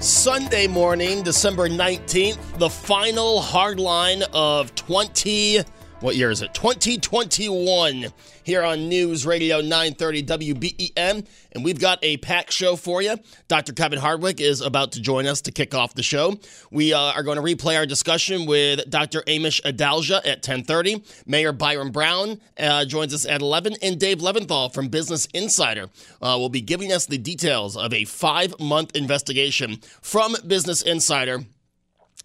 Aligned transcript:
Sunday 0.00 0.66
morning, 0.66 1.22
December 1.22 1.68
19th, 1.68 2.56
the 2.56 2.70
final 2.70 3.42
hard 3.42 3.78
line 3.78 4.22
of 4.32 4.74
20 4.74 5.60
what 6.00 6.16
year 6.16 6.30
is 6.30 6.40
it? 6.40 6.54
2021 6.54 8.06
here 8.42 8.62
on 8.62 8.88
News 8.88 9.26
Radio 9.26 9.60
930 9.60 10.22
WBEN. 10.24 11.26
And 11.52 11.64
we've 11.64 11.78
got 11.78 11.98
a 12.02 12.16
packed 12.18 12.52
show 12.52 12.76
for 12.76 13.02
you. 13.02 13.16
Dr. 13.48 13.72
Kevin 13.72 13.98
Hardwick 13.98 14.40
is 14.40 14.60
about 14.62 14.92
to 14.92 15.00
join 15.00 15.26
us 15.26 15.42
to 15.42 15.52
kick 15.52 15.74
off 15.74 15.94
the 15.94 16.02
show. 16.02 16.38
We 16.70 16.94
uh, 16.94 16.98
are 16.98 17.22
going 17.22 17.36
to 17.36 17.42
replay 17.42 17.76
our 17.76 17.86
discussion 17.86 18.46
with 18.46 18.88
Dr. 18.88 19.20
Amish 19.22 19.60
Adalja 19.62 20.18
at 20.18 20.38
1030. 20.38 21.04
Mayor 21.26 21.52
Byron 21.52 21.90
Brown 21.90 22.40
uh, 22.58 22.86
joins 22.86 23.12
us 23.12 23.26
at 23.26 23.42
11. 23.42 23.76
And 23.82 24.00
Dave 24.00 24.18
Leventhal 24.18 24.72
from 24.72 24.88
Business 24.88 25.26
Insider 25.34 25.90
uh, 26.22 26.36
will 26.38 26.48
be 26.48 26.62
giving 26.62 26.92
us 26.92 27.06
the 27.06 27.18
details 27.18 27.76
of 27.76 27.92
a 27.92 28.04
five-month 28.04 28.96
investigation 28.96 29.78
from 30.00 30.34
Business 30.46 30.80
Insider 30.82 31.44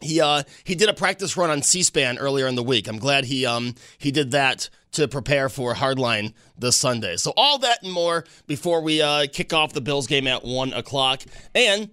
he 0.02 0.22
uh, 0.22 0.44
he 0.64 0.76
did 0.76 0.90
a 0.90 0.94
practice 0.94 1.38
run 1.38 1.50
on 1.50 1.62
C-SPAN 1.62 2.18
earlier 2.18 2.48
in 2.48 2.56
the 2.56 2.64
week. 2.64 2.88
I'm 2.88 3.00
glad 3.00 3.26
he 3.26 3.46
um 3.46 3.76
he 3.98 4.12
did 4.12 4.32
that 4.32 4.70
to 4.94 5.08
prepare 5.08 5.50
for 5.50 5.74
Hardline 5.74 6.34
this 6.58 6.78
Sunday. 6.78 7.18
So 7.18 7.34
all 7.36 7.60
that 7.60 7.84
and 7.84 7.92
more 7.92 8.24
before 8.48 8.82
we 8.82 9.02
uh, 9.02 9.28
kick 9.32 9.54
off 9.54 9.74
the 9.74 9.82
Bills 9.82 10.08
game 10.08 10.26
at 10.28 10.44
one 10.44 10.74
o'clock. 10.74 11.22
And 11.54 11.90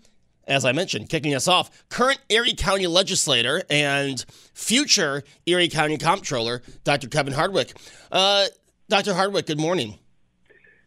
as 0.46 0.64
I 0.64 0.72
mentioned, 0.72 1.08
kicking 1.08 1.34
us 1.34 1.48
off, 1.48 1.70
current 1.88 2.20
Erie 2.28 2.54
County 2.54 2.86
legislator 2.86 3.62
and 3.70 4.24
future 4.54 5.22
Erie 5.46 5.68
County 5.68 5.98
comptroller, 5.98 6.62
Dr. 6.84 7.08
Kevin 7.08 7.32
Hardwick. 7.32 7.72
Uh, 8.10 8.46
Dr. 8.88 9.14
Hardwick, 9.14 9.46
good 9.46 9.60
morning. 9.60 9.98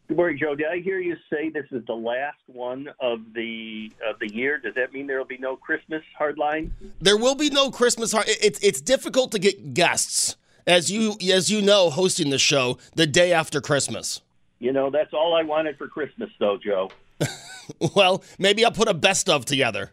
Good 0.07 0.17
morning, 0.17 0.37
Joe. 0.37 0.53
Did 0.53 0.67
I 0.67 0.81
hear 0.81 0.99
you 0.99 1.15
say 1.31 1.49
this 1.49 1.65
is 1.71 1.83
the 1.87 1.95
last 1.95 2.37
one 2.45 2.89
of 2.99 3.33
the 3.33 3.91
of 4.07 4.19
the 4.19 4.31
year? 4.31 4.59
Does 4.59 4.75
that 4.75 4.93
mean 4.93 5.07
there 5.07 5.17
will 5.17 5.25
be 5.25 5.39
no 5.39 5.55
Christmas 5.55 6.03
hardline? 6.19 6.69
There 7.01 7.17
will 7.17 7.33
be 7.33 7.49
no 7.49 7.71
Christmas 7.71 8.11
hard. 8.11 8.25
It's 8.27 8.59
it's 8.59 8.81
difficult 8.81 9.31
to 9.31 9.39
get 9.39 9.73
guests, 9.73 10.37
as 10.67 10.91
you 10.91 11.15
as 11.33 11.49
you 11.49 11.59
know, 11.59 11.89
hosting 11.89 12.29
the 12.29 12.37
show 12.37 12.77
the 12.93 13.07
day 13.07 13.33
after 13.33 13.61
Christmas. 13.61 14.21
You 14.59 14.73
know, 14.73 14.91
that's 14.91 15.11
all 15.11 15.33
I 15.33 15.41
wanted 15.41 15.75
for 15.75 15.87
Christmas, 15.87 16.29
though, 16.39 16.57
Joe. 16.63 16.91
well, 17.95 18.23
maybe 18.37 18.63
I'll 18.63 18.71
put 18.71 18.87
a 18.87 18.93
best 18.93 19.27
of 19.27 19.45
together. 19.45 19.91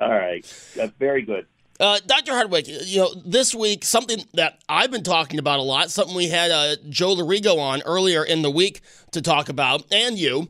All 0.00 0.10
right, 0.10 0.42
that's 0.74 0.92
very 0.98 1.22
good. 1.22 1.46
Uh, 1.82 1.98
Dr. 2.06 2.32
Hardwick, 2.32 2.68
you 2.68 3.00
know, 3.00 3.12
this 3.26 3.56
week, 3.56 3.84
something 3.84 4.24
that 4.34 4.62
I've 4.68 4.92
been 4.92 5.02
talking 5.02 5.40
about 5.40 5.58
a 5.58 5.62
lot, 5.62 5.90
something 5.90 6.14
we 6.14 6.28
had 6.28 6.52
uh, 6.52 6.76
Joe 6.88 7.16
Larigo 7.16 7.58
on 7.58 7.82
earlier 7.82 8.22
in 8.22 8.42
the 8.42 8.52
week 8.52 8.82
to 9.10 9.20
talk 9.20 9.48
about, 9.48 9.82
and 9.92 10.16
you. 10.16 10.48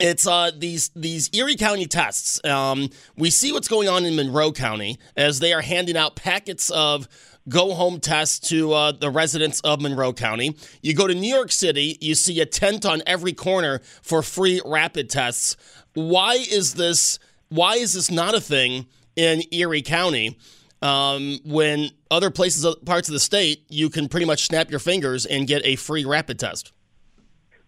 It's 0.00 0.26
uh, 0.26 0.50
these 0.54 0.90
these 0.90 1.30
Erie 1.32 1.56
County 1.56 1.86
tests. 1.86 2.44
Um, 2.44 2.90
we 3.16 3.30
see 3.30 3.52
what's 3.52 3.68
going 3.68 3.88
on 3.88 4.04
in 4.04 4.16
Monroe 4.16 4.52
County 4.52 4.98
as 5.16 5.38
they 5.38 5.54
are 5.54 5.62
handing 5.62 5.96
out 5.96 6.14
packets 6.14 6.68
of 6.70 7.08
go 7.48 7.72
home 7.72 7.98
tests 7.98 8.48
to 8.50 8.74
uh, 8.74 8.92
the 8.92 9.08
residents 9.08 9.60
of 9.60 9.80
Monroe 9.80 10.12
County. 10.12 10.56
You 10.82 10.94
go 10.94 11.06
to 11.06 11.14
New 11.14 11.32
York 11.32 11.52
City, 11.52 11.96
you 12.02 12.14
see 12.14 12.38
a 12.40 12.46
tent 12.46 12.84
on 12.84 13.02
every 13.06 13.32
corner 13.32 13.80
for 14.02 14.20
free 14.20 14.60
rapid 14.66 15.08
tests. 15.08 15.56
Why 15.94 16.34
is 16.34 16.74
this? 16.74 17.18
Why 17.48 17.76
is 17.76 17.94
this 17.94 18.10
not 18.10 18.34
a 18.34 18.40
thing 18.40 18.86
in 19.16 19.42
Erie 19.50 19.82
County. 19.82 20.38
Um, 20.82 21.38
when 21.44 21.90
other 22.10 22.30
places, 22.30 22.66
parts 22.84 23.08
of 23.08 23.14
the 23.14 23.20
state, 23.20 23.64
you 23.68 23.88
can 23.88 24.08
pretty 24.08 24.26
much 24.26 24.44
snap 24.46 24.70
your 24.70 24.80
fingers 24.80 25.24
and 25.24 25.46
get 25.46 25.62
a 25.64 25.76
free 25.76 26.04
rapid 26.04 26.38
test. 26.38 26.72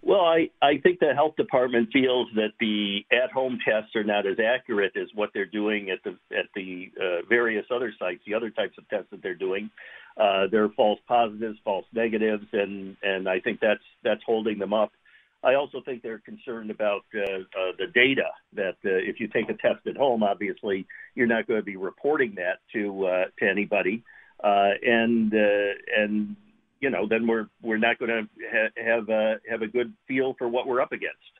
Well, 0.02 0.20
I, 0.20 0.50
I 0.62 0.78
think 0.78 1.00
the 1.00 1.14
health 1.14 1.34
department 1.36 1.88
feels 1.92 2.28
that 2.36 2.52
the 2.60 3.04
at-home 3.10 3.58
tests 3.66 3.96
are 3.96 4.04
not 4.04 4.24
as 4.24 4.36
accurate 4.38 4.92
as 4.96 5.08
what 5.14 5.30
they're 5.34 5.46
doing 5.46 5.90
at 5.90 5.98
the 6.04 6.10
at 6.36 6.46
the 6.54 6.92
uh, 7.00 7.26
various 7.28 7.64
other 7.74 7.92
sites, 7.98 8.20
the 8.24 8.34
other 8.34 8.50
types 8.50 8.78
of 8.78 8.88
tests 8.88 9.08
that 9.10 9.20
they're 9.20 9.34
doing. 9.34 9.68
Uh, 10.16 10.46
there 10.50 10.62
are 10.62 10.68
false 10.76 11.00
positives, 11.08 11.58
false 11.64 11.86
negatives, 11.92 12.46
and 12.52 12.96
and 13.02 13.28
I 13.28 13.40
think 13.40 13.58
that's 13.58 13.82
that's 14.04 14.22
holding 14.24 14.60
them 14.60 14.72
up. 14.72 14.92
I 15.46 15.54
also 15.54 15.80
think 15.80 16.02
they're 16.02 16.18
concerned 16.18 16.72
about 16.72 17.04
uh, 17.14 17.20
uh, 17.20 17.72
the 17.78 17.86
data 17.94 18.30
that 18.54 18.74
uh, 18.84 18.90
if 18.90 19.20
you 19.20 19.28
take 19.28 19.48
a 19.48 19.54
test 19.54 19.86
at 19.86 19.96
home, 19.96 20.24
obviously 20.24 20.88
you're 21.14 21.28
not 21.28 21.46
going 21.46 21.60
to 21.60 21.64
be 21.64 21.76
reporting 21.76 22.34
that 22.34 22.58
to 22.72 23.06
uh, 23.06 23.24
to 23.38 23.48
anybody, 23.48 24.02
uh, 24.42 24.70
and 24.82 25.32
uh, 25.32 25.72
and 25.96 26.34
you 26.80 26.90
know 26.90 27.06
then 27.08 27.28
we're 27.28 27.46
we're 27.62 27.78
not 27.78 27.96
going 28.00 28.10
to 28.10 28.28
ha- 28.50 28.82
have 28.84 29.08
a 29.08 29.36
have 29.48 29.62
a 29.62 29.68
good 29.68 29.92
feel 30.08 30.34
for 30.36 30.48
what 30.48 30.66
we're 30.66 30.80
up 30.80 30.90
against. 30.90 31.35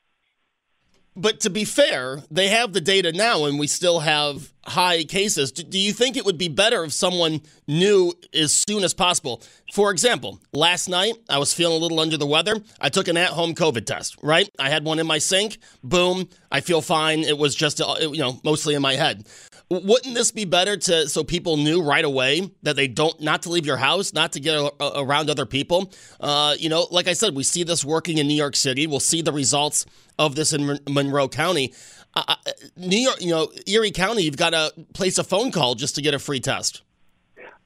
But 1.16 1.40
to 1.40 1.50
be 1.50 1.64
fair, 1.64 2.22
they 2.30 2.48
have 2.48 2.74
the 2.74 2.80
data 2.80 3.10
now, 3.10 3.46
and 3.46 3.58
we 3.58 3.66
still 3.66 4.00
have 4.00 4.52
high 4.66 5.04
cases. 5.04 5.50
Do 5.52 5.78
you 5.78 5.92
think 5.92 6.16
it 6.16 6.24
would 6.24 6.36
be 6.36 6.48
better 6.48 6.84
if 6.84 6.92
someone 6.92 7.40
knew 7.66 8.12
as 8.34 8.52
soon 8.52 8.84
as 8.84 8.92
possible? 8.92 9.42
For 9.72 9.90
example, 9.90 10.40
last 10.52 10.88
night 10.88 11.14
I 11.28 11.38
was 11.38 11.54
feeling 11.54 11.76
a 11.76 11.80
little 11.80 12.00
under 12.00 12.16
the 12.16 12.26
weather. 12.26 12.56
I 12.80 12.90
took 12.90 13.08
an 13.08 13.16
at-home 13.16 13.54
COVID 13.54 13.86
test. 13.86 14.16
Right, 14.22 14.48
I 14.58 14.68
had 14.68 14.84
one 14.84 14.98
in 14.98 15.06
my 15.06 15.18
sink. 15.18 15.58
Boom, 15.82 16.28
I 16.50 16.60
feel 16.60 16.82
fine. 16.82 17.20
It 17.20 17.38
was 17.38 17.54
just 17.54 17.80
uh, 17.80 17.96
you 18.00 18.18
know 18.18 18.38
mostly 18.44 18.74
in 18.74 18.82
my 18.82 18.94
head. 18.94 19.26
Wouldn't 19.68 20.14
this 20.14 20.30
be 20.30 20.44
better 20.44 20.76
to 20.76 21.08
so 21.08 21.24
people 21.24 21.56
knew 21.56 21.82
right 21.82 22.04
away 22.04 22.52
that 22.62 22.76
they 22.76 22.86
don't 22.86 23.20
not 23.20 23.42
to 23.42 23.48
leave 23.48 23.66
your 23.66 23.76
house, 23.76 24.12
not 24.12 24.32
to 24.32 24.40
get 24.40 24.54
a, 24.54 24.70
around 25.00 25.28
other 25.28 25.46
people? 25.46 25.92
Uh, 26.20 26.54
you 26.56 26.68
know, 26.68 26.86
like 26.92 27.08
I 27.08 27.14
said, 27.14 27.34
we 27.34 27.42
see 27.42 27.64
this 27.64 27.84
working 27.84 28.18
in 28.18 28.28
New 28.28 28.34
York 28.34 28.54
City. 28.54 28.86
We'll 28.86 29.00
see 29.00 29.22
the 29.22 29.32
results 29.32 29.84
of 30.18 30.34
this 30.34 30.52
in 30.52 30.78
Monroe 30.88 31.28
County. 31.28 31.74
Uh, 32.14 32.34
New 32.76 32.98
York, 32.98 33.20
you 33.20 33.30
know, 33.30 33.50
Erie 33.66 33.90
County, 33.90 34.22
you've 34.22 34.36
got 34.36 34.50
to 34.50 34.72
place 34.94 35.18
a 35.18 35.24
phone 35.24 35.50
call 35.50 35.74
just 35.74 35.94
to 35.96 36.02
get 36.02 36.14
a 36.14 36.18
free 36.18 36.40
test. 36.40 36.82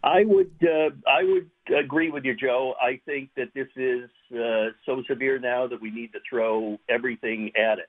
I 0.02 0.24
would, 0.24 0.50
uh, 0.62 0.90
I 1.06 1.22
would 1.24 1.50
agree 1.78 2.10
with 2.10 2.24
you, 2.24 2.34
Joe. 2.34 2.74
I 2.80 3.00
think 3.04 3.30
that 3.36 3.48
this 3.54 3.68
is 3.76 4.10
uh, 4.34 4.70
so 4.86 5.02
severe 5.08 5.38
now 5.38 5.66
that 5.66 5.80
we 5.80 5.90
need 5.90 6.12
to 6.12 6.18
throw 6.28 6.78
everything 6.88 7.52
at 7.56 7.78
it, 7.78 7.88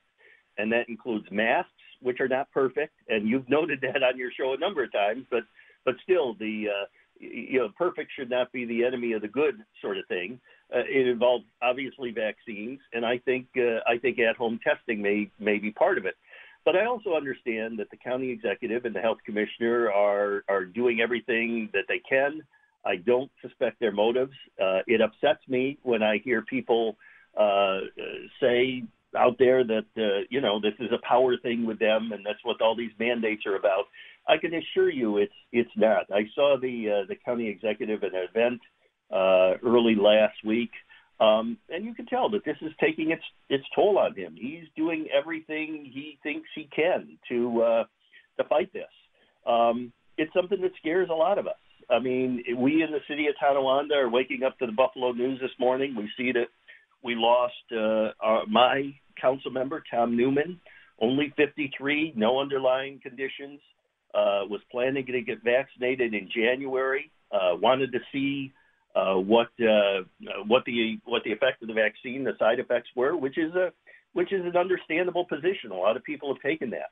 and 0.58 0.70
that 0.72 0.88
includes 0.88 1.26
masks, 1.30 1.70
which 2.00 2.20
are 2.20 2.28
not 2.28 2.50
perfect, 2.52 2.92
and 3.08 3.26
you've 3.26 3.48
noted 3.48 3.80
that 3.80 4.02
on 4.02 4.18
your 4.18 4.30
show 4.30 4.52
a 4.52 4.58
number 4.58 4.84
of 4.84 4.92
times. 4.92 5.24
But, 5.30 5.44
but 5.84 5.94
still, 6.04 6.34
the 6.34 6.66
uh, 6.68 6.84
you 7.18 7.60
know, 7.60 7.68
perfect 7.76 8.10
should 8.16 8.28
not 8.28 8.52
be 8.52 8.64
the 8.64 8.84
enemy 8.84 9.12
of 9.12 9.22
the 9.22 9.28
good 9.28 9.62
sort 9.80 9.96
of 9.96 10.06
thing. 10.06 10.40
Uh, 10.74 10.80
it 10.88 11.06
involves 11.06 11.44
obviously 11.60 12.12
vaccines, 12.12 12.80
and 12.92 13.04
I 13.04 13.18
think 13.18 13.46
uh, 13.56 13.80
I 13.86 13.98
think 13.98 14.18
at-home 14.18 14.58
testing 14.64 15.02
may 15.02 15.30
may 15.38 15.58
be 15.58 15.70
part 15.70 15.98
of 15.98 16.06
it. 16.06 16.14
But 16.64 16.76
I 16.76 16.86
also 16.86 17.14
understand 17.14 17.78
that 17.78 17.90
the 17.90 17.96
county 17.96 18.30
executive 18.30 18.84
and 18.84 18.94
the 18.94 19.00
health 19.00 19.18
commissioner 19.24 19.90
are 19.90 20.44
are 20.48 20.64
doing 20.64 21.00
everything 21.00 21.68
that 21.72 21.84
they 21.88 22.00
can. 22.08 22.42
I 22.84 22.96
don't 22.96 23.30
suspect 23.40 23.80
their 23.80 23.92
motives. 23.92 24.32
Uh, 24.60 24.80
it 24.86 25.00
upsets 25.00 25.46
me 25.48 25.78
when 25.82 26.02
I 26.02 26.18
hear 26.24 26.42
people 26.42 26.96
uh, 27.38 27.80
say 28.40 28.84
out 29.16 29.36
there 29.38 29.64
that 29.64 29.86
uh, 29.96 30.24
you 30.30 30.40
know 30.40 30.60
this 30.60 30.74
is 30.78 30.90
a 30.92 31.06
power 31.06 31.36
thing 31.36 31.66
with 31.66 31.78
them, 31.78 32.12
and 32.12 32.24
that's 32.24 32.42
what 32.44 32.60
all 32.60 32.76
these 32.76 32.92
mandates 32.98 33.44
are 33.46 33.56
about. 33.56 33.84
I 34.28 34.36
can 34.36 34.54
assure 34.54 34.90
you, 34.90 35.18
it's 35.18 35.34
it's 35.52 35.70
not. 35.76 36.06
I 36.12 36.22
saw 36.34 36.56
the 36.60 37.02
uh, 37.02 37.06
the 37.08 37.16
county 37.16 37.48
executive 37.48 38.02
at 38.04 38.14
an 38.14 38.26
event 38.30 38.60
uh, 39.12 39.54
early 39.64 39.94
last 39.94 40.44
week, 40.44 40.70
um, 41.20 41.58
and 41.68 41.84
you 41.84 41.94
can 41.94 42.06
tell 42.06 42.30
that 42.30 42.44
this 42.44 42.56
is 42.62 42.72
taking 42.80 43.10
its 43.10 43.22
its 43.48 43.64
toll 43.74 43.98
on 43.98 44.14
him. 44.14 44.34
He's 44.36 44.64
doing 44.76 45.06
everything 45.12 45.90
he 45.92 46.18
thinks 46.22 46.48
he 46.54 46.68
can 46.74 47.18
to 47.28 47.62
uh, 47.62 47.84
to 48.38 48.48
fight 48.48 48.72
this. 48.72 48.84
Um, 49.46 49.92
it's 50.18 50.32
something 50.34 50.60
that 50.60 50.72
scares 50.78 51.08
a 51.10 51.14
lot 51.14 51.38
of 51.38 51.46
us. 51.46 51.54
I 51.90 51.98
mean, 51.98 52.42
we 52.56 52.82
in 52.82 52.90
the 52.90 53.00
city 53.08 53.26
of 53.26 53.34
Tonawanda 53.40 53.94
are 53.94 54.08
waking 54.08 54.42
up 54.44 54.58
to 54.58 54.66
the 54.66 54.72
Buffalo 54.72 55.12
News 55.12 55.40
this 55.40 55.50
morning. 55.58 55.94
We 55.96 56.08
see 56.16 56.32
that 56.32 56.48
we 57.02 57.14
lost 57.14 57.54
uh, 57.72 58.12
our, 58.20 58.46
my 58.46 58.94
council 59.20 59.50
member 59.50 59.82
Tom 59.90 60.16
Newman, 60.16 60.60
only 61.00 61.32
53, 61.36 62.14
no 62.16 62.40
underlying 62.40 63.00
conditions 63.02 63.60
uh, 64.14 64.46
was 64.48 64.60
planning 64.70 65.04
to 65.06 65.20
get 65.20 65.42
vaccinated 65.42 66.14
in 66.14 66.28
January. 66.34 67.10
Uh, 67.30 67.56
wanted 67.56 67.92
to 67.92 67.98
see 68.12 68.52
what 68.94 69.48
uh, 69.60 70.02
what 70.46 70.64
the 70.64 70.98
what 71.04 71.22
the 71.24 71.32
effect 71.32 71.62
of 71.62 71.68
the 71.68 71.74
vaccine, 71.74 72.24
the 72.24 72.36
side 72.38 72.58
effects 72.58 72.88
were, 72.94 73.16
which 73.16 73.38
is 73.38 73.54
a 73.54 73.72
which 74.12 74.32
is 74.32 74.44
an 74.44 74.56
understandable 74.56 75.24
position. 75.24 75.70
A 75.70 75.74
lot 75.74 75.96
of 75.96 76.04
people 76.04 76.32
have 76.32 76.42
taken 76.42 76.70
that. 76.70 76.90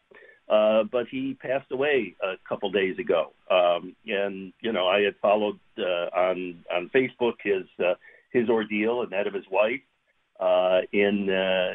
Uh, 0.48 0.82
but 0.90 1.06
he 1.08 1.34
passed 1.34 1.70
away 1.70 2.16
a 2.20 2.34
couple 2.48 2.72
days 2.72 2.98
ago, 2.98 3.32
um, 3.50 3.94
and 4.06 4.52
you 4.60 4.72
know 4.72 4.88
I 4.88 5.00
had 5.02 5.14
followed 5.22 5.60
uh, 5.78 6.08
on 6.16 6.64
on 6.74 6.90
Facebook 6.94 7.34
his 7.44 7.66
uh, 7.78 7.94
his 8.32 8.48
ordeal 8.48 9.02
and 9.02 9.12
that 9.12 9.28
of 9.28 9.34
his 9.34 9.44
wife 9.50 9.80
uh, 10.40 10.80
in 10.92 11.30
uh, 11.30 11.74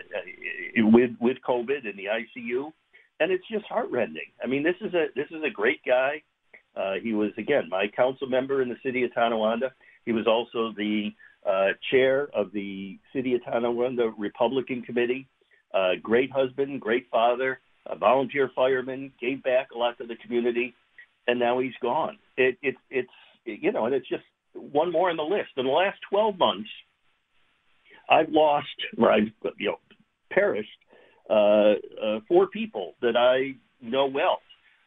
with 0.78 1.12
with 1.22 1.38
COVID 1.48 1.90
in 1.90 1.96
the 1.96 2.06
ICU 2.06 2.74
and 3.20 3.32
it's 3.32 3.48
just 3.52 3.66
heartrending. 3.66 4.32
I 4.44 4.48
mean, 4.48 4.64
this 4.64 4.76
is 4.82 4.94
a 4.94 5.08
this 5.16 5.28
is 5.32 5.42
a 5.46 5.50
great 5.50 5.82
guy. 5.86 6.22
Uh, 6.76 6.96
he 7.02 7.14
was 7.14 7.32
again 7.38 7.70
my 7.70 7.88
council 7.96 8.28
member 8.28 8.62
in 8.62 8.70
the 8.70 8.78
city 8.84 9.04
of 9.04 9.14
Tonawanda. 9.14 9.72
He 10.06 10.12
was 10.12 10.28
also 10.28 10.74
the 10.76 11.10
uh, 11.46 11.70
chair 11.92 12.30
of 12.34 12.52
the 12.52 12.98
city 13.14 13.36
of 13.36 13.44
Tonawanda 13.44 14.12
Republican 14.18 14.82
Committee. 14.82 15.28
Uh, 15.74 15.92
great 16.02 16.32
husband, 16.32 16.82
great 16.82 17.08
father, 17.12 17.60
a 17.88 17.96
volunteer 17.96 18.50
fireman, 18.56 19.12
gave 19.20 19.44
back 19.44 19.68
a 19.76 19.78
lot 19.78 19.98
to 19.98 20.08
the 20.08 20.16
community, 20.16 20.74
and 21.28 21.40
now 21.40 21.60
he's 21.60 21.74
gone. 21.82 22.18
It, 22.38 22.58
it, 22.62 22.76
it's 22.90 23.10
you 23.46 23.72
know, 23.72 23.86
and 23.86 23.94
it's 23.94 24.08
just 24.08 24.24
one 24.54 24.92
more 24.92 25.10
on 25.10 25.18
the 25.18 25.24
list. 25.24 25.50
In 25.58 25.66
the 25.66 25.72
last 25.72 26.00
12 26.10 26.38
months, 26.38 26.70
I've 28.10 28.30
lost, 28.30 28.68
or 28.98 29.12
I've 29.12 29.32
you 29.58 29.68
know, 29.68 29.80
perished 30.32 30.70
uh, 31.30 31.74
uh, 32.04 32.20
four 32.28 32.48
people 32.48 32.96
that 33.02 33.16
I 33.18 33.56
know 33.82 34.06
well. 34.06 34.40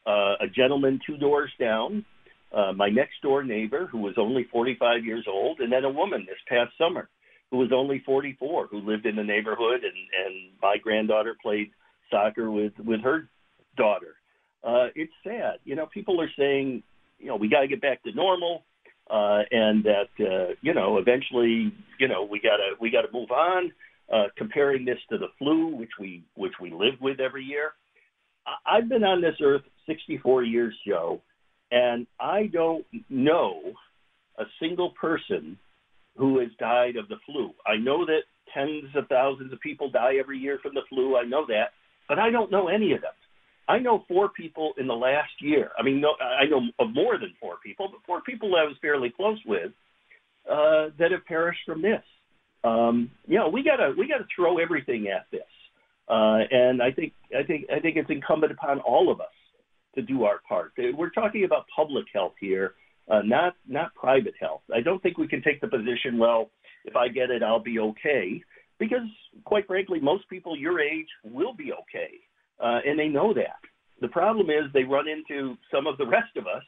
Uh, 0.07 0.37
a 0.41 0.47
gentleman 0.55 0.99
two 1.07 1.19
doors 1.19 1.51
down, 1.61 2.05
uh, 2.53 2.73
my 2.73 2.89
next 2.89 3.21
door 3.23 3.43
neighbor 3.43 3.87
who 3.87 3.99
was 3.99 4.15
only 4.17 4.45
45 4.51 5.05
years 5.05 5.27
old, 5.29 5.61
and 5.61 5.73
then 5.73 5.85
a 5.85 5.91
woman 5.91 6.27
this 6.27 6.39
past 6.49 6.73
summer 6.79 7.09
who 7.51 7.59
was 7.59 7.71
only 7.73 8.03
44 8.05 8.69
who 8.71 8.79
lived 8.79 9.07
in 9.07 9.17
the 9.17 9.25
neighborhood, 9.25 9.83
and, 9.85 9.95
and 10.27 10.51
my 10.63 10.77
granddaughter 10.83 11.37
played 11.43 11.71
soccer 12.11 12.51
with 12.51 12.73
with 12.79 13.01
her 13.03 13.29
daughter. 13.77 14.17
Uh, 14.65 14.89
it's 14.95 15.13
sad, 15.25 15.59
you 15.65 15.77
know. 15.77 15.87
People 15.87 16.21
are 16.21 16.31
saying, 16.39 16.83
you 17.19 17.27
know, 17.27 17.37
we 17.37 17.49
got 17.49 17.61
to 17.61 17.69
get 17.69 17.81
back 17.81 18.03
to 18.03 18.13
normal, 18.13 18.65
uh, 19.11 19.43
and 19.51 19.85
that 19.85 20.09
uh, 20.21 20.55
you 20.63 20.75
know, 20.75 20.99
eventually, 20.99 21.73
you 21.99 22.09
know, 22.09 22.25
we 22.25 22.41
gotta 22.41 22.75
we 22.81 22.91
gotta 22.91 23.09
move 23.13 23.31
on. 23.31 23.73
Uh, 24.11 24.25
comparing 24.39 24.87
this 24.87 24.97
to 25.11 25.19
the 25.19 25.27
flu, 25.39 25.77
which 25.77 25.91
we 26.01 26.25
which 26.35 26.55
we 26.63 26.71
live 26.71 26.95
with 26.99 27.21
every 27.21 27.45
year. 27.45 27.73
I've 28.65 28.89
been 28.89 29.05
on 29.05 29.21
this 29.21 29.35
earth 29.43 29.61
64 29.87 30.45
years, 30.45 30.75
Joe, 30.87 31.21
and 31.71 32.07
I 32.21 32.47
don't 32.47 32.85
know 33.09 33.61
a 34.39 34.45
single 34.61 34.91
person 34.91 35.59
who 36.17 36.39
has 36.41 36.49
died 36.59 36.97
of 36.97 37.09
the 37.09 37.17
flu. 37.27 37.51
I 37.67 37.77
know 37.77 38.05
that 38.07 38.23
tens 38.55 38.91
of 38.97 39.09
thousands 39.09 39.53
of 39.53 39.61
people 39.61 39.91
die 39.91 40.15
every 40.19 40.39
year 40.39 40.59
from 40.63 40.75
the 40.75 40.83
flu. 40.89 41.17
I 41.17 41.25
know 41.25 41.45
that, 41.47 41.71
but 42.09 42.19
I 42.19 42.31
don't 42.31 42.51
know 42.51 42.69
any 42.69 42.93
of 42.93 43.03
them. 43.03 43.13
I 43.69 43.79
know 43.79 44.05
four 44.09 44.31
people 44.31 44.73
in 44.79 44.87
the 44.87 44.95
last 44.95 45.33
year. 45.41 45.71
I 45.79 45.83
mean, 45.83 46.01
no, 46.01 46.15
I 46.21 46.47
know 46.47 46.63
of 46.79 46.95
more 46.95 47.19
than 47.19 47.35
four 47.39 47.57
people, 47.63 47.89
but 47.91 48.01
four 48.07 48.23
people 48.23 48.55
I 48.57 48.65
was 48.65 48.77
fairly 48.81 49.11
close 49.11 49.39
with 49.47 49.73
uh, 50.51 50.89
that 50.99 51.13
have 51.13 51.27
perished 51.27 51.61
from 51.67 51.83
this 51.83 52.03
um, 52.65 53.11
you 53.27 53.39
know, 53.39 53.49
we 53.49 53.63
gotta 53.63 53.95
we 53.97 54.09
gotta 54.09 54.27
throw 54.35 54.59
everything 54.59 55.09
at 55.09 55.27
this, 55.31 55.43
uh, 56.09 56.39
and 56.51 56.83
I 56.83 56.91
think 56.91 57.13
I 57.37 57.43
think 57.45 57.67
I 57.75 57.81
think 57.81 57.97
it's 57.97 58.11
incumbent 58.11 58.53
upon 58.53 58.81
all 58.81 59.11
of 59.13 59.21
us 59.21 59.27
to 59.99 60.03
do 60.03 60.25
our 60.25 60.41
part. 60.49 60.73
We're 60.77 61.11
talking 61.11 61.45
about 61.45 61.67
public 61.75 62.07
health 62.13 62.35
here, 62.41 62.75
uh, 63.11 63.23
not 63.25 63.55
not 63.67 63.95
private 63.95 64.35
health. 64.41 64.63
I 64.75 64.81
don't 64.81 65.03
think 65.03 65.19
we 65.19 65.29
can 65.29 65.43
take 65.43 65.61
the 65.61 65.69
position, 65.69 66.19
well, 66.19 66.51
if 66.85 66.97
I 66.97 67.09
get 67.09 67.31
it, 67.31 67.43
I'll 67.43 67.63
be 67.63 67.79
okay, 67.79 68.43
because 68.79 69.09
quite 69.45 69.67
frankly, 69.67 70.01
most 70.01 70.29
people 70.29 70.57
your 70.57 70.81
age 70.81 71.09
will 71.25 71.55
be 71.55 71.73
okay, 71.73 72.13
uh, 72.61 72.81
and 72.87 72.99
they 72.99 73.09
know 73.09 73.35
that. 73.35 73.61
The 74.01 74.09
problem 74.09 74.49
is 74.51 74.73
they 74.73 74.85
run 74.85 75.07
into 75.09 75.57
some 75.73 75.87
of 75.87 75.99
the 75.99 76.07
rest 76.07 76.37
of 76.37 76.47
us 76.47 76.63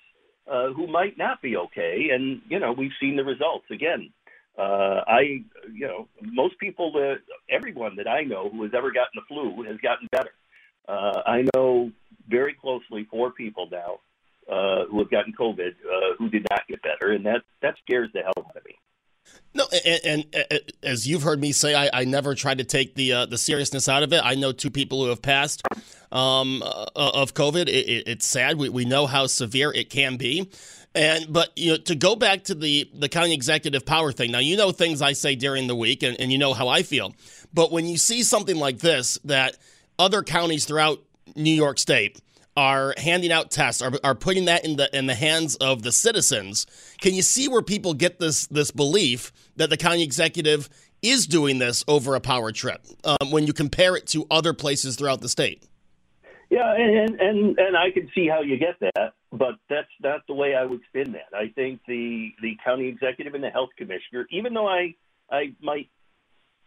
uh, 0.50 0.72
who 0.72 0.86
might 0.86 1.16
not 1.16 1.40
be 1.40 1.56
okay, 1.56 2.08
and 2.12 2.42
you 2.48 2.58
know 2.58 2.72
we've 2.72 2.98
seen 3.00 3.16
the 3.16 3.24
results 3.24 3.66
again 3.70 4.12
uh, 4.58 5.02
I, 5.06 5.42
you 5.72 5.86
know, 5.86 6.08
most 6.20 6.58
people 6.58 6.92
that 6.92 7.18
everyone 7.48 7.96
that 7.96 8.08
I 8.08 8.22
know 8.22 8.50
who 8.50 8.62
has 8.64 8.72
ever 8.76 8.90
gotten 8.90 9.14
the 9.14 9.22
flu 9.28 9.62
has 9.64 9.78
gotten 9.78 10.08
better. 10.12 10.32
Uh, 10.88 11.22
I 11.26 11.44
know 11.54 11.90
very 12.30 12.54
closely 12.54 13.06
four 13.10 13.32
people 13.32 13.68
now 13.70 13.98
uh, 14.50 14.86
who 14.90 14.98
have 14.98 15.10
gotten 15.10 15.32
COVID 15.32 15.70
uh, 15.70 16.14
who 16.18 16.28
did 16.28 16.46
not 16.50 16.66
get 16.68 16.82
better, 16.82 17.12
and 17.12 17.24
that 17.26 17.42
that 17.62 17.74
scares 17.84 18.08
the 18.14 18.20
hell 18.20 18.32
out 18.38 18.56
of 18.56 18.64
me. 18.64 18.76
No, 19.52 19.66
and, 19.84 20.00
and, 20.04 20.46
and, 20.50 20.60
as 20.82 21.06
you've 21.08 21.22
heard 21.22 21.40
me 21.40 21.52
say, 21.52 21.74
I, 21.74 21.90
I 21.92 22.04
never 22.04 22.34
try 22.34 22.54
to 22.54 22.64
take 22.64 22.94
the 22.94 23.12
uh, 23.12 23.26
the 23.26 23.38
seriousness 23.38 23.88
out 23.88 24.02
of 24.02 24.12
it. 24.12 24.22
I 24.24 24.34
know 24.34 24.52
two 24.52 24.70
people 24.70 25.02
who 25.02 25.10
have 25.10 25.22
passed 25.22 25.62
um, 26.12 26.62
uh, 26.62 26.86
of 26.94 27.34
COVID. 27.34 27.68
It, 27.68 27.68
it, 27.68 28.08
it's 28.08 28.26
sad. 28.26 28.58
We, 28.58 28.68
we 28.68 28.84
know 28.84 29.06
how 29.06 29.26
severe 29.26 29.72
it 29.72 29.90
can 29.90 30.16
be. 30.16 30.50
And 30.94 31.32
but 31.32 31.56
you 31.56 31.72
know 31.72 31.76
to 31.78 31.94
go 31.94 32.16
back 32.16 32.44
to 32.44 32.54
the 32.54 32.90
the 32.94 33.08
county 33.08 33.34
executive 33.34 33.86
power 33.86 34.12
thing. 34.12 34.32
Now 34.32 34.40
you 34.40 34.56
know 34.56 34.72
things 34.72 35.02
I 35.02 35.12
say 35.12 35.34
during 35.34 35.66
the 35.66 35.76
week, 35.76 36.02
and, 36.02 36.18
and 36.20 36.32
you 36.32 36.38
know 36.38 36.54
how 36.54 36.68
I 36.68 36.82
feel. 36.82 37.14
But 37.52 37.70
when 37.72 37.86
you 37.86 37.96
see 37.96 38.22
something 38.22 38.56
like 38.56 38.78
this, 38.78 39.18
that 39.24 39.56
other 39.98 40.22
counties 40.22 40.64
throughout 40.64 41.00
New 41.36 41.54
York 41.54 41.78
State 41.78 42.20
are 42.56 42.94
handing 42.98 43.32
out 43.32 43.50
tests, 43.50 43.80
are, 43.80 43.92
are 44.02 44.14
putting 44.14 44.44
that 44.46 44.64
in 44.64 44.76
the 44.76 44.94
in 44.96 45.06
the 45.06 45.14
hands 45.14 45.56
of 45.56 45.82
the 45.82 45.92
citizens. 45.92 46.66
Can 47.00 47.14
you 47.14 47.22
see 47.22 47.48
where 47.48 47.62
people 47.62 47.94
get 47.94 48.18
this 48.18 48.46
this 48.48 48.70
belief 48.70 49.32
that 49.56 49.70
the 49.70 49.76
county 49.76 50.02
executive 50.02 50.68
is 51.02 51.26
doing 51.26 51.58
this 51.58 51.84
over 51.88 52.14
a 52.14 52.20
power 52.20 52.52
trip 52.52 52.82
um, 53.04 53.30
when 53.30 53.46
you 53.46 53.52
compare 53.52 53.96
it 53.96 54.06
to 54.08 54.26
other 54.30 54.52
places 54.52 54.96
throughout 54.96 55.20
the 55.20 55.28
state? 55.28 55.64
Yeah, 56.50 56.74
and, 56.74 57.20
and 57.20 57.58
and 57.58 57.76
I 57.76 57.92
can 57.92 58.10
see 58.14 58.26
how 58.26 58.42
you 58.42 58.58
get 58.58 58.80
that, 58.80 59.12
but 59.30 59.54
that's 59.68 59.88
not 60.02 60.26
the 60.26 60.34
way 60.34 60.56
I 60.56 60.64
would 60.64 60.80
spin 60.88 61.12
that. 61.12 61.32
I 61.32 61.48
think 61.54 61.80
the 61.86 62.32
the 62.42 62.56
county 62.64 62.88
executive 62.88 63.34
and 63.34 63.44
the 63.44 63.50
health 63.50 63.70
commissioner, 63.78 64.26
even 64.30 64.52
though 64.52 64.68
I 64.68 64.96
I 65.30 65.54
might 65.62 65.88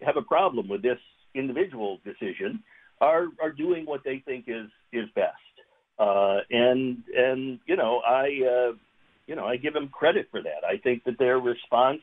have 0.01 0.15
a 0.15 0.21
problem 0.21 0.69
with 0.69 0.81
this 0.81 0.99
individual 1.35 1.99
decision, 2.05 2.63
are 3.03 3.27
are 3.41 3.51
doing 3.51 3.85
what 3.85 4.01
they 4.03 4.23
think 4.25 4.45
is 4.47 4.69
is 4.91 5.09
best. 5.15 5.53
Uh, 5.99 6.37
and 6.49 7.03
and 7.15 7.59
you 7.67 7.75
know 7.75 8.01
I 8.05 8.23
uh, 8.23 8.71
you 9.27 9.35
know 9.35 9.45
I 9.45 9.57
give 9.57 9.73
them 9.73 9.89
credit 9.89 10.27
for 10.31 10.41
that. 10.41 10.63
I 10.67 10.77
think 10.77 11.03
that 11.05 11.19
their 11.19 11.39
response 11.39 12.01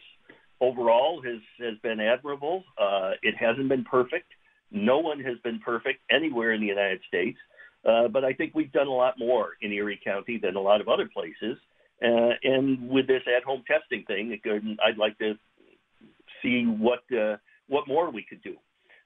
overall 0.60 1.22
has 1.22 1.40
has 1.58 1.78
been 1.82 2.00
admirable. 2.00 2.64
Uh, 2.78 3.12
it 3.22 3.34
hasn't 3.36 3.68
been 3.68 3.84
perfect. 3.84 4.30
No 4.70 4.98
one 4.98 5.20
has 5.20 5.38
been 5.42 5.58
perfect 5.58 6.00
anywhere 6.10 6.52
in 6.52 6.60
the 6.60 6.66
United 6.66 7.00
States. 7.08 7.38
Uh, 7.84 8.08
but 8.08 8.24
I 8.24 8.34
think 8.34 8.54
we've 8.54 8.72
done 8.72 8.86
a 8.86 8.92
lot 8.92 9.18
more 9.18 9.56
in 9.62 9.72
Erie 9.72 9.98
County 10.04 10.38
than 10.38 10.54
a 10.54 10.60
lot 10.60 10.82
of 10.82 10.88
other 10.88 11.08
places. 11.08 11.56
Uh, 12.02 12.32
and 12.44 12.88
with 12.88 13.06
this 13.06 13.22
at-home 13.36 13.62
testing 13.66 14.04
thing, 14.04 14.38
I'd 14.84 14.98
like 14.98 15.18
to 15.18 15.34
see 16.42 16.64
what 16.64 17.00
uh, 17.12 17.36
what 17.68 17.88
more 17.88 18.10
we 18.10 18.22
could 18.28 18.42
do. 18.42 18.56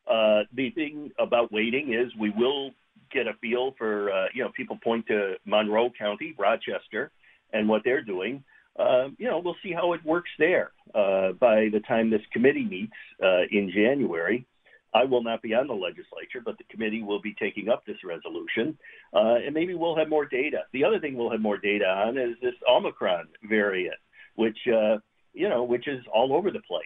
Uh, 0.07 0.43
the 0.55 0.71
thing 0.71 1.11
about 1.19 1.51
waiting 1.53 1.95
is 1.95 2.13
we 2.19 2.31
will 2.31 2.71
get 3.13 3.27
a 3.27 3.33
feel 3.41 3.75
for 3.79 4.13
uh, 4.13 4.27
you 4.35 4.43
know 4.43 4.51
people 4.57 4.79
point 4.83 5.07
to 5.07 5.35
Monroe 5.45 5.91
County, 5.97 6.35
Rochester, 6.39 7.11
and 7.53 7.69
what 7.69 7.83
they're 7.85 8.03
doing. 8.03 8.45
Uh, 8.79 9.09
you 9.19 9.27
know 9.27 9.39
we'll 9.39 9.57
see 9.63 9.73
how 9.73 9.93
it 9.93 10.05
works 10.05 10.31
there 10.39 10.73
uh, 10.95 11.33
by 11.33 11.69
the 11.73 11.81
time 11.87 12.11
this 12.11 12.21
committee 12.33 12.65
meets 12.65 12.93
uh, 13.23 13.43
in 13.51 13.71
January. 13.75 14.45
I 14.93 15.05
will 15.05 15.25
not 15.25 15.43
be 15.43 15.55
on 15.55 15.67
the 15.67 15.75
legislature, 15.75 16.41
but 16.45 16.57
the 16.57 16.65
committee 16.71 17.03
will 17.03 17.21
be 17.21 17.35
taking 17.35 17.69
up 17.69 17.85
this 17.85 17.97
resolution, 18.05 18.79
uh, 19.13 19.37
and 19.45 19.53
maybe 19.53 19.75
we'll 19.75 19.97
have 19.97 20.09
more 20.09 20.25
data. 20.25 20.59
The 20.73 20.85
other 20.85 21.01
thing 21.01 21.17
we'll 21.17 21.33
have 21.33 21.41
more 21.41 21.59
data 21.59 21.85
on 21.85 22.17
is 22.17 22.37
this 22.41 22.55
Omicron 22.69 23.27
variant, 23.49 23.97
which 24.37 24.59
uh, 24.69 24.99
you 25.33 25.49
know, 25.49 25.65
which 25.65 25.89
is 25.89 26.01
all 26.13 26.33
over 26.33 26.51
the 26.51 26.61
place. 26.61 26.85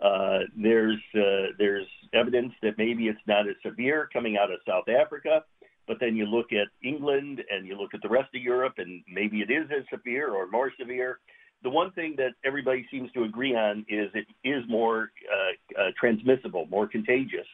Uh, 0.00 0.40
there's 0.56 0.98
uh, 1.14 1.52
there's 1.58 1.86
evidence 2.14 2.52
that 2.62 2.78
maybe 2.78 3.08
it's 3.08 3.20
not 3.26 3.48
as 3.48 3.54
severe 3.64 4.08
coming 4.12 4.36
out 4.36 4.50
of 4.50 4.58
South 4.66 4.88
Africa, 4.88 5.44
But 5.86 5.98
then 5.98 6.14
you 6.14 6.24
look 6.24 6.52
at 6.52 6.68
England 6.84 7.42
and 7.50 7.66
you 7.66 7.76
look 7.76 7.94
at 7.94 8.02
the 8.02 8.08
rest 8.08 8.30
of 8.34 8.40
Europe, 8.40 8.74
and 8.78 9.02
maybe 9.12 9.40
it 9.40 9.50
is 9.50 9.66
as 9.76 9.84
severe 9.92 10.28
or 10.30 10.46
more 10.46 10.70
severe. 10.78 11.18
The 11.62 11.70
one 11.70 11.90
thing 11.92 12.14
that 12.16 12.32
everybody 12.44 12.86
seems 12.90 13.10
to 13.12 13.24
agree 13.24 13.54
on 13.56 13.84
is 13.88 14.08
it 14.14 14.26
is 14.44 14.62
more 14.68 15.10
uh, 15.36 15.80
uh, 15.82 15.90
transmissible, 15.98 16.66
more 16.70 16.86
contagious, 16.86 17.46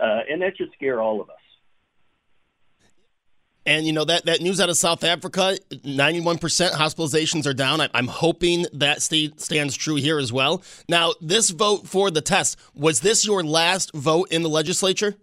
uh, 0.00 0.20
and 0.28 0.42
that 0.42 0.56
should 0.56 0.72
scare 0.74 1.00
all 1.00 1.20
of 1.20 1.30
us. 1.30 1.43
And 3.66 3.86
you 3.86 3.92
know 3.92 4.04
that 4.04 4.26
that 4.26 4.42
news 4.42 4.60
out 4.60 4.68
of 4.68 4.76
South 4.76 5.04
Africa, 5.04 5.56
ninety-one 5.84 6.38
percent 6.38 6.74
hospitalizations 6.74 7.46
are 7.46 7.54
down. 7.54 7.80
I, 7.80 7.88
am 7.94 8.08
hoping 8.08 8.66
that 8.74 9.00
stands 9.00 9.74
true 9.76 9.94
here 9.94 10.18
as 10.18 10.32
well. 10.32 10.62
Now, 10.88 11.14
this 11.20 11.48
vote 11.48 11.86
for 11.86 12.10
the 12.10 12.20
test 12.20 12.58
was 12.74 13.00
this 13.00 13.26
your 13.26 13.42
last 13.42 13.94
vote 13.94 14.30
in 14.30 14.42
the 14.42 14.50
legislature? 14.50 15.16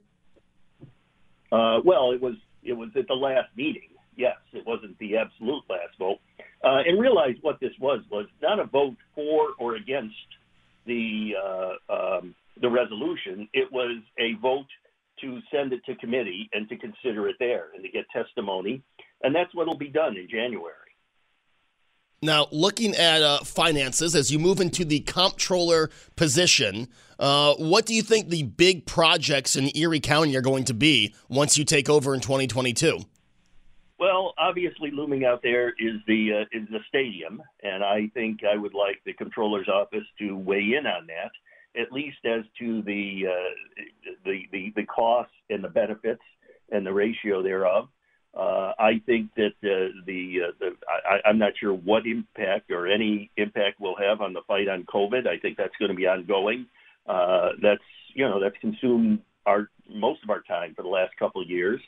Uh, 1.51 1.81
well, 1.83 2.11
it 2.11 2.21
was. 2.21 2.35
It 2.63 2.73
was 2.73 2.89
at 2.95 3.07
the 3.07 3.13
last 3.13 3.49
meeting. 3.55 3.89
Yes, 4.15 4.37
it 4.53 4.65
wasn't 4.65 4.97
the 4.99 5.17
absolute 5.17 5.63
last 5.69 5.97
vote. 5.97 6.19
Uh, 6.63 6.81
and 6.85 6.99
realize 6.99 7.35
what 7.41 7.59
this 7.59 7.73
was 7.79 8.01
was 8.11 8.27
not 8.41 8.59
a 8.59 8.65
vote 8.65 8.97
for 9.15 9.49
or 9.59 9.75
against 9.75 10.15
the 10.85 11.35
uh, 11.43 11.93
um, 11.93 12.35
the 12.59 12.69
resolution. 12.69 13.47
It 13.53 13.71
was 13.71 14.01
a 14.17 14.33
vote 14.41 14.67
to 15.21 15.39
send 15.51 15.73
it 15.73 15.83
to 15.85 15.95
committee 15.95 16.49
and 16.53 16.67
to 16.69 16.77
consider 16.77 17.27
it 17.27 17.35
there 17.39 17.67
and 17.73 17.83
to 17.83 17.89
get 17.89 18.05
testimony. 18.11 18.81
And 19.23 19.33
that's 19.33 19.53
what 19.53 19.67
will 19.67 19.77
be 19.77 19.89
done 19.89 20.17
in 20.17 20.27
January. 20.29 20.75
Now, 22.23 22.47
looking 22.51 22.93
at 22.95 23.23
uh, 23.23 23.39
finances 23.39 24.13
as 24.13 24.31
you 24.31 24.37
move 24.37 24.59
into 24.59 24.85
the 24.85 24.99
comptroller 24.99 25.89
position, 26.15 26.87
uh, 27.17 27.55
what 27.55 27.87
do 27.87 27.95
you 27.95 28.03
think 28.03 28.29
the 28.29 28.43
big 28.43 28.85
projects 28.85 29.55
in 29.55 29.75
Erie 29.75 29.99
County 29.99 30.35
are 30.35 30.41
going 30.41 30.65
to 30.65 30.75
be 30.75 31.15
once 31.29 31.57
you 31.57 31.65
take 31.65 31.89
over 31.89 32.13
in 32.13 32.19
2022? 32.19 32.99
Well, 33.97 34.33
obviously, 34.37 34.91
looming 34.91 35.25
out 35.25 35.41
there 35.41 35.69
is 35.69 36.01
the 36.07 36.41
uh, 36.41 36.57
is 36.57 36.67
the 36.69 36.79
stadium, 36.87 37.41
and 37.63 37.83
I 37.83 38.09
think 38.13 38.41
I 38.43 38.55
would 38.55 38.73
like 38.73 39.01
the 39.05 39.13
comptroller's 39.13 39.69
office 39.69 40.05
to 40.19 40.35
weigh 40.35 40.75
in 40.77 40.85
on 40.85 41.07
that 41.07 41.31
at 41.79 41.91
least 41.91 42.17
as 42.25 42.43
to 42.59 42.81
the 42.83 43.23
uh, 43.27 43.83
the, 44.25 44.73
the 44.75 44.83
costs 44.85 45.33
and 45.49 45.63
the 45.63 45.69
benefits 45.69 46.21
and 46.71 46.85
the 46.85 46.93
ratio 46.93 47.41
thereof. 47.41 47.87
Uh, 48.33 48.71
I 48.79 49.01
think 49.05 49.29
that 49.35 49.53
uh, 49.61 49.91
the, 50.05 50.39
I'm 51.25 51.37
not 51.37 51.51
sure 51.59 51.73
what 51.73 52.05
impact 52.05 52.71
or 52.71 52.87
any 52.87 53.29
impact 53.35 53.81
will 53.81 53.97
have 53.97 54.21
on 54.21 54.31
the 54.31 54.41
fight 54.47 54.69
on 54.69 54.85
COVID. 54.85 55.27
I 55.27 55.37
think 55.37 55.57
that's 55.57 55.75
going 55.79 55.91
to 55.91 55.95
be 55.95 56.07
ongoing. 56.07 56.67
That's 57.07 57.83
you 58.13 58.27
know 58.27 58.39
that's 58.39 58.57
consumed 58.61 59.19
our 59.45 59.69
most 59.89 60.23
of 60.23 60.29
our 60.29 60.41
time 60.41 60.73
for 60.75 60.81
the 60.83 60.89
last 60.89 61.11
couple 61.19 61.41
of 61.41 61.49
years. 61.49 61.81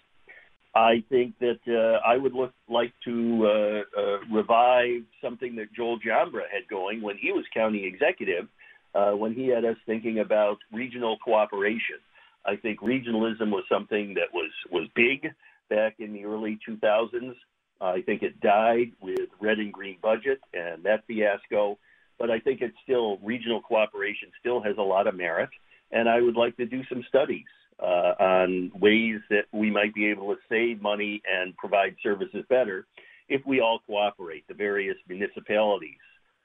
I 0.75 1.04
think 1.08 1.38
that 1.40 2.00
I 2.06 2.18
would 2.18 2.34
like 2.68 2.94
to 3.06 3.86
revive 4.30 5.04
something 5.22 5.56
that 5.56 5.74
Joel 5.74 6.00
Giambra 6.00 6.42
had 6.52 6.68
going 6.70 7.02
when 7.02 7.18
he 7.18 7.32
was 7.32 7.46
county 7.54 7.86
executive, 7.86 8.48
uh, 8.96 9.12
when 9.12 9.34
he 9.34 9.48
had 9.48 9.66
us 9.66 9.78
thinking 9.86 10.20
about 10.20 10.58
regional 10.72 11.18
cooperation. 11.24 11.98
I 12.46 12.56
think 12.58 12.80
regionalism 12.80 13.52
was 13.52 13.64
something 13.70 14.16
that 14.16 14.34
was 14.34 14.52
was 14.72 14.88
big 14.96 15.30
back 15.70 15.96
in 16.00 16.14
the 16.14 16.26
early 16.26 16.60
2000s. 16.68 17.36
I 17.82 18.02
think 18.02 18.22
it 18.24 18.40
died 18.40 18.94
with 19.02 19.30
red 19.42 19.60
and 19.60 19.74
green 19.74 19.98
budget 20.02 20.40
and 20.54 20.84
that 20.84 21.06
fiasco. 21.08 21.78
But 22.20 22.30
I 22.30 22.40
think 22.40 22.62
it's 22.62 22.78
still 22.84 23.18
regional 23.18 23.62
cooperation 23.62 24.30
still 24.40 24.62
has 24.62 24.76
a 24.78 24.82
lot 24.82 25.08
of 25.08 25.16
merit, 25.16 25.50
and 25.92 26.08
I 26.08 26.22
would 26.22 26.36
like 26.36 26.56
to 26.58 26.66
do 26.66 26.84
some 26.88 27.04
studies 27.10 27.48
uh, 27.82 28.14
on 28.20 28.72
ways 28.80 29.20
that 29.30 29.46
we 29.52 29.72
might 29.72 29.94
be 29.94 30.08
able 30.08 30.34
to 30.34 30.40
save 30.48 30.82
money 30.82 31.22
and 31.30 31.56
provide 31.58 31.96
services 32.04 32.46
better 32.50 32.86
if 33.30 33.42
we 33.46 33.62
all 33.62 33.80
cooperate, 33.88 34.48
the 34.48 34.54
various 34.54 34.96
municipalities 35.08 35.98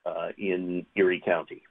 uh, 0.06 0.28
in 0.38 0.86
Erie 0.96 1.22
County. 1.24 1.62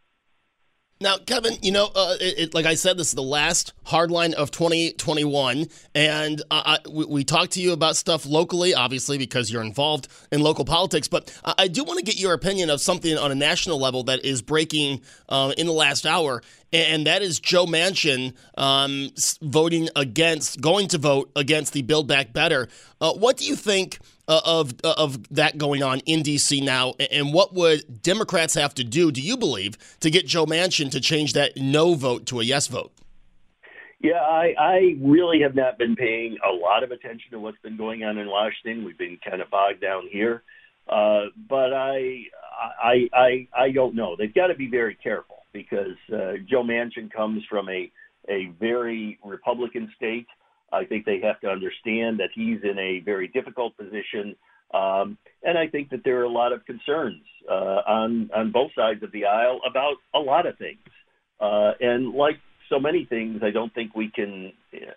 Now, 1.00 1.18
Kevin, 1.18 1.54
you 1.62 1.72
know, 1.72 1.92
uh, 1.96 2.16
it, 2.20 2.40
it, 2.40 2.54
like 2.56 2.66
I 2.66 2.74
said, 2.74 2.98
this 2.98 3.10
is 3.10 3.14
the 3.14 3.22
last 3.22 3.74
hardline 3.86 4.34
of 4.34 4.50
2021, 4.50 5.68
and 5.94 6.42
uh, 6.50 6.78
I, 6.84 6.90
we, 6.90 7.06
we, 7.06 7.24
talked 7.24 7.52
to 7.52 7.62
you 7.62 7.72
about 7.72 7.96
stuff 7.96 8.26
locally, 8.26 8.74
obviously, 8.74 9.20
because 9.20 9.52
you're 9.52 9.62
involved 9.62 10.08
in 10.32 10.42
local 10.42 10.66
politics. 10.66 11.08
But 11.08 11.32
I 11.44 11.68
do 11.68 11.84
want 11.84 12.00
to 12.00 12.06
get 12.06 12.20
your 12.20 12.34
opinion 12.34 12.72
of 12.72 12.82
something 12.82 13.16
on 13.16 13.32
a 13.32 13.36
national 13.36 13.80
level 13.80 14.04
that 14.06 14.26
is 14.26 14.42
breaking 14.42 15.02
uh, 15.30 15.54
in 15.56 15.68
the 15.68 15.74
last 15.74 16.08
hour, 16.08 16.42
and 16.74 17.06
that 17.06 17.22
is 17.22 17.40
Joe 17.40 17.68
Manchin 17.68 18.34
um, 18.58 19.12
voting 19.44 19.90
against, 19.96 20.62
going 20.62 20.88
to 20.88 20.98
vote 20.98 21.30
against 21.36 21.74
the 21.74 21.84
Build 21.84 22.08
Back 22.08 22.34
Better. 22.34 22.70
Uh, 23.00 23.14
what 23.14 23.38
do 23.38 23.46
you 23.46 23.56
think? 23.56 24.00
Uh, 24.30 24.42
of 24.44 24.74
uh, 24.84 24.94
of 24.98 25.26
that 25.34 25.58
going 25.58 25.82
on 25.82 26.00
in 26.00 26.22
D.C. 26.22 26.60
now, 26.60 26.94
and 27.12 27.34
what 27.34 27.54
would 27.54 28.02
Democrats 28.02 28.56
have 28.56 28.76
to 28.76 28.84
do, 28.84 29.10
do 29.10 29.22
you 29.22 29.38
believe, 29.38 29.78
to 30.02 30.10
get 30.10 30.28
Joe 30.28 30.46
Manchin 30.46 30.92
to 30.92 31.00
change 31.00 31.32
that 31.32 31.56
no 31.56 31.94
vote 31.94 32.26
to 32.26 32.42
a 32.42 32.44
yes 32.44 32.68
vote? 32.68 32.92
Yeah, 34.00 34.20
I, 34.20 34.54
I 34.60 34.96
really 35.02 35.42
have 35.42 35.56
not 35.56 35.78
been 35.78 35.96
paying 35.96 36.38
a 36.48 36.54
lot 36.54 36.84
of 36.84 36.92
attention 36.92 37.32
to 37.32 37.40
what's 37.40 37.58
been 37.64 37.78
going 37.78 38.04
on 38.04 38.18
in 38.18 38.28
Washington. 38.28 38.84
We've 38.84 38.98
been 38.98 39.18
kind 39.28 39.42
of 39.42 39.50
bogged 39.50 39.82
down 39.82 40.08
here, 40.12 40.44
uh, 40.88 41.26
but 41.50 41.74
I, 41.74 42.24
I, 42.84 43.10
I, 43.14 43.48
I 43.56 43.72
don't 43.72 43.96
know. 43.96 44.16
They've 44.16 44.34
got 44.34 44.48
to 44.48 44.56
be 44.56 44.68
very 44.68 44.96
careful 44.96 45.38
because 45.52 45.98
uh, 46.14 46.34
Joe 46.48 46.64
Manchin 46.64 47.12
comes 47.12 47.44
from 47.50 47.70
a 47.70 47.92
a 48.30 48.52
very 48.60 49.18
Republican 49.24 49.92
state. 49.96 50.28
I 50.72 50.86
think 50.86 51.06
they 51.06 51.20
have 51.22 51.40
to 51.42 51.48
understand 51.48 52.20
that 52.20 52.30
he's 52.34 52.60
in 52.64 52.78
a 52.78 53.00
very 53.00 53.28
difficult 53.28 53.78
position. 53.78 54.36
Um, 54.74 55.18
and 55.44 55.58
I 55.58 55.68
think 55.68 55.90
that 55.92 56.02
there 56.04 56.20
are 56.20 56.24
a 56.24 56.30
lot 56.30 56.52
of 56.52 56.66
concerns 56.66 57.24
uh, 57.50 57.82
on 57.88 58.30
on 58.36 58.52
both 58.52 58.72
sides 58.76 59.02
of 59.02 59.12
the 59.12 59.26
aisle 59.26 59.62
about 59.70 59.96
a 60.14 60.20
lot 60.20 60.46
of 60.46 60.58
things. 60.58 60.80
Uh, 61.40 61.72
and 61.80 62.14
like 62.14 62.40
so 62.70 62.80
many 62.80 63.06
things, 63.06 63.42
I 63.44 63.52
don't 63.52 63.74
think 63.74 63.96
we 63.96 64.10
can 64.10 64.52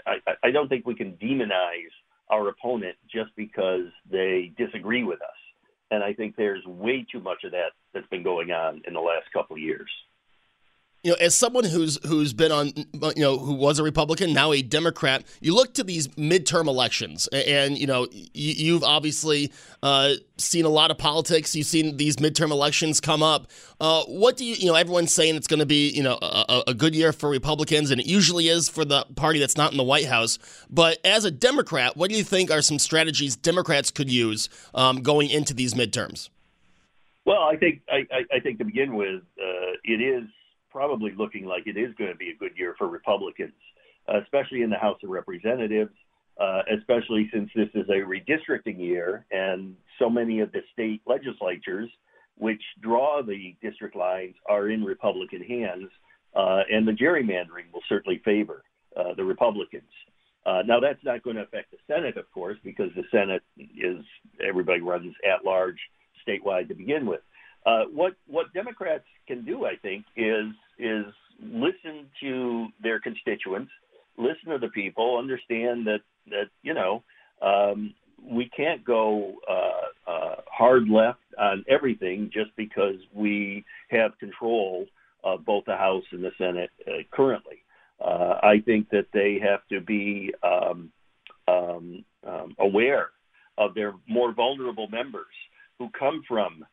I, 0.07 0.17
I 0.43 0.50
don't 0.50 0.69
think 0.69 0.87
we 0.87 0.97
can 0.97 1.12
demonize 1.12 1.95
our 2.31 2.49
opponent 2.49 2.97
just 3.12 3.31
because 3.37 3.87
they 4.11 4.53
disagree 4.57 5.05
with 5.05 5.21
us. 5.23 5.29
And 5.93 6.03
I 6.03 6.15
think 6.15 6.37
there's 6.37 6.65
way 6.67 7.07
too 7.11 7.21
much 7.21 7.45
of 7.45 7.53
that 7.53 7.73
that's 7.93 8.07
been 8.09 8.23
going 8.23 8.50
on 8.50 8.83
in 8.87 8.95
the 8.95 9.00
last 9.00 9.33
couple 9.33 9.57
of 9.57 9.62
years 9.62 9.91
you 11.02 11.11
know, 11.11 11.16
as 11.19 11.35
someone 11.35 11.64
who's 11.64 11.99
who's 12.07 12.35
been 12.35 12.52
on, 12.52 12.73
you 12.76 13.23
know, 13.23 13.38
who 13.38 13.54
was 13.54 13.78
a 13.78 13.83
Republican, 13.83 14.35
now 14.35 14.52
a 14.52 14.61
Democrat, 14.61 15.25
you 15.40 15.54
look 15.54 15.73
to 15.75 15.85
these 15.85 16.09
midterm 16.09 16.66
elections, 16.66 17.26
and 17.28 17.78
you 17.78 17.87
know, 17.87 18.07
you, 18.12 18.75
have 18.75 18.85
obviously 18.85 19.50
uh, 19.83 20.12
seen 20.37 20.66
a 20.66 20.69
lot 20.69 20.90
of 20.90 20.99
politics. 20.99 21.57
You've 21.57 21.66
seen 21.66 21.97
these 21.97 22.16
midterm 22.16 22.50
elections 22.50 23.00
come 23.00 23.23
up. 23.23 23.47
Uh, 23.80 24.02
what 24.04 24.37
do 24.37 24.45
you, 24.45 24.57
you 24.57 24.66
know, 24.66 24.75
everyone's 24.75 25.14
saying 25.14 25.37
it's 25.37 25.47
going 25.47 25.61
to 25.61 25.66
be, 25.66 25.88
you 25.88 26.02
know, 26.02 26.19
a, 26.21 26.64
a, 26.66 26.75
good 26.75 26.95
year 26.95 27.14
for 27.14 27.30
Republicans, 27.30 27.90
and 27.90 27.99
it 27.99 28.07
usually 28.07 28.49
is 28.49 28.69
for 28.69 28.85
the 28.85 29.07
party 29.16 29.38
that's 29.38 29.57
not 29.57 29.73
in 29.73 29.78
the 29.78 29.85
White 29.85 30.07
House. 30.07 30.38
But 30.69 30.99
as 31.02 31.25
a 31.25 31.30
Democrat, 31.30 31.97
what 31.97 32.11
do 32.11 32.16
you 32.16 32.25
think 32.25 32.50
are 32.50 32.61
some 32.61 32.78
strategies 32.78 33.37
Democrats 33.37 33.90
could 33.90 34.11
use 34.11 34.50
um, 34.75 35.00
going 35.00 35.30
into 35.30 35.54
these 35.54 35.73
midterms? 35.73 36.28
Well, 37.25 37.42
I 37.42 37.57
think 37.57 37.80
I, 37.88 38.04
I 38.30 38.40
think 38.40 38.59
to 38.59 38.64
begin 38.66 38.97
with, 38.97 39.23
uh, 39.40 39.73
it 39.85 40.02
is 40.02 40.25
probably 40.71 41.12
looking 41.17 41.45
like 41.45 41.67
it 41.67 41.77
is 41.77 41.95
going 41.97 42.11
to 42.11 42.17
be 42.17 42.31
a 42.31 42.37
good 42.37 42.57
year 42.57 42.75
for 42.79 42.89
Republicans, 42.89 43.53
especially 44.09 44.62
in 44.62 44.71
the 44.71 44.77
House 44.77 44.99
of 45.03 45.11
Representatives, 45.11 45.93
uh, 46.41 46.62
especially 46.77 47.29
since 47.33 47.50
this 47.55 47.69
is 47.75 47.89
a 47.89 48.00
redistricting 48.00 48.79
year 48.79 49.27
and 49.31 49.77
so 49.99 50.09
many 50.09 50.41
of 50.41 50.50
the 50.53 50.61
state 50.73 51.03
legislatures 51.07 51.91
which 52.37 52.62
draw 52.81 53.23
the 53.23 53.55
district 53.61 53.95
lines 53.95 54.35
are 54.49 54.71
in 54.71 54.83
Republican 54.83 55.43
hands, 55.43 55.89
uh, 56.35 56.62
and 56.71 56.89
the 56.89 56.93
gerrymandering 56.93 57.71
will 57.73 57.83
certainly 57.87 58.21
favor 58.25 58.65
uh, 58.97 59.12
the 59.15 59.25
Republicans. 59.25 59.91
Uh, 60.47 60.62
now, 60.65 60.81
that's 60.81 61.05
not 61.05 61.23
going 61.23 61.37
to 61.37 61.43
affect 61.43 61.71
the 61.71 61.77
Senate, 61.87 62.17
of 62.17 62.31
course, 62.33 62.57
because 62.65 62.89
the 62.97 63.05
Senate 63.11 63.43
is 63.59 64.03
everybody 64.43 64.81
runs 64.81 65.15
at 65.23 65.45
large 65.45 65.79
statewide 66.27 66.69
to 66.69 66.75
begin 66.75 67.05
with. 67.05 67.21
Uh, 67.67 67.85
what 67.93 68.14
what 68.26 68.52
Democrats 68.55 69.05
can 69.26 69.45
do, 69.45 69.67
I 69.67 69.76
think, 69.83 70.05
is 70.17 70.47
is 70.79 71.05
listen 71.43 72.07
to 72.21 72.69
their 72.83 73.00
constituents, 73.00 73.71
listen 74.17 74.50
to 74.50 74.59
the 74.59 74.69
people, 74.69 75.19
understand 75.19 75.87
that 75.87 76.00
that 76.29 76.49
you 76.62 76.75
know 76.75 77.02
um, 77.43 77.95
we 78.23 78.49
can't 78.57 78.85
go 78.85 79.35
uh, 79.49 80.11
uh, 80.11 80.37
hard 80.50 80.88
left 80.88 81.21
on 81.38 81.64
everything 81.69 82.31
just 82.33 82.50
because 82.57 82.97
we 83.14 83.64
have 83.90 84.19
control 84.19 84.87
of 85.23 85.45
both 85.45 85.64
the 85.67 85.76
House 85.76 86.05
and 86.12 86.25
the 86.25 86.33
Senate 86.38 86.71
uh, 86.87 87.02
currently. 87.12 87.57
Uh, 88.02 88.38
I 88.43 88.62
think 88.64 88.88
that 88.90 89.07
they 89.12 89.38
have 89.43 89.61
to 89.69 89.81
be 89.85 90.33
um, 90.43 90.90
um, 91.47 92.05
um 92.26 92.55
aware 92.59 93.11
of 93.59 93.75
their 93.75 93.93
more 94.09 94.33
vulnerable 94.33 94.88
members 94.88 95.26
who 95.79 95.90
come 95.99 96.23
from 96.26 96.64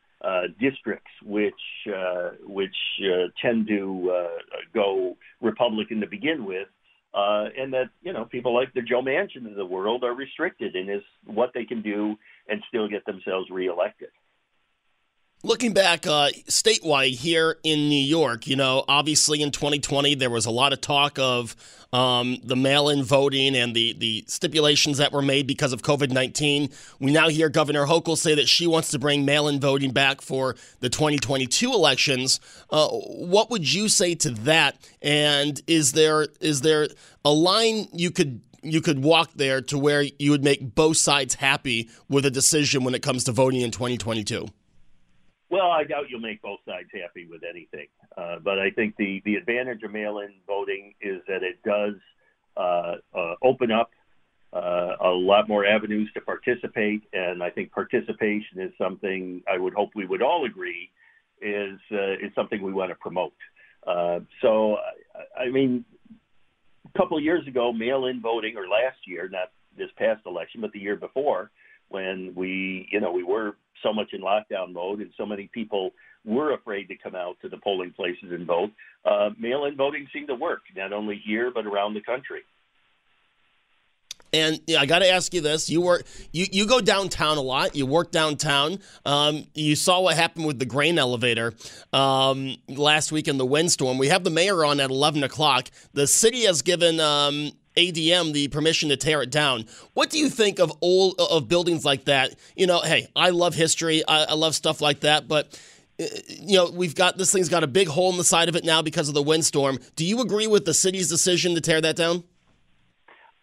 districts 0.60 1.10
which 1.24 1.54
uh, 1.94 2.30
which 2.42 2.74
uh, 3.02 3.28
tend 3.40 3.68
to 3.68 4.12
uh, 4.14 4.62
go 4.74 5.16
Republican 5.40 6.00
to 6.00 6.06
begin 6.06 6.44
with, 6.44 6.68
uh, 7.14 7.46
and 7.56 7.72
that 7.72 7.90
you 8.02 8.12
know 8.12 8.24
people 8.24 8.54
like 8.54 8.72
the 8.74 8.82
Joe 8.82 9.02
Manchins 9.02 9.48
of 9.48 9.54
the 9.54 9.64
world 9.66 10.04
are 10.04 10.14
restricted 10.14 10.74
in 10.74 10.88
is 10.88 11.02
what 11.24 11.50
they 11.54 11.64
can 11.64 11.82
do 11.82 12.16
and 12.48 12.62
still 12.68 12.88
get 12.88 13.04
themselves 13.06 13.48
reelected. 13.50 14.10
Looking 15.44 15.72
back 15.72 16.04
uh, 16.04 16.30
statewide 16.48 17.14
here 17.14 17.58
in 17.62 17.88
New 17.88 18.04
York, 18.04 18.48
you 18.48 18.56
know, 18.56 18.84
obviously 18.88 19.40
in 19.40 19.52
2020 19.52 20.16
there 20.16 20.30
was 20.30 20.46
a 20.46 20.50
lot 20.50 20.72
of 20.72 20.80
talk 20.80 21.16
of 21.20 21.54
um, 21.92 22.38
the 22.42 22.56
mail-in 22.56 23.04
voting 23.04 23.54
and 23.54 23.72
the 23.72 23.94
the 23.96 24.24
stipulations 24.26 24.98
that 24.98 25.12
were 25.12 25.22
made 25.22 25.46
because 25.46 25.72
of 25.72 25.82
COVID-19. 25.82 26.74
We 26.98 27.12
now 27.12 27.28
hear 27.28 27.48
Governor 27.48 27.86
Hochul 27.86 28.18
say 28.18 28.34
that 28.34 28.48
she 28.48 28.66
wants 28.66 28.90
to 28.90 28.98
bring 28.98 29.24
mail-in 29.24 29.60
voting 29.60 29.92
back 29.92 30.22
for 30.22 30.56
the 30.80 30.88
2022 30.88 31.72
elections. 31.72 32.40
Uh, 32.68 32.88
what 32.88 33.48
would 33.48 33.72
you 33.72 33.88
say 33.88 34.16
to 34.16 34.30
that? 34.30 34.76
And 35.00 35.62
is 35.68 35.92
there 35.92 36.26
is 36.40 36.62
there 36.62 36.88
a 37.24 37.30
line 37.30 37.86
you 37.92 38.10
could 38.10 38.40
you 38.64 38.80
could 38.80 39.04
walk 39.04 39.30
there 39.36 39.60
to 39.60 39.78
where 39.78 40.02
you 40.02 40.32
would 40.32 40.42
make 40.42 40.74
both 40.74 40.96
sides 40.96 41.36
happy 41.36 41.88
with 42.08 42.26
a 42.26 42.30
decision 42.30 42.82
when 42.82 42.96
it 42.96 43.02
comes 43.02 43.22
to 43.22 43.30
voting 43.30 43.60
in 43.60 43.70
2022? 43.70 44.48
Well, 45.50 45.70
I 45.70 45.84
doubt 45.84 46.10
you'll 46.10 46.20
make 46.20 46.42
both 46.42 46.60
sides 46.66 46.88
happy 46.92 47.26
with 47.26 47.42
anything. 47.48 47.86
Uh, 48.16 48.36
but 48.42 48.58
I 48.58 48.70
think 48.70 48.96
the, 48.96 49.22
the 49.24 49.36
advantage 49.36 49.82
of 49.82 49.92
mail 49.92 50.18
in 50.18 50.34
voting 50.46 50.94
is 51.00 51.20
that 51.26 51.42
it 51.42 51.62
does 51.64 51.94
uh, 52.56 52.96
uh, 53.16 53.34
open 53.42 53.70
up 53.70 53.90
uh, 54.52 54.96
a 55.00 55.08
lot 55.08 55.48
more 55.48 55.64
avenues 55.64 56.10
to 56.14 56.20
participate. 56.20 57.02
And 57.12 57.42
I 57.42 57.50
think 57.50 57.72
participation 57.72 58.60
is 58.60 58.72
something 58.76 59.42
I 59.52 59.58
would 59.58 59.74
hope 59.74 59.90
we 59.94 60.06
would 60.06 60.22
all 60.22 60.44
agree 60.44 60.90
is, 61.40 61.78
uh, 61.92 62.12
is 62.14 62.34
something 62.34 62.62
we 62.62 62.72
want 62.72 62.90
to 62.90 62.96
promote. 62.96 63.32
Uh, 63.86 64.20
so, 64.42 64.76
I 65.38 65.48
mean, 65.50 65.84
a 66.94 66.98
couple 66.98 67.16
of 67.16 67.24
years 67.24 67.46
ago, 67.46 67.72
mail 67.72 68.06
in 68.06 68.20
voting, 68.20 68.56
or 68.56 68.68
last 68.68 68.98
year, 69.06 69.28
not 69.30 69.50
this 69.76 69.88
past 69.96 70.20
election, 70.26 70.60
but 70.60 70.72
the 70.72 70.80
year 70.80 70.96
before, 70.96 71.50
when 71.88 72.32
we, 72.34 72.88
you 72.90 73.00
know, 73.00 73.12
we 73.12 73.22
were 73.22 73.56
so 73.82 73.92
much 73.92 74.12
in 74.12 74.20
lockdown 74.20 74.72
mode, 74.72 75.00
and 75.00 75.10
so 75.16 75.24
many 75.24 75.48
people 75.52 75.90
were 76.24 76.52
afraid 76.52 76.88
to 76.88 76.96
come 76.96 77.14
out 77.14 77.36
to 77.42 77.48
the 77.48 77.56
polling 77.58 77.92
places 77.92 78.30
and 78.30 78.46
vote. 78.46 78.70
Uh, 79.04 79.30
mail-in 79.38 79.76
voting 79.76 80.06
seemed 80.12 80.28
to 80.28 80.34
work, 80.34 80.62
not 80.76 80.92
only 80.92 81.20
here 81.24 81.50
but 81.50 81.66
around 81.66 81.94
the 81.94 82.00
country. 82.00 82.40
And 84.30 84.60
I 84.78 84.84
got 84.84 84.98
to 84.98 85.08
ask 85.08 85.32
you 85.32 85.40
this: 85.40 85.70
you 85.70 85.80
work, 85.80 86.04
you 86.32 86.44
you 86.52 86.66
go 86.66 86.82
downtown 86.82 87.38
a 87.38 87.40
lot. 87.40 87.74
You 87.74 87.86
work 87.86 88.10
downtown. 88.10 88.80
Um, 89.06 89.46
you 89.54 89.74
saw 89.74 90.00
what 90.00 90.16
happened 90.16 90.46
with 90.46 90.58
the 90.58 90.66
grain 90.66 90.98
elevator 90.98 91.54
um, 91.94 92.56
last 92.68 93.10
week 93.10 93.26
in 93.26 93.38
the 93.38 93.46
windstorm. 93.46 93.96
We 93.96 94.08
have 94.08 94.24
the 94.24 94.30
mayor 94.30 94.66
on 94.66 94.80
at 94.80 94.90
eleven 94.90 95.24
o'clock. 95.24 95.70
The 95.94 96.06
city 96.06 96.44
has 96.44 96.60
given 96.60 97.00
um, 97.00 97.52
ADM 97.78 98.32
the 98.32 98.48
permission 98.48 98.88
to 98.88 98.96
tear 98.96 99.22
it 99.22 99.30
down. 99.30 99.66
What 99.94 100.10
do 100.10 100.18
you 100.18 100.28
think 100.28 100.58
of 100.58 100.72
old 100.80 101.14
of 101.18 101.48
buildings 101.48 101.84
like 101.84 102.04
that? 102.06 102.34
You 102.56 102.66
know, 102.66 102.80
hey, 102.80 103.08
I 103.14 103.30
love 103.30 103.54
history. 103.54 104.02
I, 104.06 104.24
I 104.24 104.34
love 104.34 104.54
stuff 104.54 104.80
like 104.80 105.00
that, 105.00 105.28
but 105.28 105.58
uh, 106.00 106.04
you 106.28 106.56
know, 106.56 106.70
we've 106.70 106.94
got 106.94 107.16
this 107.16 107.32
thing's 107.32 107.48
got 107.48 107.62
a 107.62 107.68
big 107.68 107.88
hole 107.88 108.10
in 108.10 108.18
the 108.18 108.24
side 108.24 108.48
of 108.48 108.56
it 108.56 108.64
now 108.64 108.82
because 108.82 109.08
of 109.08 109.14
the 109.14 109.22
windstorm. 109.22 109.78
Do 109.96 110.04
you 110.04 110.20
agree 110.20 110.46
with 110.46 110.64
the 110.64 110.74
city's 110.74 111.08
decision 111.08 111.54
to 111.54 111.60
tear 111.60 111.80
that 111.80 111.96
down? 111.96 112.24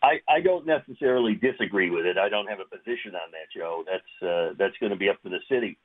I, 0.04 0.20
I 0.30 0.42
don't 0.42 0.68
necessarily 0.68 1.34
disagree 1.34 1.89
with 1.89 2.06
it. 2.06 2.18
I 2.18 2.30
don't 2.30 2.48
have 2.48 2.60
a 2.60 2.65
position 2.65 3.15
on 3.15 3.32
that, 3.32 3.50
Joe. 3.56 3.84
That's 3.88 4.30
uh, 4.30 4.54
that's 4.58 4.77
going 4.80 4.92
to 4.92 4.98
be 4.98 5.10
up 5.10 5.22
to 5.24 5.30
the 5.30 5.39
city. 5.50 5.77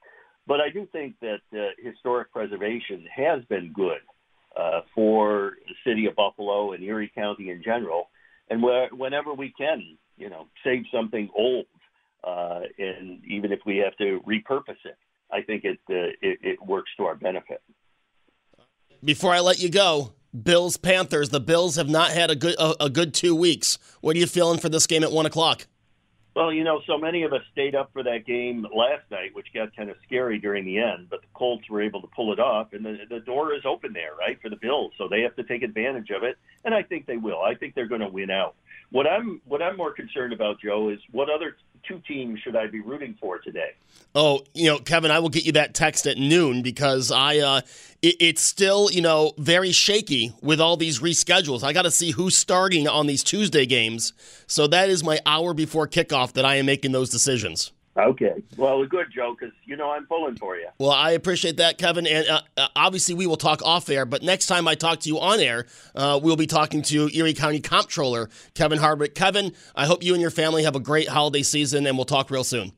But 0.47 0.61
I 0.61 0.69
do 0.71 0.87
think 0.90 1.14
that 1.21 1.40
uh, 1.54 1.69
historic 1.78 2.33
preservation 2.33 3.07
has 3.14 3.45
been 3.45 3.73
good 3.73 4.00
uh, 4.57 4.80
for 4.95 5.54
the 5.66 5.75
city 5.90 6.07
of 6.07 6.16
Buffalo 6.16 6.73
and 6.73 6.83
Erie 6.83 7.11
County 7.14 7.50
in 7.50 7.62
general 7.62 8.10
and 8.50 8.62
where, 8.62 8.88
whenever 8.88 9.33
we 9.33 9.52
can, 9.57 9.97
you 10.16 10.28
know, 10.28 10.49
save 10.64 10.85
something 10.92 11.30
old, 11.35 11.66
uh, 12.25 12.61
and 12.78 13.25
even 13.26 13.52
if 13.52 13.61
we 13.64 13.78
have 13.78 13.97
to 13.97 14.21
repurpose 14.26 14.85
it, 14.85 14.99
I 15.33 15.42
think 15.42 15.64
it, 15.64 15.78
uh, 15.88 16.12
it, 16.21 16.38
it 16.42 16.66
works 16.66 16.90
to 16.99 17.04
our 17.04 17.14
benefit. 17.14 17.62
Before 19.02 19.33
I 19.33 19.40
let 19.40 19.62
you 19.62 19.71
go, 19.71 20.12
Bills 20.42 20.76
Panthers. 20.76 21.30
The 21.30 21.40
Bills 21.40 21.76
have 21.76 21.88
not 21.88 22.11
had 22.11 22.31
a 22.31 22.37
good 22.37 22.55
a, 22.59 22.85
a 22.85 22.90
good 22.90 23.14
two 23.14 23.35
weeks. 23.35 23.79
What 24.01 24.16
are 24.16 24.18
you 24.18 24.27
feeling 24.27 24.59
for 24.59 24.68
this 24.68 24.87
game 24.87 25.03
at 25.03 25.11
one 25.11 25.27
o'clock? 25.27 25.66
Well, 26.35 26.53
you 26.53 26.62
know, 26.62 26.81
so 26.87 26.97
many 26.97 27.25
of 27.25 27.33
us 27.33 27.43
stayed 27.53 27.75
up 27.75 27.90
for 27.93 28.05
that 28.05 28.25
game 28.25 28.64
last 28.75 29.03
night, 29.11 29.35
which 29.35 29.53
got 29.53 29.75
kind 29.75 29.90
of 29.90 29.97
scary 30.07 30.38
during 30.38 30.64
the 30.64 30.79
end, 30.79 31.09
but 31.11 31.23
the 31.23 31.27
Colts 31.35 31.69
were 31.69 31.83
able 31.83 32.01
to 32.03 32.07
pull 32.07 32.33
it 32.33 32.38
off, 32.38 32.73
and 32.73 32.85
the, 32.85 32.99
the 33.09 33.19
door 33.21 33.53
is 33.53 33.62
open 33.66 33.93
there, 33.93 34.14
right, 34.16 34.40
for 34.40 34.49
the 34.49 34.57
Bills. 34.57 34.93
So 34.97 35.09
they 35.09 35.23
have 35.23 35.35
to 35.37 35.43
take 35.43 35.62
advantage 35.62 36.11
of 36.11 36.23
it, 36.23 36.38
and 36.64 36.73
I 36.73 36.85
think 36.85 37.07
they 37.07 37.16
will. 37.16 37.40
I 37.43 37.55
think 37.57 37.75
they're 37.75 37.88
going 37.88 38.01
to 38.01 38.09
win 38.09 38.31
out. 38.31 38.55
What 38.90 39.07
I'm 39.07 39.40
what 39.44 39.62
I'm 39.62 39.76
more 39.76 39.92
concerned 39.92 40.33
about, 40.33 40.61
Joe, 40.61 40.88
is 40.88 40.98
what 41.12 41.31
other 41.31 41.57
two 41.87 42.00
teams 42.07 42.40
should 42.40 42.57
I 42.57 42.66
be 42.66 42.81
rooting 42.81 43.16
for 43.20 43.38
today? 43.38 43.70
Oh, 44.14 44.40
you 44.55 44.66
know, 44.66 44.79
Kevin, 44.79 45.11
I 45.11 45.20
will 45.20 45.29
get 45.29 45.44
you 45.44 45.53
that 45.53 45.74
text 45.74 46.07
at 46.07 46.18
noon 46.18 46.62
because 46.62 47.12
I 47.12 47.38
uh, 47.38 47.61
it, 48.03 48.16
it's 48.20 48.42
still 48.42 48.90
you 48.90 49.00
know 49.00 49.33
very 49.38 49.72
shaky 49.72 50.33
with 50.42 50.61
all 50.61 50.76
these 50.76 51.00
reschedules. 51.00 51.62
I 51.62 51.72
got 51.72 51.83
to 51.83 51.90
see 51.90 52.11
who's 52.11 52.37
starting 52.37 52.88
on 52.88 53.07
these 53.07 53.22
Tuesday 53.22 53.64
games, 53.64 54.12
so 54.46 54.66
that 54.66 54.88
is 54.88 55.05
my 55.05 55.20
hour 55.24 55.55
before 55.55 55.87
kickoff 55.87 56.33
that 56.33 56.44
I 56.44 56.57
am 56.57 56.66
making 56.66 56.92
those 56.92 57.11
decisions. 57.11 57.72
Okay. 57.96 58.42
Well, 58.57 58.81
a 58.83 58.87
good, 58.87 59.07
Joe, 59.12 59.37
because 59.38 59.55
you 59.64 59.76
know 59.76 59.90
I'm 59.90 60.07
pulling 60.07 60.37
for 60.37 60.57
you. 60.57 60.68
Well, 60.79 60.90
I 60.92 61.11
appreciate 61.11 61.57
that, 61.57 61.76
Kevin. 61.76 62.07
And 62.07 62.26
uh, 62.29 62.40
uh, 62.57 62.68
obviously, 62.76 63.14
we 63.14 63.26
will 63.26 63.37
talk 63.37 63.62
off 63.62 63.88
air. 63.88 64.07
But 64.07 64.22
next 64.22 64.46
time 64.46 64.68
I 64.68 64.76
talk 64.76 65.00
to 65.00 65.09
you 65.09 65.18
on 65.18 65.40
air, 65.40 65.66
uh, 65.94 66.18
we'll 66.22 66.37
be 66.37 66.46
talking 66.46 66.83
to 66.83 67.11
Erie 67.12 67.35
County 67.35 67.61
Comptroller 67.61 68.31
Kevin 68.55 68.79
Hardwick. 68.79 69.14
Kevin, 69.14 69.53
I 69.74 69.87
hope 69.87 70.05
you 70.05 70.12
and 70.12 70.22
your 70.22 70.31
family 70.31 70.62
have 70.62 70.76
a 70.76 70.81
great 70.81 71.09
holiday 71.09 71.42
season, 71.42 71.87
and 71.87 71.98
we'll 71.98 72.05
talk 72.05 72.31
real 72.31 72.44
soon. 72.44 72.72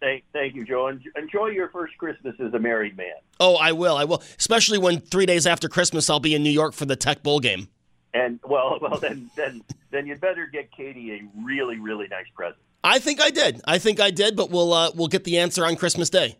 Thank, 0.00 0.24
thank 0.32 0.54
you, 0.54 0.64
Joe. 0.64 0.88
Enjoy 1.16 1.46
your 1.48 1.68
first 1.70 1.96
Christmas 1.98 2.34
as 2.38 2.52
a 2.52 2.58
married 2.58 2.96
man. 2.96 3.14
Oh, 3.40 3.56
I 3.56 3.72
will. 3.72 3.96
I 3.96 4.04
will. 4.04 4.22
Especially 4.38 4.78
when 4.78 5.00
three 5.00 5.26
days 5.26 5.46
after 5.46 5.68
Christmas, 5.68 6.08
I'll 6.10 6.20
be 6.20 6.34
in 6.34 6.42
New 6.42 6.50
York 6.50 6.74
for 6.74 6.84
the 6.84 6.96
Tech 6.96 7.22
Bowl 7.22 7.40
game. 7.40 7.68
And 8.16 8.40
well, 8.44 8.78
well, 8.82 8.98
then, 8.98 9.30
then, 9.36 9.62
then 9.90 10.06
you'd 10.06 10.20
better 10.20 10.46
get 10.46 10.72
Katie 10.72 11.12
a 11.12 11.44
really, 11.44 11.78
really 11.78 12.08
nice 12.08 12.26
present. 12.34 12.58
I 12.82 12.98
think 12.98 13.20
I 13.20 13.30
did. 13.30 13.60
I 13.66 13.78
think 13.78 14.00
I 14.00 14.10
did, 14.10 14.36
but 14.36 14.50
we'll 14.50 14.72
uh, 14.72 14.90
we'll 14.94 15.08
get 15.08 15.24
the 15.24 15.38
answer 15.38 15.64
on 15.66 15.76
Christmas 15.76 16.08
Day. 16.08 16.36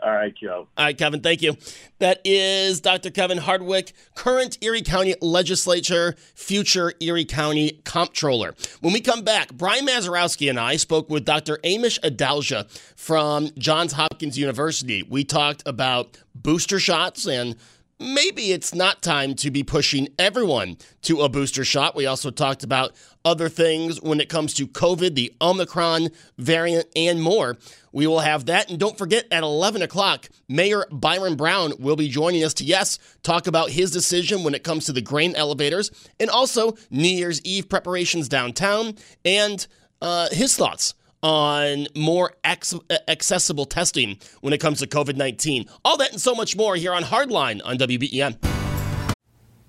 All 0.00 0.12
right, 0.12 0.32
Joe. 0.34 0.68
All 0.76 0.84
right, 0.84 0.96
Kevin, 0.96 1.20
thank 1.20 1.42
you. 1.42 1.56
That 1.98 2.20
is 2.24 2.80
Dr. 2.80 3.10
Kevin 3.10 3.38
Hardwick, 3.38 3.92
current 4.14 4.56
Erie 4.60 4.82
County 4.82 5.16
Legislature, 5.20 6.14
future 6.36 6.92
Erie 7.00 7.24
County 7.24 7.80
Comptroller. 7.84 8.54
When 8.80 8.92
we 8.92 9.00
come 9.00 9.22
back, 9.22 9.52
Brian 9.52 9.84
Mazurowski 9.86 10.48
and 10.48 10.58
I 10.58 10.76
spoke 10.76 11.10
with 11.10 11.24
Dr. 11.24 11.56
Amish 11.64 11.98
Adalja 12.00 12.70
from 12.96 13.50
Johns 13.58 13.92
Hopkins 13.92 14.38
University. 14.38 15.02
We 15.02 15.24
talked 15.24 15.64
about 15.66 16.16
booster 16.32 16.78
shots 16.78 17.26
and 17.26 17.56
maybe 17.98 18.52
it's 18.52 18.74
not 18.74 19.02
time 19.02 19.34
to 19.34 19.50
be 19.50 19.62
pushing 19.62 20.08
everyone 20.18 20.76
to 21.02 21.20
a 21.22 21.28
booster 21.28 21.64
shot. 21.64 21.96
We 21.96 22.06
also 22.06 22.30
talked 22.30 22.64
about 22.64 22.92
other 23.24 23.48
things 23.48 24.00
when 24.00 24.20
it 24.20 24.28
comes 24.28 24.54
to 24.54 24.66
COVID, 24.66 25.14
the 25.14 25.32
Omicron 25.40 26.08
variant, 26.38 26.86
and 26.96 27.22
more. 27.22 27.56
We 27.92 28.06
will 28.06 28.20
have 28.20 28.46
that. 28.46 28.70
And 28.70 28.78
don't 28.78 28.96
forget, 28.96 29.26
at 29.30 29.42
11 29.42 29.82
o'clock, 29.82 30.28
Mayor 30.48 30.86
Byron 30.90 31.36
Brown 31.36 31.72
will 31.78 31.96
be 31.96 32.08
joining 32.08 32.44
us 32.44 32.54
to, 32.54 32.64
yes, 32.64 32.98
talk 33.22 33.46
about 33.46 33.70
his 33.70 33.90
decision 33.90 34.44
when 34.44 34.54
it 34.54 34.64
comes 34.64 34.86
to 34.86 34.92
the 34.92 35.02
grain 35.02 35.34
elevators 35.34 35.90
and 36.20 36.30
also 36.30 36.74
New 36.90 37.08
Year's 37.08 37.42
Eve 37.42 37.68
preparations 37.68 38.28
downtown 38.28 38.94
and 39.24 39.66
uh, 40.00 40.28
his 40.30 40.56
thoughts 40.56 40.94
on 41.22 41.86
more 41.96 42.34
accessible 42.44 43.66
testing 43.66 44.18
when 44.40 44.52
it 44.52 44.58
comes 44.58 44.78
to 44.80 44.86
COVID 44.86 45.16
19. 45.16 45.68
All 45.84 45.96
that 45.96 46.12
and 46.12 46.20
so 46.20 46.34
much 46.34 46.56
more 46.56 46.76
here 46.76 46.92
on 46.92 47.02
Hardline 47.04 47.60
on 47.64 47.78
WBEN. 47.78 48.36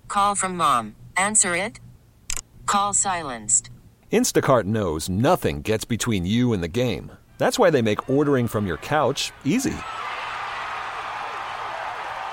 Call 0.08 0.34
from 0.34 0.56
mom. 0.56 0.96
Answer 1.16 1.54
it. 1.54 1.80
Call 2.66 2.92
silenced. 2.92 3.70
Instacart 4.12 4.64
knows 4.64 5.08
nothing 5.08 5.62
gets 5.62 5.84
between 5.84 6.26
you 6.26 6.52
and 6.52 6.62
the 6.62 6.68
game. 6.68 7.12
That's 7.38 7.58
why 7.58 7.70
they 7.70 7.80
make 7.80 8.10
ordering 8.10 8.48
from 8.48 8.66
your 8.66 8.76
couch 8.78 9.32
easy. 9.44 9.76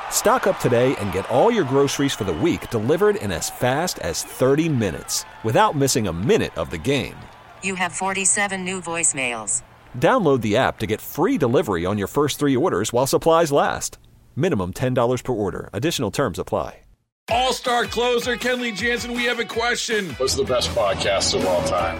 Stock 0.10 0.48
up 0.48 0.60
today 0.60 0.96
and 0.96 1.14
get 1.14 1.30
all 1.30 1.52
your 1.52 1.66
groceries 1.66 2.16
for 2.16 2.24
the 2.24 2.34
week 2.34 2.70
delivered 2.72 3.18
in 3.18 3.32
as 3.32 3.50
fast 3.50 4.00
as 4.00 4.24
30 4.24 4.70
minutes 4.70 5.24
without 5.44 5.76
missing 5.76 6.08
a 6.08 6.14
minute 6.14 6.58
of 6.58 6.72
the 6.72 6.78
game. 6.80 7.16
You 7.62 7.76
have 7.76 7.92
47 7.92 8.66
new 8.66 8.82
voicemails. 8.82 9.62
Download 9.96 10.42
the 10.42 10.58
app 10.58 10.80
to 10.80 10.88
get 10.88 11.02
free 11.02 11.38
delivery 11.38 11.86
on 11.86 12.00
your 12.00 12.08
first 12.08 12.40
three 12.40 12.56
orders 12.56 12.92
while 12.92 13.06
supplies 13.08 13.52
last. 13.52 14.00
Minimum 14.36 14.74
$10 14.74 15.24
per 15.24 15.34
order. 15.34 15.70
Additional 15.72 16.10
terms 16.10 16.40
apply. 16.40 16.80
All 17.30 17.52
star 17.52 17.86
closer, 17.86 18.38
Kenley 18.38 18.74
Jansen, 18.74 19.12
we 19.12 19.26
have 19.26 19.40
a 19.40 19.46
question. 19.46 20.12
What's 20.12 20.36
the 20.36 20.46
best 20.46 20.70
podcast 20.70 21.38
of 21.38 21.46
all 21.46 21.62
time? 21.64 22.00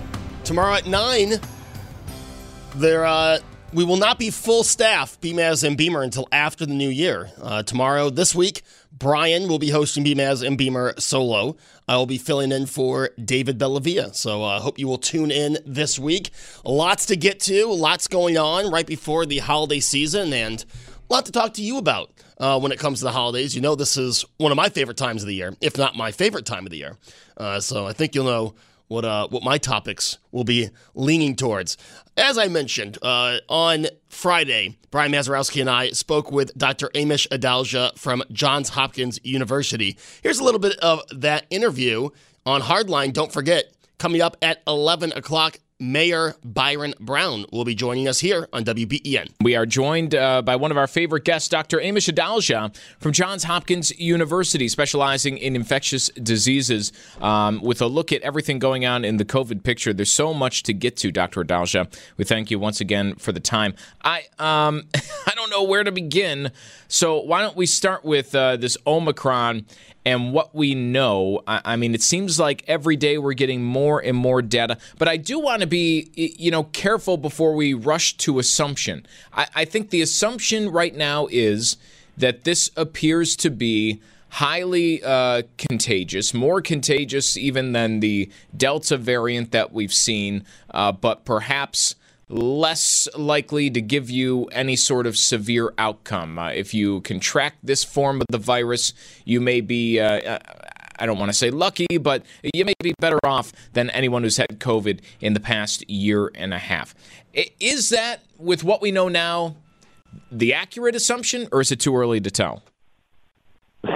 tomorrow 0.51 0.73
at 0.73 0.85
nine. 0.85 1.39
There, 2.75 3.05
uh, 3.05 3.39
we 3.71 3.85
will 3.85 3.95
not 3.95 4.19
be 4.19 4.29
full 4.31 4.65
staff 4.65 5.17
Beamaz 5.21 5.65
and 5.65 5.77
Beamer 5.77 6.01
until 6.01 6.27
after 6.29 6.65
the 6.65 6.73
new 6.73 6.89
year. 6.89 7.31
Uh, 7.41 7.63
tomorrow, 7.63 8.09
this 8.09 8.35
week, 8.35 8.61
Brian 8.91 9.47
will 9.47 9.59
be 9.59 9.69
hosting 9.69 10.03
Beamaz 10.03 10.45
and 10.45 10.57
Beamer 10.57 10.93
solo. 10.97 11.55
I 11.87 11.95
will 11.95 12.05
be 12.05 12.17
filling 12.17 12.51
in 12.51 12.65
for 12.65 13.11
David 13.23 13.57
Bellavia. 13.59 14.13
So 14.13 14.43
I 14.43 14.57
uh, 14.57 14.59
hope 14.59 14.77
you 14.77 14.89
will 14.89 14.97
tune 14.97 15.31
in 15.31 15.57
this 15.65 15.97
week. 15.97 16.31
Lots 16.65 17.05
to 17.05 17.15
get 17.15 17.39
to, 17.41 17.67
lots 17.67 18.09
going 18.09 18.37
on 18.37 18.69
right 18.69 18.85
before 18.85 19.25
the 19.25 19.37
holiday 19.37 19.79
season, 19.79 20.33
and 20.33 20.65
a 21.09 21.13
lot 21.13 21.27
to 21.27 21.31
talk 21.31 21.53
to 21.53 21.61
you 21.61 21.77
about 21.77 22.11
uh, 22.39 22.59
when 22.59 22.73
it 22.73 22.79
comes 22.79 22.99
to 22.99 23.05
the 23.05 23.11
holidays. 23.11 23.55
You 23.55 23.61
know, 23.61 23.75
this 23.75 23.95
is 23.95 24.25
one 24.35 24.51
of 24.51 24.57
my 24.57 24.67
favorite 24.67 24.97
times 24.97 25.23
of 25.23 25.27
the 25.27 25.35
year, 25.35 25.55
if 25.61 25.77
not 25.77 25.95
my 25.95 26.11
favorite 26.11 26.45
time 26.45 26.65
of 26.65 26.71
the 26.71 26.77
year. 26.77 26.97
Uh, 27.37 27.61
so 27.61 27.87
I 27.87 27.93
think 27.93 28.15
you'll 28.15 28.25
know 28.25 28.53
what 28.91 29.05
uh, 29.05 29.25
what 29.29 29.41
my 29.41 29.57
topics 29.57 30.17
will 30.31 30.43
be 30.43 30.69
leaning 30.93 31.33
towards. 31.33 31.77
As 32.17 32.37
I 32.37 32.49
mentioned 32.49 32.97
uh, 33.01 33.37
on 33.47 33.87
Friday, 34.09 34.77
Brian 34.91 35.13
Mazurowski 35.13 35.61
and 35.61 35.69
I 35.69 35.91
spoke 35.91 36.29
with 36.29 36.53
Dr. 36.57 36.89
Amish 36.89 37.25
Adalja 37.29 37.97
from 37.97 38.21
Johns 38.33 38.69
Hopkins 38.69 39.17
University. 39.23 39.97
Here's 40.21 40.39
a 40.39 40.43
little 40.43 40.59
bit 40.59 40.77
of 40.79 41.01
that 41.15 41.45
interview 41.49 42.09
on 42.45 42.61
Hardline. 42.61 43.13
Don't 43.13 43.31
forget, 43.31 43.73
coming 43.97 44.21
up 44.21 44.35
at 44.41 44.61
11 44.67 45.13
o'clock 45.13 45.57
Mayor 45.81 46.35
Byron 46.45 46.93
Brown 46.99 47.45
will 47.51 47.65
be 47.65 47.73
joining 47.73 48.07
us 48.07 48.19
here 48.19 48.47
on 48.53 48.63
WBEN. 48.63 49.31
We 49.41 49.55
are 49.55 49.65
joined 49.65 50.13
uh, 50.13 50.43
by 50.43 50.55
one 50.55 50.69
of 50.69 50.77
our 50.77 50.85
favorite 50.85 51.25
guests, 51.25 51.49
Dr. 51.49 51.79
Amish 51.79 52.13
Adalja 52.13 52.73
from 52.99 53.13
Johns 53.13 53.45
Hopkins 53.45 53.89
University, 53.99 54.67
specializing 54.67 55.39
in 55.39 55.55
infectious 55.55 56.09
diseases, 56.09 56.93
um, 57.19 57.59
with 57.61 57.81
a 57.81 57.87
look 57.87 58.11
at 58.11 58.21
everything 58.21 58.59
going 58.59 58.85
on 58.85 59.03
in 59.03 59.17
the 59.17 59.25
COVID 59.25 59.63
picture. 59.63 59.91
There's 59.91 60.11
so 60.11 60.35
much 60.35 60.61
to 60.63 60.73
get 60.73 60.97
to, 60.97 61.11
Dr. 61.11 61.43
Adalja. 61.43 61.91
We 62.15 62.25
thank 62.25 62.51
you 62.51 62.59
once 62.59 62.79
again 62.79 63.15
for 63.15 63.31
the 63.31 63.39
time. 63.39 63.73
I 64.03 64.25
um, 64.37 64.83
I 65.25 65.33
don't 65.33 65.49
know 65.49 65.63
where 65.63 65.83
to 65.83 65.91
begin, 65.91 66.51
so 66.89 67.19
why 67.19 67.41
don't 67.41 67.57
we 67.57 67.65
start 67.65 68.05
with 68.05 68.35
uh, 68.35 68.55
this 68.55 68.77
Omicron 68.85 69.65
and 70.05 70.33
what 70.33 70.55
we 70.55 70.73
know. 70.73 71.41
I, 71.47 71.75
mean, 71.75 71.93
it 71.93 72.01
seems 72.01 72.39
like 72.39 72.63
every 72.67 72.95
day 72.95 73.17
we're 73.17 73.33
getting 73.33 73.63
more 73.63 73.99
and 73.99 74.17
more 74.17 74.41
data, 74.41 74.77
but 74.97 75.07
I 75.07 75.17
do 75.17 75.39
want 75.39 75.61
to 75.61 75.67
be, 75.67 76.11
you 76.15 76.51
know, 76.51 76.63
careful 76.63 77.17
before 77.17 77.53
we 77.53 77.73
rush 77.73 78.17
to 78.17 78.39
assumption. 78.39 79.05
I, 79.33 79.47
I 79.55 79.65
think 79.65 79.89
the 79.89 80.01
assumption 80.01 80.71
right 80.71 80.95
now 80.95 81.27
is 81.29 81.77
that 82.17 82.43
this 82.43 82.71
appears 82.75 83.35
to 83.37 83.49
be 83.49 84.01
highly 84.29 85.03
uh, 85.03 85.43
contagious, 85.57 86.33
more 86.33 86.61
contagious 86.61 87.35
even 87.35 87.73
than 87.73 87.99
the 87.99 88.31
Delta 88.55 88.97
variant 88.97 89.51
that 89.51 89.73
we've 89.73 89.93
seen, 89.93 90.45
uh, 90.71 90.91
but 90.91 91.25
perhaps 91.25 91.95
less 92.31 93.07
likely 93.15 93.69
to 93.69 93.81
give 93.81 94.09
you 94.09 94.45
any 94.45 94.75
sort 94.75 95.05
of 95.05 95.17
severe 95.17 95.73
outcome. 95.77 96.39
Uh, 96.39 96.49
if 96.49 96.73
you 96.73 97.01
contract 97.01 97.57
this 97.63 97.83
form 97.83 98.21
of 98.21 98.27
the 98.29 98.37
virus, 98.37 98.93
you 99.25 99.41
may 99.41 99.61
be. 99.61 99.99
Uh, 99.99 100.19
uh 100.19 100.39
I 100.99 101.07
don't 101.07 101.17
want 101.17 101.29
to 101.29 101.37
say 101.37 101.49
lucky, 101.49 101.97
but 101.99 102.23
you 102.53 102.63
may 102.63 102.75
be 102.79 102.93
better 102.99 103.17
off 103.23 103.51
than 103.73 103.89
anyone 103.89 104.21
who's 104.21 104.37
had 104.37 104.59
COVID 104.59 104.99
in 105.19 105.33
the 105.33 105.39
past 105.39 105.89
year 105.89 106.31
and 106.35 106.53
a 106.53 106.59
half. 106.59 106.93
Is 107.59 107.89
that, 107.89 108.21
with 108.37 108.63
what 108.63 108.83
we 108.83 108.91
know 108.91 109.07
now, 109.07 109.55
the 110.31 110.53
accurate 110.53 110.95
assumption, 110.95 111.47
or 111.51 111.59
is 111.59 111.71
it 111.71 111.79
too 111.79 111.97
early 111.97 112.21
to 112.21 112.29
tell? 112.29 112.61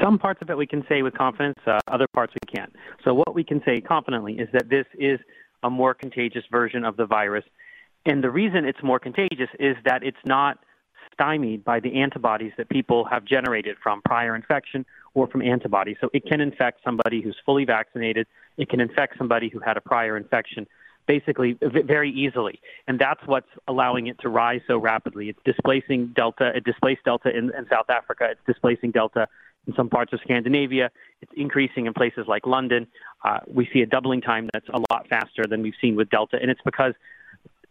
Some 0.01 0.17
parts 0.17 0.41
of 0.41 0.49
it 0.49 0.57
we 0.57 0.65
can 0.65 0.83
say 0.89 1.03
with 1.03 1.13
confidence, 1.13 1.59
uh, 1.67 1.77
other 1.87 2.07
parts 2.11 2.33
we 2.33 2.51
can't. 2.51 2.75
So, 3.03 3.13
what 3.13 3.35
we 3.35 3.43
can 3.43 3.61
say 3.65 3.81
confidently 3.81 4.39
is 4.39 4.49
that 4.53 4.69
this 4.69 4.87
is 4.97 5.19
a 5.61 5.69
more 5.69 5.93
contagious 5.93 6.43
version 6.49 6.83
of 6.83 6.97
the 6.97 7.05
virus 7.05 7.45
and 8.05 8.23
the 8.23 8.29
reason 8.29 8.65
it's 8.65 8.83
more 8.83 8.99
contagious 8.99 9.49
is 9.59 9.75
that 9.85 10.03
it's 10.03 10.17
not 10.25 10.59
stymied 11.13 11.63
by 11.63 11.79
the 11.79 12.01
antibodies 12.01 12.51
that 12.57 12.69
people 12.69 13.05
have 13.05 13.25
generated 13.25 13.77
from 13.81 14.01
prior 14.03 14.35
infection 14.35 14.85
or 15.13 15.27
from 15.27 15.41
antibodies. 15.41 15.97
So 16.01 16.09
it 16.13 16.25
can 16.25 16.41
infect 16.41 16.81
somebody 16.83 17.21
who's 17.21 17.37
fully 17.45 17.65
vaccinated. 17.65 18.27
It 18.57 18.69
can 18.69 18.81
infect 18.81 19.17
somebody 19.17 19.49
who 19.49 19.59
had 19.59 19.77
a 19.77 19.81
prior 19.81 20.17
infection 20.17 20.67
basically 21.07 21.57
very 21.61 22.11
easily. 22.11 22.59
And 22.87 22.99
that's 22.99 23.21
what's 23.25 23.49
allowing 23.67 24.07
it 24.07 24.19
to 24.21 24.29
rise 24.29 24.61
so 24.67 24.77
rapidly. 24.77 25.29
It's 25.29 25.39
displacing 25.45 26.13
Delta. 26.15 26.51
It 26.55 26.63
displaced 26.63 27.03
Delta 27.05 27.29
in, 27.29 27.53
in 27.55 27.67
South 27.69 27.89
Africa. 27.89 28.27
It's 28.31 28.41
displacing 28.45 28.91
Delta 28.91 29.27
in 29.67 29.75
some 29.75 29.89
parts 29.89 30.13
of 30.13 30.19
Scandinavia. 30.23 30.91
It's 31.21 31.31
increasing 31.37 31.85
in 31.85 31.93
places 31.93 32.25
like 32.27 32.45
London. 32.45 32.87
Uh, 33.23 33.39
we 33.47 33.69
see 33.71 33.81
a 33.81 33.85
doubling 33.85 34.21
time 34.21 34.49
that's 34.51 34.67
a 34.69 34.79
lot 34.91 35.07
faster 35.07 35.45
than 35.47 35.61
we've 35.61 35.75
seen 35.79 35.95
with 35.95 36.09
Delta. 36.09 36.37
And 36.41 36.49
it's 36.49 36.61
because 36.65 36.93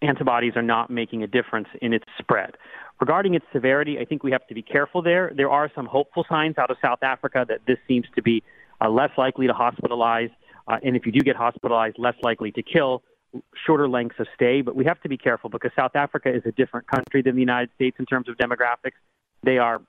antibodies 0.05 0.53
are 0.57 0.63
not 0.63 0.91
making 0.91 1.23
a 1.23 1.27
difference 1.27 1.69
in 1.81 1.93
its 1.93 2.05
spread. 2.19 2.57
Regarding 3.01 3.35
its 3.35 3.45
severity, 3.53 3.99
I 3.99 4.05
think 4.05 4.23
we 4.23 4.31
have 4.31 4.47
to 4.47 4.55
be 4.55 4.63
careful 4.63 5.03
there. 5.03 5.33
There 5.35 5.51
are 5.51 5.71
some 5.75 5.87
hopeful 5.87 6.25
signs 6.29 6.59
out 6.59 6.71
of 6.71 6.77
South 6.81 7.03
Africa 7.03 7.45
that 7.49 7.61
this 7.67 7.79
seems 7.89 8.07
to 8.15 8.23
be 8.23 8.43
uh, 8.81 8.89
less 8.89 9.11
likely 9.19 9.47
to 9.47 9.53
hospitalize, 9.53 10.31
uh, 10.69 10.79
and 10.83 10.97
if 10.97 11.05
you 11.07 11.13
do 11.13 11.21
get 11.21 11.37
hospitalized, 11.37 11.97
less 11.99 12.15
likely 12.23 12.53
to 12.53 12.63
kill, 12.63 13.03
shorter 13.67 13.89
lengths 13.89 14.17
of 14.21 14.27
stay. 14.35 14.63
But 14.63 14.77
we 14.77 14.85
have 14.85 15.01
to 15.03 15.09
be 15.09 15.17
careful 15.17 15.51
because 15.51 15.73
South 15.77 15.97
Africa 15.97 16.33
is 16.33 16.43
a 16.47 16.53
different 16.53 16.87
country 16.87 17.23
than 17.23 17.35
the 17.35 17.41
United 17.41 17.71
States 17.75 17.97
in 17.99 18.07
terms 18.07 18.29
of 18.29 18.37
demographics. 18.37 18.99
They 19.43 19.59
are 19.59 19.81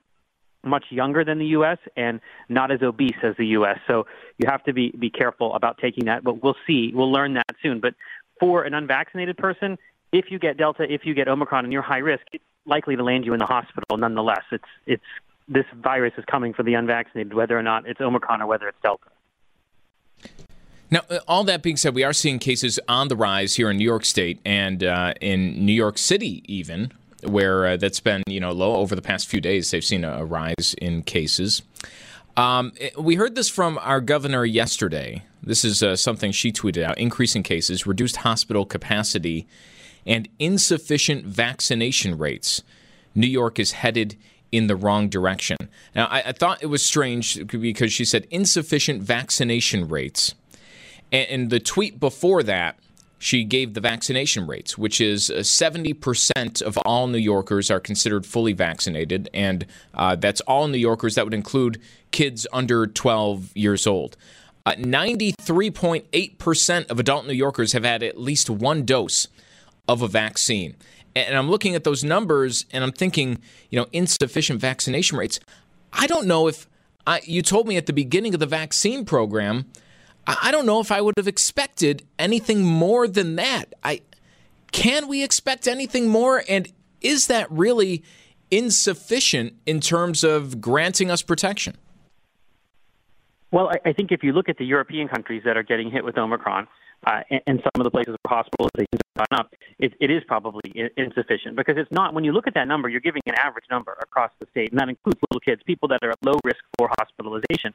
much 0.63 0.85
younger 0.89 1.23
than 1.23 1.37
the 1.37 1.45
U.S. 1.47 1.77
and 1.95 2.19
not 2.49 2.71
as 2.71 2.81
obese 2.81 3.17
as 3.23 3.35
the 3.37 3.45
U.S. 3.47 3.77
So 3.87 4.07
you 4.39 4.49
have 4.49 4.63
to 4.63 4.73
be 4.73 4.89
be 4.97 5.09
careful 5.09 5.53
about 5.53 5.77
taking 5.77 6.05
that. 6.05 6.23
But 6.23 6.43
we'll 6.43 6.57
see. 6.65 6.91
We'll 6.93 7.11
learn 7.11 7.35
that 7.35 7.55
soon. 7.61 7.79
But 7.79 7.93
for 8.39 8.63
an 8.63 8.73
unvaccinated 8.73 9.37
person, 9.37 9.77
if 10.17 10.31
you 10.31 10.39
get 10.39 10.57
Delta, 10.57 10.85
if 10.89 11.05
you 11.05 11.13
get 11.13 11.27
Omicron 11.27 11.65
and 11.65 11.73
you're 11.73 11.81
high 11.81 11.97
risk, 11.97 12.23
it's 12.31 12.43
likely 12.65 12.95
to 12.95 13.03
land 13.03 13.25
you 13.25 13.33
in 13.33 13.39
the 13.39 13.45
hospital 13.45 13.97
nonetheless. 13.97 14.43
It's, 14.51 14.63
it's, 14.85 15.03
this 15.47 15.65
virus 15.75 16.13
is 16.17 16.23
coming 16.25 16.53
for 16.53 16.63
the 16.63 16.73
unvaccinated, 16.73 17.33
whether 17.33 17.57
or 17.57 17.61
not 17.61 17.87
it's 17.87 17.99
Omicron 17.99 18.41
or 18.41 18.47
whether 18.47 18.67
it's 18.67 18.77
Delta. 18.81 19.09
Now, 20.89 21.01
uh, 21.09 21.19
all 21.27 21.43
that 21.43 21.61
being 21.61 21.77
said, 21.77 21.93
we 21.93 22.03
are 22.03 22.13
seeing 22.13 22.39
cases 22.39 22.79
on 22.87 23.09
the 23.09 23.15
rise 23.15 23.55
here 23.55 23.69
in 23.69 23.77
New 23.77 23.83
York 23.83 24.05
State 24.05 24.39
and 24.45 24.83
uh, 24.83 25.13
in 25.19 25.65
New 25.65 25.73
York 25.73 25.97
City, 25.97 26.43
even 26.45 26.91
where 27.23 27.67
uh, 27.67 27.77
that's 27.77 27.99
been 27.99 28.23
you 28.27 28.39
know 28.39 28.51
low 28.51 28.75
over 28.75 28.95
the 28.95 29.01
past 29.01 29.27
few 29.27 29.41
days. 29.41 29.71
They've 29.71 29.83
seen 29.83 30.03
a, 30.03 30.23
rise 30.23 30.75
in 30.79 31.03
cases. 31.03 31.63
Um, 32.37 32.73
we 32.97 33.15
heard 33.15 33.35
this 33.35 33.49
from 33.49 33.79
our 33.81 33.99
governor 33.99 34.45
yesterday. 34.45 35.23
This 35.41 35.65
is 35.65 35.81
uh, 35.81 35.95
something 35.95 36.31
she 36.31 36.51
tweeted 36.51 36.83
out: 36.83 36.97
increasing 36.97 37.43
cases, 37.43 37.85
reduced 37.85 38.17
hospital 38.17 38.65
capacity 38.65 39.47
and 40.05 40.29
insufficient 40.39 41.25
vaccination 41.25 42.17
rates, 42.17 42.63
New 43.13 43.27
York 43.27 43.59
is 43.59 43.73
headed 43.73 44.15
in 44.51 44.67
the 44.67 44.75
wrong 44.75 45.09
direction. 45.09 45.57
Now, 45.95 46.05
I, 46.05 46.23
I 46.27 46.31
thought 46.31 46.61
it 46.61 46.67
was 46.67 46.85
strange 46.85 47.45
because 47.47 47.91
she 47.91 48.05
said 48.05 48.27
insufficient 48.29 49.01
vaccination 49.01 49.87
rates. 49.87 50.35
And, 51.11 51.29
and 51.29 51.49
the 51.49 51.59
tweet 51.59 51.99
before 51.99 52.43
that, 52.43 52.77
she 53.17 53.43
gave 53.43 53.73
the 53.73 53.81
vaccination 53.81 54.45
rates, 54.45 54.77
which 54.77 55.01
is 55.01 55.31
70% 55.31 56.61
uh, 56.61 56.65
of 56.65 56.77
all 56.79 57.07
New 57.07 57.17
Yorkers 57.17 57.71
are 57.71 57.79
considered 57.79 58.25
fully 58.25 58.51
vaccinated. 58.53 59.29
And 59.33 59.65
uh, 59.93 60.15
that's 60.15 60.41
all 60.41 60.67
New 60.67 60.77
Yorkers. 60.77 61.15
That 61.15 61.23
would 61.25 61.33
include 61.33 61.81
kids 62.11 62.45
under 62.53 62.85
12 62.85 63.55
years 63.55 63.87
old. 63.87 64.17
Uh, 64.65 64.73
93.8% 64.73 66.89
of 66.89 66.99
adult 66.99 67.25
New 67.25 67.33
Yorkers 67.33 67.71
have 67.73 67.83
had 67.83 68.03
at 68.03 68.19
least 68.19 68.49
one 68.49 68.83
dose 68.83 69.27
of 69.87 70.01
a 70.01 70.07
vaccine. 70.07 70.75
And 71.15 71.37
I'm 71.37 71.49
looking 71.49 71.75
at 71.75 71.83
those 71.83 72.03
numbers 72.03 72.65
and 72.71 72.83
I'm 72.83 72.91
thinking, 72.91 73.39
you 73.69 73.79
know, 73.79 73.87
insufficient 73.93 74.59
vaccination 74.59 75.17
rates. 75.17 75.39
I 75.93 76.07
don't 76.07 76.27
know 76.27 76.47
if 76.47 76.67
I, 77.07 77.21
you 77.23 77.41
told 77.41 77.67
me 77.67 77.77
at 77.77 77.85
the 77.85 77.93
beginning 77.93 78.33
of 78.33 78.39
the 78.39 78.45
vaccine 78.45 79.05
program, 79.05 79.65
I, 80.27 80.51
don't 80.51 80.65
know 80.65 80.79
if 80.79 80.91
I 80.91 81.01
would 81.01 81.13
have 81.17 81.27
expected 81.27 82.03
anything 82.17 82.63
more 82.63 83.07
than 83.07 83.35
that. 83.35 83.73
I 83.83 84.01
can 84.71 85.07
we 85.07 85.23
expect 85.23 85.67
anything 85.67 86.09
more? 86.09 86.43
And 86.49 86.67
is 87.01 87.27
that 87.27 87.49
really 87.51 88.03
insufficient 88.49 89.53
in 89.65 89.79
terms 89.79 90.23
of 90.23 90.59
granting 90.59 91.11
us 91.11 91.21
protection? 91.21 91.77
Well, 93.51 93.69
I, 93.69 93.89
I 93.89 93.93
think 93.93 94.11
if 94.11 94.23
you 94.23 94.33
look 94.33 94.49
at 94.49 94.57
the 94.57 94.65
European 94.65 95.07
countries 95.07 95.43
that 95.45 95.55
are 95.55 95.63
getting 95.63 95.91
hit 95.91 96.03
with 96.03 96.17
Omicron, 96.17 96.67
uh, 97.05 97.21
and, 97.45 97.61
some 97.61 97.79
of 97.79 97.83
the 97.83 97.91
places 97.91 98.15
where 98.23 98.43
hospitalizations 98.43 98.99
have 99.15 99.27
gone 99.29 99.39
up, 99.39 99.53
it, 99.79 99.93
it 99.99 100.09
is 100.09 100.23
probably 100.27 100.91
insufficient 100.97 101.55
because 101.55 101.75
it's 101.77 101.91
not. 101.91 102.13
When 102.13 102.23
you 102.23 102.31
look 102.31 102.47
at 102.47 102.55
that 102.55 102.67
number, 102.67 102.89
you're 102.89 103.01
giving 103.01 103.21
an 103.27 103.35
average 103.37 103.65
number 103.69 103.95
across 104.01 104.31
the 104.39 104.47
state, 104.51 104.71
and 104.71 104.79
that 104.79 104.89
includes 104.89 105.19
little 105.29 105.39
kids, 105.39 105.61
people 105.65 105.87
that 105.89 105.99
are 106.01 106.11
at 106.11 106.17
low 106.25 106.39
risk 106.43 106.59
for 106.77 106.89
hospitalization. 106.97 107.73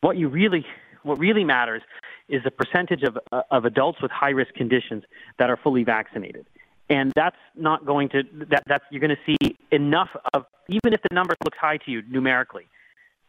What 0.00 0.16
you 0.16 0.28
really, 0.28 0.64
what 1.02 1.18
really 1.18 1.44
matters, 1.44 1.82
is 2.28 2.42
the 2.44 2.50
percentage 2.50 3.02
of 3.02 3.18
uh, 3.30 3.42
of 3.50 3.66
adults 3.66 4.00
with 4.00 4.10
high 4.10 4.30
risk 4.30 4.54
conditions 4.54 5.04
that 5.38 5.50
are 5.50 5.58
fully 5.58 5.84
vaccinated, 5.84 6.46
and 6.88 7.12
that's 7.14 7.36
not 7.56 7.84
going 7.84 8.08
to 8.10 8.22
that 8.50 8.62
that's 8.66 8.84
you're 8.90 9.00
going 9.00 9.16
to 9.16 9.38
see 9.38 9.56
enough 9.70 10.08
of 10.32 10.46
even 10.68 10.94
if 10.94 11.00
the 11.02 11.14
number 11.14 11.34
looks 11.44 11.58
high 11.58 11.76
to 11.78 11.90
you 11.90 12.02
numerically. 12.08 12.66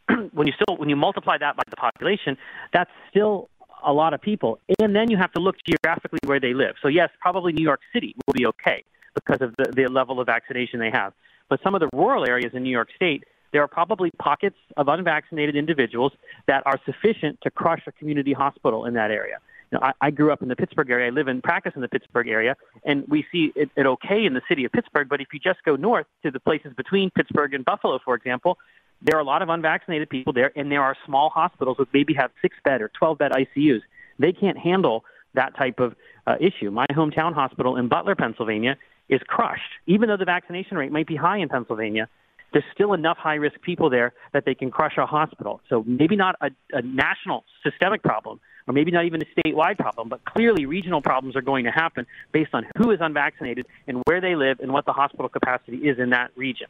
when 0.31 0.47
you 0.47 0.53
still 0.53 0.77
when 0.77 0.87
you 0.87 0.95
multiply 0.95 1.37
that 1.37 1.57
by 1.57 1.63
the 1.69 1.75
population, 1.75 2.37
that's 2.71 2.89
still 3.09 3.49
a 3.85 3.93
lot 3.93 4.13
of 4.13 4.21
people. 4.21 4.59
And 4.79 4.95
then 4.95 5.09
you 5.09 5.17
have 5.17 5.31
to 5.33 5.39
look 5.39 5.55
geographically 5.65 6.19
where 6.25 6.39
they 6.39 6.53
live. 6.53 6.75
So, 6.81 6.87
yes, 6.87 7.09
probably 7.19 7.53
New 7.53 7.63
York 7.63 7.81
City 7.93 8.15
will 8.25 8.33
be 8.33 8.45
okay 8.47 8.83
because 9.15 9.41
of 9.41 9.55
the, 9.57 9.71
the 9.71 9.91
level 9.91 10.19
of 10.19 10.27
vaccination 10.27 10.79
they 10.79 10.91
have. 10.91 11.13
But 11.49 11.59
some 11.63 11.75
of 11.75 11.81
the 11.81 11.89
rural 11.93 12.25
areas 12.25 12.51
in 12.53 12.63
New 12.63 12.71
York 12.71 12.89
State, 12.95 13.23
there 13.53 13.63
are 13.63 13.67
probably 13.67 14.11
pockets 14.11 14.57
of 14.75 14.87
unvaccinated 14.87 15.55
individuals 15.55 16.11
that 16.47 16.63
are 16.65 16.79
sufficient 16.85 17.39
to 17.41 17.49
crush 17.49 17.81
a 17.87 17.91
community 17.93 18.33
hospital 18.33 18.85
in 18.85 18.93
that 18.95 19.11
area. 19.11 19.37
You 19.71 19.79
know, 19.79 19.85
I, 19.85 20.07
I 20.07 20.11
grew 20.11 20.31
up 20.31 20.41
in 20.41 20.47
the 20.47 20.55
Pittsburgh 20.55 20.89
area. 20.89 21.07
I 21.07 21.09
live 21.09 21.27
and 21.27 21.43
practice 21.43 21.73
in 21.75 21.81
the 21.81 21.87
Pittsburgh 21.87 22.27
area, 22.27 22.55
and 22.85 23.05
we 23.07 23.25
see 23.31 23.51
it, 23.55 23.69
it 23.75 23.85
okay 23.85 24.25
in 24.25 24.33
the 24.33 24.41
city 24.47 24.65
of 24.65 24.71
Pittsburgh. 24.71 25.09
But 25.09 25.21
if 25.21 25.27
you 25.33 25.39
just 25.39 25.63
go 25.63 25.75
north 25.75 26.05
to 26.23 26.31
the 26.31 26.39
places 26.39 26.73
between 26.75 27.09
Pittsburgh 27.09 27.53
and 27.53 27.65
Buffalo, 27.65 27.99
for 28.03 28.15
example, 28.15 28.57
there 29.01 29.17
are 29.17 29.21
a 29.21 29.25
lot 29.25 29.41
of 29.41 29.49
unvaccinated 29.49 30.10
people 30.10 30.33
there, 30.33 30.51
and 30.55 30.71
there 30.71 30.81
are 30.81 30.95
small 31.05 31.29
hospitals 31.29 31.77
that 31.77 31.88
maybe 31.93 32.13
have 32.15 32.31
six 32.41 32.55
bed 32.63 32.81
or 32.81 32.89
12 32.97 33.17
bed 33.17 33.31
ICUs. 33.31 33.81
They 34.19 34.31
can't 34.31 34.57
handle 34.57 35.05
that 35.36 35.55
type 35.55 35.79
of 35.79 35.95
uh, 36.25 36.36
issue. 36.39 36.71
My 36.71 36.88
hometown 36.91 37.33
hospital 37.33 37.77
in 37.77 37.88
Butler, 37.88 38.15
Pennsylvania, 38.15 38.77
is 39.10 39.21
crushed. 39.27 39.62
Even 39.86 40.10
though 40.10 40.17
the 40.17 40.25
vaccination 40.25 40.77
rate 40.77 40.91
might 40.91 41.07
be 41.07 41.15
high 41.15 41.38
in 41.38 41.47
Pennsylvania, 41.47 42.10
there's 42.53 42.65
still 42.73 42.93
enough 42.93 43.17
high 43.17 43.36
risk 43.36 43.62
people 43.62 43.89
there 43.89 44.13
that 44.33 44.45
they 44.45 44.55
can 44.55 44.71
crush 44.71 44.97
a 44.97 45.05
hospital. 45.05 45.62
So 45.69 45.83
maybe 45.86 46.15
not 46.15 46.36
a, 46.41 46.49
a 46.71 46.81
national 46.81 47.43
systemic 47.63 48.03
problem, 48.03 48.39
or 48.67 48.73
maybe 48.73 48.91
not 48.91 49.05
even 49.05 49.21
a 49.21 49.25
statewide 49.25 49.77
problem, 49.77 50.10
but 50.10 50.23
clearly 50.25 50.65
regional 50.65 51.01
problems 51.01 51.36
are 51.36 51.41
going 51.41 51.65
to 51.65 51.71
happen 51.71 52.05
based 52.31 52.53
on 52.53 52.65
who 52.77 52.91
is 52.91 52.99
unvaccinated 53.01 53.67
and 53.88 54.01
where 54.05 54.21
they 54.21 54.36
live 54.36 54.60
and 54.60 54.71
what 54.71 54.86
the 54.86 54.93
hospital 54.93 55.29
capacity 55.29 55.77
is 55.77 55.99
in 55.99 56.10
that 56.12 56.31
region. 56.36 56.67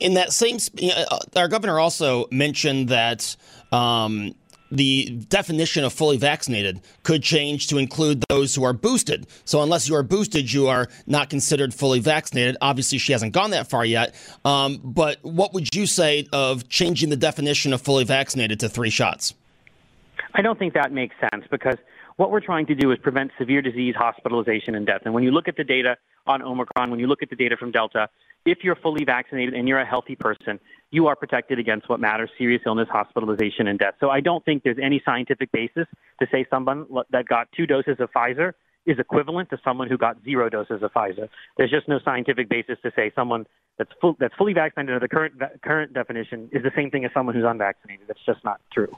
In 0.00 0.14
that 0.14 0.32
same, 0.32 0.58
uh, 0.82 1.18
our 1.36 1.48
governor 1.48 1.78
also 1.78 2.26
mentioned 2.30 2.88
that 2.88 3.36
um, 3.70 4.34
the 4.72 5.10
definition 5.28 5.84
of 5.84 5.92
fully 5.92 6.16
vaccinated 6.16 6.80
could 7.02 7.22
change 7.22 7.68
to 7.68 7.78
include 7.78 8.24
those 8.28 8.54
who 8.54 8.64
are 8.64 8.72
boosted. 8.72 9.26
So, 9.44 9.62
unless 9.62 9.88
you 9.88 9.94
are 9.94 10.02
boosted, 10.02 10.52
you 10.52 10.66
are 10.68 10.88
not 11.06 11.30
considered 11.30 11.74
fully 11.74 12.00
vaccinated. 12.00 12.56
Obviously, 12.60 12.98
she 12.98 13.12
hasn't 13.12 13.34
gone 13.34 13.50
that 13.50 13.68
far 13.68 13.84
yet. 13.84 14.14
Um, 14.44 14.80
but 14.82 15.18
what 15.22 15.52
would 15.52 15.74
you 15.74 15.86
say 15.86 16.26
of 16.32 16.68
changing 16.68 17.10
the 17.10 17.16
definition 17.16 17.72
of 17.72 17.82
fully 17.82 18.04
vaccinated 18.04 18.58
to 18.60 18.68
three 18.68 18.90
shots? 18.90 19.34
I 20.34 20.40
don't 20.40 20.58
think 20.58 20.72
that 20.72 20.92
makes 20.92 21.14
sense 21.30 21.44
because 21.50 21.76
what 22.16 22.30
we're 22.30 22.40
trying 22.40 22.66
to 22.66 22.74
do 22.74 22.90
is 22.92 22.98
prevent 22.98 23.30
severe 23.38 23.62
disease, 23.62 23.94
hospitalization, 23.96 24.74
and 24.74 24.86
death. 24.86 25.02
And 25.04 25.14
when 25.14 25.24
you 25.24 25.30
look 25.30 25.48
at 25.48 25.56
the 25.56 25.64
data 25.64 25.96
on 26.26 26.42
Omicron, 26.42 26.90
when 26.90 27.00
you 27.00 27.06
look 27.06 27.22
at 27.22 27.30
the 27.30 27.36
data 27.36 27.56
from 27.56 27.70
Delta, 27.70 28.08
if 28.44 28.58
you're 28.62 28.76
fully 28.76 29.04
vaccinated 29.04 29.54
and 29.54 29.68
you're 29.68 29.80
a 29.80 29.86
healthy 29.86 30.16
person, 30.16 30.58
you 30.90 31.06
are 31.06 31.16
protected 31.16 31.58
against 31.58 31.88
what 31.88 32.00
matters 32.00 32.30
serious 32.36 32.62
illness, 32.66 32.88
hospitalization, 32.90 33.66
and 33.66 33.78
death. 33.78 33.94
So 34.00 34.10
I 34.10 34.20
don't 34.20 34.44
think 34.44 34.62
there's 34.62 34.78
any 34.82 35.00
scientific 35.04 35.52
basis 35.52 35.86
to 36.20 36.26
say 36.30 36.44
someone 36.50 36.86
that 37.10 37.26
got 37.26 37.48
two 37.56 37.66
doses 37.66 37.96
of 37.98 38.10
Pfizer 38.12 38.52
is 38.84 38.98
equivalent 38.98 39.48
to 39.50 39.58
someone 39.64 39.88
who 39.88 39.96
got 39.96 40.16
zero 40.24 40.48
doses 40.48 40.82
of 40.82 40.92
Pfizer. 40.92 41.28
There's 41.56 41.70
just 41.70 41.88
no 41.88 42.00
scientific 42.04 42.48
basis 42.48 42.78
to 42.82 42.92
say 42.96 43.12
someone 43.14 43.46
that's 43.78 43.90
full, 44.00 44.16
that's 44.18 44.34
fully 44.34 44.52
vaccinated 44.52 44.94
under 44.94 45.06
the 45.06 45.08
current 45.08 45.34
current 45.62 45.92
definition 45.92 46.48
is 46.52 46.62
the 46.62 46.72
same 46.76 46.90
thing 46.90 47.04
as 47.04 47.12
someone 47.14 47.34
who's 47.34 47.44
unvaccinated. 47.46 48.06
That's 48.08 48.24
just 48.26 48.44
not 48.44 48.60
true. 48.72 48.94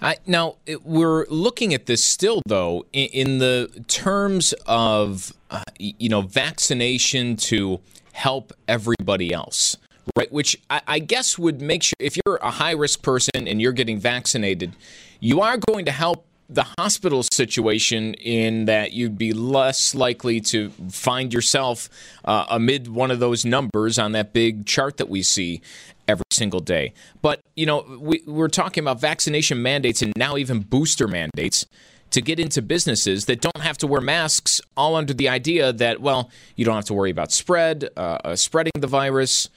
I, 0.00 0.16
now 0.26 0.56
it, 0.66 0.84
we're 0.84 1.26
looking 1.28 1.74
at 1.74 1.86
this 1.86 2.02
still, 2.02 2.42
though, 2.46 2.86
in, 2.92 3.08
in 3.08 3.38
the 3.38 3.84
terms 3.88 4.52
of 4.66 5.32
uh, 5.50 5.62
you 5.78 6.08
know 6.08 6.22
vaccination 6.22 7.36
to 7.36 7.80
help 8.12 8.52
everybody 8.68 9.32
else, 9.32 9.76
right? 10.16 10.30
Which 10.32 10.60
I, 10.70 10.82
I 10.86 10.98
guess 10.98 11.38
would 11.38 11.60
make 11.62 11.82
sure 11.82 11.96
if 11.98 12.16
you're 12.16 12.36
a 12.36 12.50
high 12.50 12.72
risk 12.72 13.02
person 13.02 13.46
and 13.46 13.60
you're 13.60 13.72
getting 13.72 13.98
vaccinated, 13.98 14.72
you 15.20 15.40
are 15.40 15.56
going 15.56 15.84
to 15.84 15.92
help 15.92 16.26
the 16.48 16.66
hospital 16.78 17.24
situation 17.32 18.12
in 18.14 18.66
that 18.66 18.92
you'd 18.92 19.16
be 19.16 19.32
less 19.32 19.94
likely 19.94 20.40
to 20.40 20.70
find 20.90 21.32
yourself 21.32 21.88
uh, 22.24 22.44
amid 22.50 22.88
one 22.88 23.10
of 23.10 23.20
those 23.20 23.44
numbers 23.44 23.98
on 23.98 24.12
that 24.12 24.32
big 24.32 24.66
chart 24.66 24.98
that 24.98 25.08
we 25.08 25.22
see 25.22 25.62
every 26.06 26.24
single 26.42 26.60
day. 26.60 26.92
But, 27.22 27.40
you 27.54 27.66
know, 27.66 27.84
we, 28.00 28.22
we're 28.26 28.48
talking 28.48 28.82
about 28.82 29.00
vaccination 29.00 29.62
mandates 29.62 30.02
and 30.02 30.12
now 30.16 30.36
even 30.36 30.60
booster 30.60 31.06
mandates 31.06 31.66
to 32.10 32.20
get 32.20 32.38
into 32.40 32.60
businesses 32.60 33.26
that 33.26 33.40
don't 33.40 33.62
have 33.62 33.78
to 33.78 33.86
wear 33.86 34.00
masks, 34.00 34.60
all 34.76 34.96
under 34.96 35.14
the 35.14 35.28
idea 35.28 35.72
that, 35.72 36.00
well, 36.00 36.30
you 36.56 36.64
don't 36.64 36.74
have 36.74 36.84
to 36.84 36.94
worry 36.94 37.10
about 37.10 37.30
spread, 37.32 37.88
uh, 37.96 38.18
uh, 38.24 38.36
spreading 38.36 38.72
the 38.78 38.88
virus, 38.88 39.48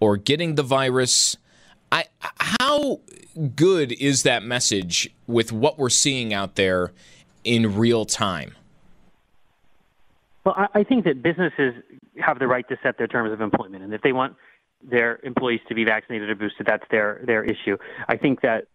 or 0.00 0.16
getting 0.16 0.56
the 0.56 0.64
virus. 0.64 1.36
I, 1.92 2.04
how 2.20 3.00
good 3.54 3.92
is 3.92 4.24
that 4.24 4.42
message 4.42 5.08
with 5.26 5.52
what 5.52 5.78
we're 5.78 5.96
seeing 6.04 6.34
out 6.34 6.56
there 6.56 6.92
in 7.44 7.76
real 7.76 8.04
time? 8.04 8.54
Well, 10.44 10.68
I 10.74 10.82
think 10.82 11.04
that 11.04 11.22
businesses 11.22 11.74
have 12.18 12.40
the 12.40 12.48
right 12.48 12.68
to 12.68 12.76
set 12.82 12.98
their 12.98 13.06
terms 13.06 13.32
of 13.32 13.40
employment, 13.40 13.84
and 13.84 13.94
if 13.94 14.02
they 14.02 14.12
want 14.12 14.34
their 14.82 15.20
employees 15.22 15.60
to 15.68 15.74
be 15.74 15.84
vaccinated 15.84 16.28
or 16.28 16.34
boosted, 16.34 16.66
that's 16.66 16.84
their 16.90 17.20
their 17.24 17.44
issue. 17.44 17.76
I 18.08 18.16
think 18.16 18.40
that 18.42 18.66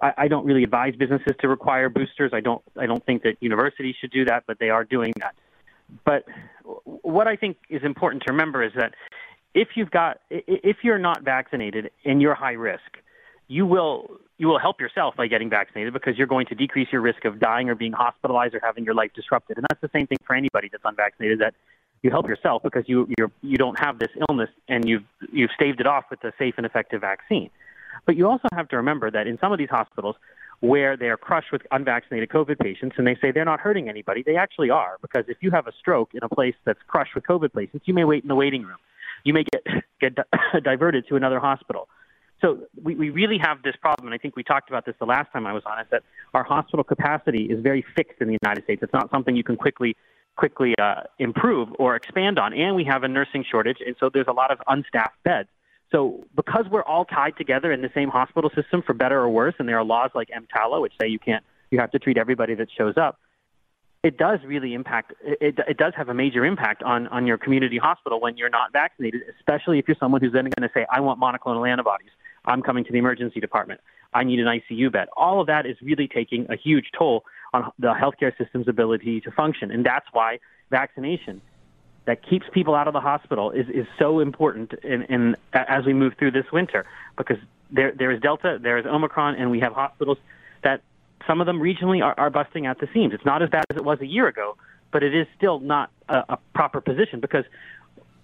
I, 0.00 0.12
I 0.18 0.28
don't 0.28 0.44
really 0.44 0.64
advise 0.64 0.94
businesses 0.96 1.34
to 1.40 1.48
require 1.48 1.88
boosters. 1.88 2.32
I 2.32 2.40
don't 2.40 2.62
I 2.78 2.86
don't 2.86 3.04
think 3.04 3.22
that 3.22 3.36
universities 3.40 3.96
should 4.00 4.10
do 4.10 4.24
that, 4.26 4.44
but 4.46 4.58
they 4.58 4.70
are 4.70 4.84
doing 4.84 5.12
that. 5.20 5.34
But 6.04 6.24
what 6.84 7.28
I 7.28 7.36
think 7.36 7.58
is 7.68 7.82
important 7.84 8.24
to 8.26 8.32
remember 8.32 8.62
is 8.62 8.72
that 8.76 8.94
if 9.54 9.68
you've 9.74 9.90
got 9.90 10.20
if 10.30 10.78
you're 10.82 10.98
not 10.98 11.22
vaccinated 11.22 11.90
and 12.04 12.20
you're 12.20 12.34
high 12.34 12.52
risk, 12.52 12.98
you 13.48 13.66
will 13.66 14.20
you 14.38 14.48
will 14.48 14.58
help 14.58 14.80
yourself 14.80 15.16
by 15.16 15.26
getting 15.26 15.48
vaccinated 15.48 15.92
because 15.92 16.18
you're 16.18 16.26
going 16.26 16.46
to 16.46 16.54
decrease 16.54 16.88
your 16.92 17.00
risk 17.00 17.24
of 17.24 17.40
dying 17.40 17.70
or 17.70 17.74
being 17.74 17.92
hospitalized 17.92 18.54
or 18.54 18.60
having 18.62 18.84
your 18.84 18.94
life 18.94 19.10
disrupted. 19.14 19.56
And 19.56 19.66
that's 19.70 19.80
the 19.80 19.90
same 19.96 20.06
thing 20.06 20.18
for 20.26 20.36
anybody 20.36 20.68
that's 20.70 20.84
unvaccinated 20.84 21.38
that 21.40 21.54
you 22.02 22.10
help 22.10 22.28
yourself 22.28 22.62
because 22.62 22.84
you 22.86 23.08
you're, 23.18 23.30
you 23.42 23.56
don't 23.56 23.78
have 23.78 23.98
this 23.98 24.10
illness 24.28 24.50
and 24.68 24.88
you've 24.88 25.04
you've 25.32 25.50
staved 25.54 25.80
it 25.80 25.86
off 25.86 26.04
with 26.10 26.22
a 26.24 26.32
safe 26.38 26.54
and 26.56 26.66
effective 26.66 27.00
vaccine. 27.00 27.50
But 28.04 28.16
you 28.16 28.28
also 28.28 28.48
have 28.54 28.68
to 28.68 28.76
remember 28.76 29.10
that 29.10 29.26
in 29.26 29.38
some 29.38 29.52
of 29.52 29.58
these 29.58 29.70
hospitals 29.70 30.16
where 30.60 30.96
they 30.96 31.06
are 31.06 31.16
crushed 31.16 31.52
with 31.52 31.62
unvaccinated 31.70 32.28
COVID 32.30 32.58
patients 32.58 32.96
and 32.98 33.06
they 33.06 33.16
say 33.20 33.30
they're 33.30 33.44
not 33.44 33.60
hurting 33.60 33.88
anybody, 33.88 34.22
they 34.24 34.36
actually 34.36 34.70
are. 34.70 34.96
Because 35.02 35.24
if 35.28 35.38
you 35.40 35.50
have 35.50 35.66
a 35.66 35.72
stroke 35.78 36.10
in 36.14 36.20
a 36.22 36.28
place 36.28 36.54
that's 36.64 36.80
crushed 36.86 37.14
with 37.14 37.24
COVID 37.24 37.52
patients, 37.52 37.86
you 37.86 37.94
may 37.94 38.04
wait 38.04 38.22
in 38.22 38.28
the 38.28 38.34
waiting 38.34 38.62
room. 38.62 38.78
You 39.24 39.34
may 39.34 39.44
get, 39.44 39.62
get 40.00 40.16
diverted 40.64 41.06
to 41.08 41.16
another 41.16 41.40
hospital. 41.40 41.88
So 42.40 42.58
we, 42.82 42.94
we 42.94 43.10
really 43.10 43.38
have 43.38 43.62
this 43.62 43.74
problem, 43.80 44.08
and 44.08 44.14
I 44.14 44.18
think 44.18 44.36
we 44.36 44.42
talked 44.42 44.68
about 44.68 44.84
this 44.84 44.94
the 44.98 45.06
last 45.06 45.32
time 45.32 45.46
I 45.46 45.54
was 45.54 45.62
on, 45.64 45.80
is 45.80 45.86
that 45.90 46.02
our 46.34 46.44
hospital 46.44 46.84
capacity 46.84 47.44
is 47.44 47.62
very 47.62 47.84
fixed 47.96 48.20
in 48.20 48.28
the 48.28 48.36
United 48.42 48.64
States. 48.64 48.82
It's 48.82 48.92
not 48.92 49.10
something 49.10 49.34
you 49.36 49.44
can 49.44 49.56
quickly 49.56 49.96
quickly 50.36 50.74
uh, 50.78 51.02
improve 51.18 51.68
or 51.78 51.96
expand 51.96 52.38
on. 52.38 52.52
And 52.52 52.76
we 52.76 52.84
have 52.84 53.02
a 53.02 53.08
nursing 53.08 53.44
shortage, 53.50 53.78
and 53.84 53.96
so 53.98 54.10
there's 54.12 54.28
a 54.28 54.32
lot 54.32 54.50
of 54.50 54.60
unstaffed 54.68 55.22
beds. 55.24 55.48
So 55.92 56.24
because 56.34 56.66
we're 56.70 56.82
all 56.82 57.04
tied 57.04 57.36
together 57.36 57.72
in 57.72 57.80
the 57.80 57.90
same 57.94 58.08
hospital 58.08 58.50
system, 58.54 58.82
for 58.82 58.92
better 58.92 59.20
or 59.20 59.28
worse, 59.28 59.54
and 59.58 59.68
there 59.68 59.78
are 59.78 59.84
laws 59.84 60.10
like 60.14 60.28
EMTALA 60.28 60.80
which 60.80 60.92
say 61.00 61.08
you 61.08 61.18
can't, 61.18 61.44
you 61.70 61.78
have 61.78 61.90
to 61.92 61.98
treat 61.98 62.18
everybody 62.18 62.54
that 62.54 62.68
shows 62.76 62.96
up. 62.96 63.18
It 64.02 64.18
does 64.18 64.38
really 64.44 64.74
impact. 64.74 65.14
It, 65.24 65.58
it 65.66 65.78
does 65.78 65.92
have 65.96 66.08
a 66.08 66.14
major 66.14 66.44
impact 66.44 66.82
on 66.82 67.08
on 67.08 67.26
your 67.26 67.38
community 67.38 67.78
hospital 67.78 68.20
when 68.20 68.36
you're 68.36 68.50
not 68.50 68.72
vaccinated, 68.72 69.22
especially 69.36 69.78
if 69.78 69.88
you're 69.88 69.96
someone 69.98 70.20
who's 70.20 70.32
then 70.32 70.44
going 70.44 70.68
to 70.68 70.70
say, 70.72 70.86
"I 70.90 71.00
want 71.00 71.20
monoclonal 71.20 71.68
antibodies. 71.68 72.10
I'm 72.44 72.62
coming 72.62 72.84
to 72.84 72.92
the 72.92 72.98
emergency 72.98 73.40
department. 73.40 73.80
I 74.14 74.22
need 74.22 74.38
an 74.38 74.46
ICU 74.46 74.92
bed." 74.92 75.08
All 75.16 75.40
of 75.40 75.48
that 75.48 75.66
is 75.66 75.76
really 75.82 76.06
taking 76.06 76.46
a 76.50 76.56
huge 76.56 76.90
toll 76.96 77.24
on 77.56 77.72
the 77.78 77.94
healthcare 77.94 78.36
system's 78.36 78.68
ability 78.68 79.20
to 79.22 79.30
function, 79.30 79.70
and 79.70 79.84
that's 79.84 80.06
why 80.12 80.38
vaccination 80.70 81.40
that 82.06 82.26
keeps 82.28 82.46
people 82.52 82.74
out 82.74 82.86
of 82.86 82.94
the 82.94 83.00
hospital 83.00 83.50
is, 83.50 83.68
is 83.68 83.86
so 83.98 84.20
important 84.20 84.72
in, 84.84 85.02
in 85.04 85.36
as 85.52 85.84
we 85.84 85.92
move 85.92 86.14
through 86.18 86.30
this 86.30 86.46
winter 86.52 86.86
because 87.16 87.38
there 87.70 87.92
there 87.92 88.10
is 88.12 88.20
Delta, 88.20 88.58
there 88.60 88.78
is 88.78 88.86
Omicron, 88.86 89.34
and 89.34 89.50
we 89.50 89.60
have 89.60 89.72
hospitals 89.72 90.18
that 90.62 90.82
some 91.26 91.40
of 91.40 91.46
them 91.46 91.60
regionally 91.60 92.04
are, 92.04 92.14
are 92.16 92.30
busting 92.30 92.66
at 92.66 92.78
the 92.78 92.88
seams. 92.94 93.12
It's 93.12 93.24
not 93.24 93.42
as 93.42 93.50
bad 93.50 93.64
as 93.70 93.76
it 93.76 93.84
was 93.84 94.00
a 94.00 94.06
year 94.06 94.28
ago, 94.28 94.56
but 94.92 95.02
it 95.02 95.14
is 95.14 95.26
still 95.36 95.58
not 95.58 95.90
a, 96.08 96.24
a 96.28 96.38
proper 96.54 96.80
position 96.80 97.20
because 97.20 97.44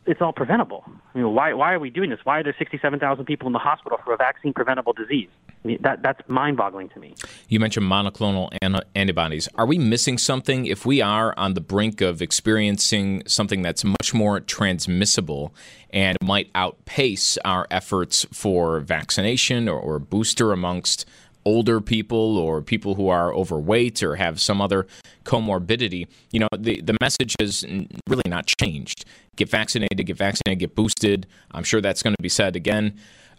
it's 0.07 0.21
all 0.21 0.33
preventable. 0.33 0.85
I 1.15 1.19
mean, 1.19 1.33
why 1.35 1.53
why 1.53 1.73
are 1.73 1.79
we 1.79 1.91
doing 1.91 2.11
this? 2.11 2.19
Why 2.25 2.41
are 2.41 2.43
there 2.43 2.55
67,000 2.59 3.25
people 3.25 3.47
in 3.47 3.53
the 3.53 3.59
hospital 3.59 3.99
for 4.05 4.12
a 4.12 4.17
vaccine 4.17 4.53
preventable 4.53 4.93
disease? 4.93 5.29
I 5.49 5.69
mean, 5.69 5.79
that 5.83 6.03
that's 6.03 6.21
mind-boggling 6.29 6.88
to 6.91 6.99
me. 6.99 7.15
You 7.49 7.61
mentioned 7.61 7.87
monoclonal 7.87 8.51
antibodies. 8.95 9.49
Are 9.55 9.67
we 9.67 9.79
missing 9.79 10.19
something 10.19 10.67
if 10.67 10.85
we 10.85 11.01
are 11.01 11.35
on 11.37 11.55
the 11.55 11.61
brink 11.61 12.01
of 12.01 12.21
experiencing 12.21 13.23
something 13.27 13.62
that's 13.62 13.85
much 13.85 14.12
more 14.12 14.41
transmissible 14.41 15.55
and 15.91 16.17
might 16.23 16.51
outpace 16.55 17.38
our 17.45 17.67
efforts 17.71 18.27
for 18.33 18.81
vaccination 18.81 19.69
or, 19.69 19.79
or 19.79 19.99
booster 19.99 20.53
amongst 20.53 21.07
older 21.45 21.81
people 21.81 22.39
or 22.39 22.63
people 22.63 22.95
who 22.95 23.09
are 23.09 23.35
overweight 23.35 24.03
or 24.03 24.17
have 24.17 24.41
some 24.41 24.61
other 24.61 24.87
comorbidity, 25.25 26.07
you 26.31 26.41
know, 26.41 26.49
the, 26.57 26.81
the 26.81 26.97
message 27.01 27.35
has 27.41 27.65
really 28.09 28.23
not 28.27 28.47
changed. 28.47 29.05
Get 29.37 29.49
vaccinated, 29.49 30.07
get 30.07 30.17
vaccinated, 30.17 30.61
get 30.61 30.75
boosted. 30.75 31.27
I'm 31.53 31.65
sure 31.65 31.81
that's 31.81 32.03
going 32.03 32.15
to 32.15 32.23
be 32.23 32.29
said 32.29 32.57
again. 32.57 32.99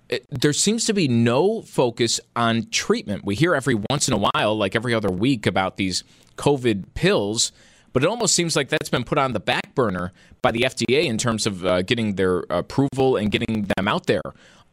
It, 0.10 0.26
there 0.30 0.54
seems 0.54 0.86
to 0.86 0.94
be 0.94 1.08
no 1.08 1.62
focus 1.62 2.20
on 2.36 2.68
treatment. 2.70 3.24
We 3.26 3.36
hear 3.36 3.56
every 3.56 3.76
once 3.90 4.08
in 4.08 4.14
a 4.14 4.30
while, 4.34 4.58
like 4.58 4.76
every 4.76 4.94
other 4.94 5.10
week, 5.10 5.46
about 5.46 5.78
these 5.78 6.04
COVID 6.38 6.94
pills, 6.94 7.52
but 7.94 8.04
it 8.04 8.10
almost 8.10 8.36
seems 8.36 8.56
like 8.56 8.70
that's 8.70 8.90
been 8.90 9.04
put 9.04 9.18
on 9.18 9.34
the 9.34 9.40
back 9.40 9.76
burner 9.76 10.12
by 10.42 10.52
the 10.52 10.62
FDA 10.62 11.06
in 11.06 11.18
terms 11.18 11.46
of 11.46 11.66
uh, 11.66 11.84
getting 11.84 12.16
their 12.16 12.40
approval 12.50 13.16
and 13.16 13.32
getting 13.32 13.68
them 13.78 13.88
out 13.88 14.08
there 14.08 14.22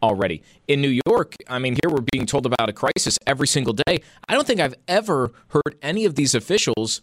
already. 0.02 0.42
In 0.68 0.80
New 0.80 1.00
York, 1.06 1.34
I 1.48 1.58
mean, 1.58 1.76
here 1.82 1.90
we're 1.90 2.04
being 2.12 2.26
told 2.26 2.46
about 2.46 2.68
a 2.68 2.72
crisis 2.72 3.18
every 3.26 3.46
single 3.46 3.72
day. 3.72 4.00
I 4.28 4.34
don't 4.34 4.46
think 4.46 4.60
I've 4.60 4.74
ever 4.88 5.32
heard 5.48 5.76
any 5.82 6.04
of 6.04 6.14
these 6.14 6.34
officials 6.34 7.02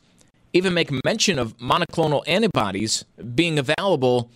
even 0.53 0.73
make 0.73 0.89
mention 1.05 1.39
of 1.39 1.57
monoclonal 1.57 2.23
antibodies 2.27 3.05
being 3.36 3.60
available 3.60 4.31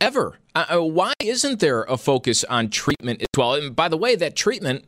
ever. 0.00 0.38
Uh, 0.54 0.66
uh, 0.74 0.82
why 0.82 1.12
isn't 1.22 1.60
there 1.60 1.82
a 1.84 1.96
focus 1.96 2.44
on 2.44 2.68
treatment 2.68 3.22
as 3.22 3.28
well? 3.36 3.54
And 3.54 3.74
by 3.74 3.88
the 3.88 3.96
way, 3.96 4.16
that 4.16 4.36
treatment 4.36 4.84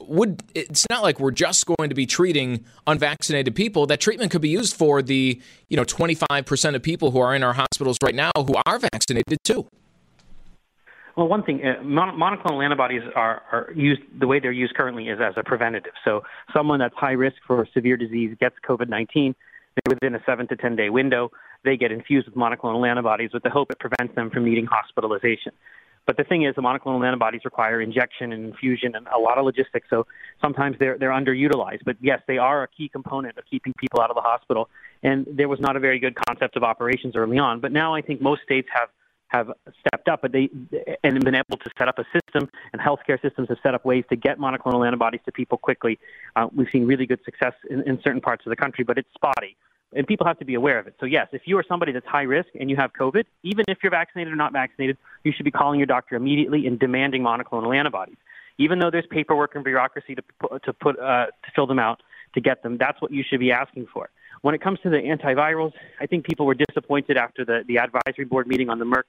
would 0.00 0.42
it's 0.54 0.86
not 0.90 1.02
like 1.02 1.20
we're 1.20 1.30
just 1.30 1.66
going 1.66 1.90
to 1.90 1.94
be 1.94 2.06
treating 2.06 2.64
unvaccinated 2.86 3.54
people 3.54 3.86
that 3.86 4.00
treatment 4.00 4.30
could 4.30 4.40
be 4.40 4.48
used 4.48 4.74
for 4.74 5.02
the 5.02 5.40
you 5.68 5.76
know 5.76 5.84
25% 5.84 6.74
of 6.74 6.82
people 6.82 7.10
who 7.10 7.18
are 7.18 7.34
in 7.34 7.42
our 7.42 7.52
hospitals 7.52 7.98
right 8.02 8.14
now 8.14 8.30
who 8.34 8.54
are 8.66 8.78
vaccinated 8.78 9.36
too 9.44 9.66
well, 11.20 11.28
one 11.28 11.42
thing, 11.42 11.60
uh, 11.62 11.82
mon- 11.82 12.18
monoclonal 12.18 12.64
antibodies 12.64 13.02
are, 13.14 13.42
are 13.52 13.72
used 13.76 14.00
the 14.18 14.26
way 14.26 14.40
they're 14.40 14.50
used 14.50 14.74
currently 14.74 15.08
is 15.08 15.18
as 15.20 15.34
a 15.36 15.44
preventative. 15.44 15.92
So, 16.02 16.22
someone 16.50 16.78
that's 16.78 16.94
high 16.94 17.12
risk 17.12 17.36
for 17.46 17.68
severe 17.74 17.98
disease 17.98 18.34
gets 18.40 18.54
COVID 18.66 18.88
19, 18.88 19.34
within 19.86 20.14
a 20.14 20.22
seven 20.24 20.48
to 20.48 20.56
10 20.56 20.76
day 20.76 20.88
window, 20.88 21.30
they 21.62 21.76
get 21.76 21.92
infused 21.92 22.26
with 22.26 22.36
monoclonal 22.36 22.88
antibodies 22.88 23.34
with 23.34 23.42
the 23.42 23.50
hope 23.50 23.70
it 23.70 23.78
prevents 23.78 24.14
them 24.14 24.30
from 24.30 24.46
needing 24.46 24.64
hospitalization. 24.64 25.52
But 26.06 26.16
the 26.16 26.24
thing 26.24 26.44
is, 26.44 26.54
the 26.54 26.62
monoclonal 26.62 27.06
antibodies 27.06 27.42
require 27.44 27.82
injection 27.82 28.32
and 28.32 28.46
infusion 28.46 28.96
and 28.96 29.06
a 29.08 29.18
lot 29.18 29.36
of 29.36 29.44
logistics, 29.44 29.88
so 29.90 30.06
sometimes 30.40 30.76
they're, 30.78 30.96
they're 30.96 31.10
underutilized. 31.10 31.80
But 31.84 31.98
yes, 32.00 32.22
they 32.26 32.38
are 32.38 32.62
a 32.62 32.68
key 32.68 32.88
component 32.88 33.36
of 33.36 33.44
keeping 33.44 33.74
people 33.76 34.00
out 34.00 34.08
of 34.08 34.16
the 34.16 34.22
hospital. 34.22 34.70
And 35.02 35.26
there 35.30 35.50
was 35.50 35.60
not 35.60 35.76
a 35.76 35.80
very 35.80 35.98
good 35.98 36.16
concept 36.26 36.56
of 36.56 36.62
operations 36.62 37.14
early 37.14 37.38
on. 37.38 37.60
But 37.60 37.72
now 37.72 37.94
I 37.94 38.00
think 38.00 38.22
most 38.22 38.40
states 38.40 38.68
have 38.72 38.88
have 39.30 39.52
stepped 39.78 40.08
up, 40.08 40.22
but 40.22 40.32
they 40.32 40.48
and 41.04 41.24
been 41.24 41.34
able 41.34 41.56
to 41.56 41.70
set 41.78 41.88
up 41.88 41.98
a 41.98 42.04
system, 42.12 42.50
and 42.72 42.82
healthcare 42.82 43.20
systems 43.22 43.48
have 43.48 43.58
set 43.62 43.74
up 43.74 43.84
ways 43.84 44.04
to 44.10 44.16
get 44.16 44.38
monoclonal 44.38 44.86
antibodies 44.86 45.20
to 45.24 45.32
people 45.32 45.56
quickly. 45.56 45.98
Uh, 46.36 46.48
we've 46.54 46.68
seen 46.72 46.84
really 46.84 47.06
good 47.06 47.20
success 47.24 47.54
in, 47.70 47.82
in 47.88 48.00
certain 48.02 48.20
parts 48.20 48.44
of 48.44 48.50
the 48.50 48.56
country, 48.56 48.84
but 48.84 48.98
it's 48.98 49.08
spotty, 49.14 49.56
and 49.94 50.06
people 50.06 50.26
have 50.26 50.38
to 50.38 50.44
be 50.44 50.54
aware 50.54 50.78
of 50.78 50.86
it. 50.88 50.94
So 50.98 51.06
yes, 51.06 51.28
if 51.32 51.42
you 51.44 51.56
are 51.58 51.64
somebody 51.66 51.92
that's 51.92 52.06
high 52.06 52.22
risk 52.22 52.48
and 52.58 52.68
you 52.68 52.76
have 52.76 52.92
COVID, 52.92 53.24
even 53.44 53.64
if 53.68 53.78
you're 53.82 53.90
vaccinated 53.90 54.32
or 54.32 54.36
not 54.36 54.52
vaccinated, 54.52 54.96
you 55.24 55.32
should 55.32 55.44
be 55.44 55.52
calling 55.52 55.78
your 55.78 55.86
doctor 55.86 56.16
immediately 56.16 56.66
and 56.66 56.78
demanding 56.78 57.22
monoclonal 57.22 57.76
antibodies. 57.76 58.16
Even 58.58 58.78
though 58.80 58.90
there's 58.90 59.06
paperwork 59.10 59.54
and 59.54 59.64
bureaucracy 59.64 60.14
to 60.16 60.22
put, 60.40 60.62
to 60.64 60.72
put 60.72 60.98
uh, 60.98 61.26
to 61.26 61.50
fill 61.54 61.66
them 61.66 61.78
out 61.78 62.02
to 62.34 62.40
get 62.40 62.62
them, 62.62 62.76
that's 62.78 63.00
what 63.00 63.10
you 63.12 63.22
should 63.28 63.40
be 63.40 63.52
asking 63.52 63.86
for. 63.92 64.10
When 64.42 64.54
it 64.54 64.60
comes 64.60 64.78
to 64.80 64.90
the 64.90 64.96
antivirals, 64.96 65.72
I 66.00 66.06
think 66.06 66.24
people 66.24 66.46
were 66.46 66.54
disappointed 66.54 67.16
after 67.16 67.44
the, 67.44 67.62
the 67.66 67.78
advisory 67.78 68.24
board 68.24 68.46
meeting 68.46 68.70
on 68.70 68.78
the 68.78 68.84
Merck 68.86 69.04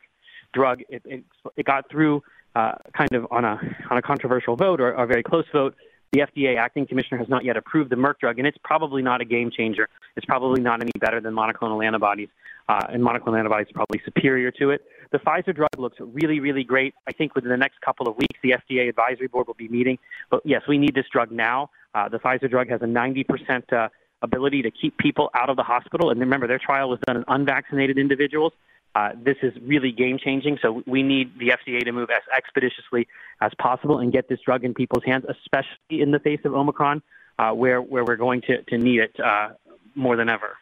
drug. 0.53 0.81
It, 0.89 1.01
it, 1.05 1.23
it 1.55 1.65
got 1.65 1.89
through 1.89 2.23
uh, 2.55 2.73
kind 2.97 3.13
of 3.13 3.27
on 3.31 3.45
a 3.45 3.59
on 3.89 3.97
a 3.97 4.01
controversial 4.01 4.55
vote 4.55 4.81
or, 4.81 4.95
or 4.95 5.03
a 5.03 5.07
very 5.07 5.23
close 5.23 5.45
vote. 5.51 5.75
The 6.11 6.19
FDA 6.19 6.57
acting 6.57 6.85
commissioner 6.85 7.19
has 7.19 7.29
not 7.29 7.45
yet 7.45 7.55
approved 7.55 7.89
the 7.89 7.95
Merck 7.95 8.19
drug, 8.19 8.37
and 8.37 8.45
it's 8.45 8.57
probably 8.63 9.01
not 9.01 9.21
a 9.21 9.25
game 9.25 9.49
changer. 9.49 9.87
It's 10.17 10.25
probably 10.25 10.61
not 10.61 10.81
any 10.81 10.91
better 10.99 11.21
than 11.21 11.33
monoclonal 11.33 11.85
antibodies, 11.85 12.27
uh, 12.67 12.87
and 12.89 13.01
monoclonal 13.01 13.39
antibodies 13.39 13.67
are 13.69 13.73
probably 13.73 14.01
superior 14.03 14.51
to 14.51 14.71
it. 14.71 14.81
The 15.11 15.19
Pfizer 15.19 15.55
drug 15.55 15.69
looks 15.77 15.97
really, 15.99 16.41
really 16.41 16.65
great. 16.65 16.93
I 17.07 17.13
think 17.13 17.33
within 17.33 17.49
the 17.49 17.57
next 17.57 17.79
couple 17.79 18.09
of 18.09 18.17
weeks, 18.17 18.37
the 18.43 18.51
FDA 18.51 18.89
advisory 18.89 19.27
board 19.27 19.47
will 19.47 19.53
be 19.53 19.69
meeting. 19.69 19.99
But 20.29 20.41
yes, 20.43 20.63
we 20.67 20.77
need 20.77 20.95
this 20.95 21.05
drug 21.11 21.31
now. 21.31 21.69
Uh, 21.95 22.09
the 22.09 22.17
Pfizer 22.17 22.49
drug 22.49 22.69
has 22.69 22.81
a 22.81 22.85
90% 22.85 23.71
uh, 23.71 23.87
ability 24.21 24.61
to 24.63 24.71
keep 24.71 24.97
people 24.97 25.29
out 25.33 25.49
of 25.49 25.55
the 25.55 25.63
hospital. 25.63 26.09
And 26.09 26.19
remember, 26.19 26.47
their 26.47 26.59
trial 26.59 26.89
was 26.89 26.99
done 27.07 27.17
in 27.17 27.23
unvaccinated 27.27 27.97
individuals. 27.97 28.53
Uh, 28.93 29.12
this 29.15 29.38
is 29.41 29.54
really 29.62 29.91
game 29.91 30.17
changing. 30.17 30.58
So 30.62 30.84
we 30.86 31.01
need 31.01 31.38
the 31.39 31.49
FDA 31.49 31.84
to 31.86 31.91
move 31.91 32.10
as 32.10 32.23
expeditiously 32.36 33.08
as 33.39 33.51
possible 33.58 33.99
and 33.99 34.12
get 34.12 34.27
this 34.27 34.39
drug 34.41 34.63
in 34.65 34.73
people's 34.73 35.04
hands, 35.06 35.25
especially 35.30 36.01
in 36.01 36.12
the 36.12 36.19
face 36.19 36.41
of 36.43 36.54
Omicron, 36.54 37.01
uh, 37.39 37.51
where 37.51 37.82
where 37.82 38.04
we're 38.04 38.17
going 38.17 38.41
to 38.41 38.62
to 38.63 38.77
need 38.77 38.99
it 38.99 39.15
uh, 39.19 39.49
more 39.95 40.15
than 40.15 40.30
ever. 40.30 40.58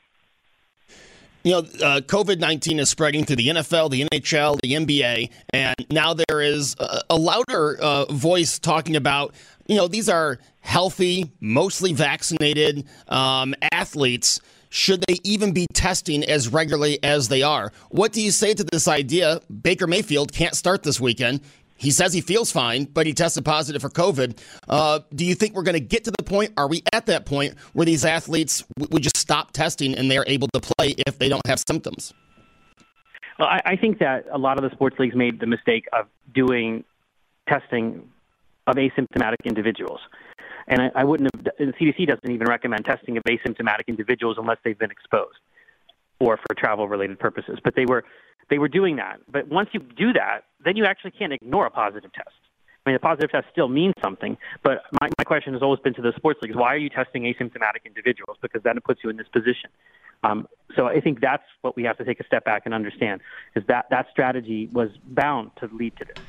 You 1.43 1.53
know, 1.53 1.59
uh, 1.59 2.01
COVID 2.01 2.39
19 2.39 2.79
is 2.79 2.89
spreading 2.89 3.23
through 3.23 3.37
the 3.37 3.47
NFL, 3.47 3.89
the 3.91 4.05
NHL, 4.05 4.59
the 4.61 4.73
NBA, 4.73 5.31
and 5.53 5.75
now 5.89 6.13
there 6.13 6.41
is 6.41 6.75
a, 6.79 7.01
a 7.09 7.15
louder 7.15 7.77
uh, 7.81 8.05
voice 8.11 8.59
talking 8.59 8.97
about, 8.97 9.33
you 9.65 9.77
know, 9.77 9.87
these 9.87 10.09
are 10.09 10.39
healthy, 10.59 11.31
mostly 11.39 11.93
vaccinated 11.93 12.85
um, 13.07 13.55
athletes 13.71 14.41
should 14.69 15.03
they 15.07 15.19
even 15.23 15.51
be 15.51 15.67
testing 15.73 16.23
as 16.23 16.47
regularly 16.47 17.01
as 17.03 17.27
they 17.27 17.41
are? 17.41 17.71
What 17.89 18.13
do 18.13 18.21
you 18.21 18.31
say 18.31 18.53
to 18.53 18.63
this 18.63 18.87
idea? 18.87 19.41
Baker 19.49 19.87
Mayfield 19.87 20.31
can't 20.31 20.55
start 20.55 20.83
this 20.83 20.99
weekend. 20.99 21.41
He 21.75 21.91
says 21.91 22.11
he 22.11 22.19
feels 22.19 22.51
fine, 22.51 22.83
but 22.83 23.05
he 23.07 23.13
tested 23.13 23.45
positive 23.45 23.81
for 23.81 23.89
COVID. 23.89 24.37
Uh, 24.67 24.99
do 25.15 25.23
you 25.25 25.33
think 25.33 25.55
we're 25.55 25.63
going 25.63 25.73
to 25.73 25.79
get 25.79 26.03
to 26.03 26.11
the 26.11 26.23
point? 26.23 26.51
Are 26.57 26.67
we 26.67 26.83
at 26.91 27.05
that 27.05 27.25
point 27.25 27.57
where 27.71 27.85
these 27.85 28.03
athletes 28.03 28.65
would 28.77 29.01
just 29.01 29.15
stop 29.15 29.51
testing 29.51 29.95
and 29.95 30.11
they're 30.11 30.25
able 30.27 30.49
to 30.53 30.59
play 30.59 30.93
if 31.07 31.17
they 31.17 31.29
don't 31.29 31.45
have 31.47 31.59
symptoms? 31.65 32.13
Well, 33.39 33.47
I, 33.47 33.61
I 33.65 33.75
think 33.77 33.99
that 33.99 34.25
a 34.29 34.37
lot 34.37 34.61
of 34.61 34.69
the 34.69 34.75
sports 34.75 34.97
leagues 34.99 35.15
made 35.15 35.39
the 35.39 35.47
mistake 35.47 35.85
of 35.93 36.07
doing 36.35 36.83
testing 37.47 38.09
of 38.67 38.75
asymptomatic 38.75 39.37
individuals. 39.45 40.01
And 40.69 40.81
I, 40.83 40.91
I 40.95 41.03
wouldn't 41.03 41.29
have. 41.33 41.43
The 41.57 41.73
CDC 41.73 42.07
doesn't 42.07 42.29
even 42.29 42.47
recommend 42.47 42.85
testing 42.85 43.17
of 43.17 43.23
asymptomatic 43.23 43.87
individuals 43.87 44.37
unless 44.39 44.57
they've 44.63 44.77
been 44.77 44.91
exposed 44.91 45.39
or 46.19 46.37
for 46.37 46.53
travel-related 46.55 47.19
purposes. 47.19 47.59
But 47.63 47.75
they 47.75 47.85
were 47.85 48.05
they 48.49 48.59
were 48.59 48.67
doing 48.67 48.95
that. 48.97 49.19
But 49.31 49.47
once 49.49 49.69
you 49.73 49.79
do 49.79 50.13
that, 50.13 50.41
then 50.63 50.77
you 50.77 50.85
actually 50.85 51.11
can't 51.11 51.33
ignore 51.33 51.65
a 51.65 51.71
positive 51.71 52.13
test. 52.13 52.29
I 52.85 52.89
mean, 52.89 52.95
a 52.95 52.99
positive 52.99 53.31
test 53.31 53.47
still 53.51 53.67
means 53.67 53.93
something. 54.01 54.37
But 54.63 54.83
my, 55.01 55.09
my 55.17 55.23
question 55.23 55.53
has 55.53 55.61
always 55.61 55.79
been 55.81 55.93
to 55.95 56.01
the 56.01 56.13
sports 56.15 56.39
leagues: 56.41 56.55
Why 56.55 56.73
are 56.73 56.77
you 56.77 56.89
testing 56.89 57.23
asymptomatic 57.23 57.85
individuals? 57.85 58.37
Because 58.41 58.63
then 58.63 58.77
it 58.77 58.83
puts 58.83 59.03
you 59.03 59.09
in 59.09 59.17
this 59.17 59.27
position. 59.27 59.69
Um, 60.23 60.47
so 60.75 60.87
I 60.87 60.99
think 60.99 61.21
that's 61.21 61.43
what 61.61 61.75
we 61.75 61.83
have 61.83 61.97
to 61.97 62.05
take 62.05 62.19
a 62.19 62.25
step 62.25 62.45
back 62.45 62.63
and 62.65 62.73
understand: 62.73 63.21
is 63.55 63.63
that 63.67 63.87
that 63.89 64.07
strategy 64.11 64.69
was 64.71 64.89
bound 65.05 65.51
to 65.59 65.69
lead 65.73 65.95
to 65.97 66.05
this. 66.05 66.23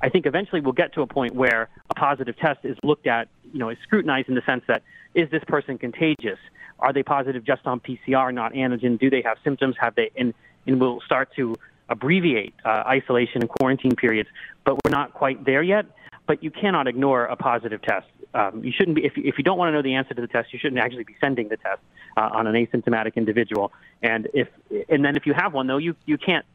I 0.00 0.08
think 0.08 0.26
eventually 0.26 0.60
we'll 0.60 0.72
get 0.72 0.94
to 0.94 1.02
a 1.02 1.06
point 1.06 1.34
where 1.34 1.68
a 1.90 1.94
positive 1.94 2.36
test 2.36 2.60
is 2.64 2.76
looked 2.82 3.06
at, 3.06 3.28
you 3.52 3.58
know, 3.58 3.70
is 3.70 3.78
scrutinized 3.82 4.28
in 4.28 4.34
the 4.34 4.42
sense 4.42 4.62
that 4.68 4.82
is 5.14 5.30
this 5.30 5.42
person 5.46 5.78
contagious? 5.78 6.38
Are 6.78 6.92
they 6.92 7.02
positive 7.02 7.44
just 7.44 7.66
on 7.66 7.80
PCR, 7.80 8.34
not 8.34 8.52
antigen? 8.52 8.98
Do 8.98 9.08
they 9.10 9.22
have 9.22 9.38
symptoms? 9.44 9.76
Have 9.78 9.94
they? 9.94 10.10
And, 10.16 10.34
and 10.66 10.80
we'll 10.80 11.00
start 11.00 11.30
to 11.36 11.54
abbreviate 11.88 12.54
uh, 12.64 12.82
isolation 12.86 13.42
and 13.42 13.48
quarantine 13.48 13.94
periods, 13.96 14.28
but 14.64 14.74
we're 14.84 14.90
not 14.90 15.14
quite 15.14 15.44
there 15.44 15.62
yet. 15.62 15.86
But 16.26 16.42
you 16.42 16.50
cannot 16.50 16.88
ignore 16.88 17.26
a 17.26 17.36
positive 17.36 17.82
test. 17.82 18.06
Um, 18.32 18.64
you 18.64 18.72
shouldn't 18.72 18.96
be 18.96 19.04
if 19.04 19.16
you, 19.16 19.24
if 19.26 19.36
you 19.36 19.44
don't 19.44 19.58
want 19.58 19.68
to 19.68 19.72
know 19.72 19.82
the 19.82 19.94
answer 19.94 20.14
to 20.14 20.20
the 20.20 20.26
test, 20.26 20.52
you 20.52 20.58
shouldn't 20.58 20.80
actually 20.80 21.04
be 21.04 21.14
sending 21.20 21.48
the 21.48 21.58
test 21.58 21.80
uh, 22.16 22.30
on 22.32 22.46
an 22.46 22.54
asymptomatic 22.54 23.14
individual. 23.14 23.72
And 24.02 24.28
if 24.32 24.48
and 24.88 25.04
then 25.04 25.16
if 25.16 25.26
you 25.26 25.34
have 25.34 25.52
one 25.52 25.66
though, 25.66 25.76
you 25.76 25.94
you 26.06 26.16
can't 26.16 26.46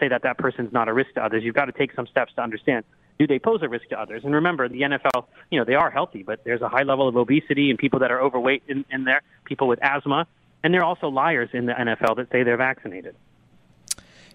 say 0.00 0.08
that 0.08 0.22
that 0.22 0.38
person's 0.38 0.72
not 0.72 0.88
a 0.88 0.92
risk 0.92 1.14
to 1.14 1.24
others. 1.24 1.42
You've 1.44 1.54
got 1.54 1.66
to 1.66 1.72
take 1.72 1.92
some 1.94 2.06
steps 2.06 2.32
to 2.36 2.42
understand 2.42 2.84
do 3.18 3.26
they 3.26 3.38
pose 3.38 3.62
a 3.62 3.68
risk 3.68 3.88
to 3.90 4.00
others? 4.00 4.24
And 4.24 4.34
remember, 4.34 4.68
the 4.68 4.80
NFL, 4.80 5.26
you 5.50 5.58
know, 5.58 5.64
they 5.64 5.74
are 5.74 5.90
healthy, 5.90 6.22
but 6.22 6.42
there's 6.44 6.62
a 6.62 6.68
high 6.68 6.82
level 6.82 7.08
of 7.08 7.16
obesity 7.16 7.70
and 7.70 7.78
people 7.78 8.00
that 8.00 8.10
are 8.10 8.20
overweight 8.20 8.64
in, 8.66 8.84
in 8.90 9.04
there, 9.04 9.22
people 9.44 9.68
with 9.68 9.78
asthma, 9.82 10.26
and 10.62 10.74
there 10.74 10.80
are 10.80 10.84
also 10.84 11.08
liars 11.08 11.50
in 11.52 11.66
the 11.66 11.72
NFL 11.72 12.16
that 12.16 12.30
say 12.32 12.42
they're 12.42 12.56
vaccinated. 12.56 13.14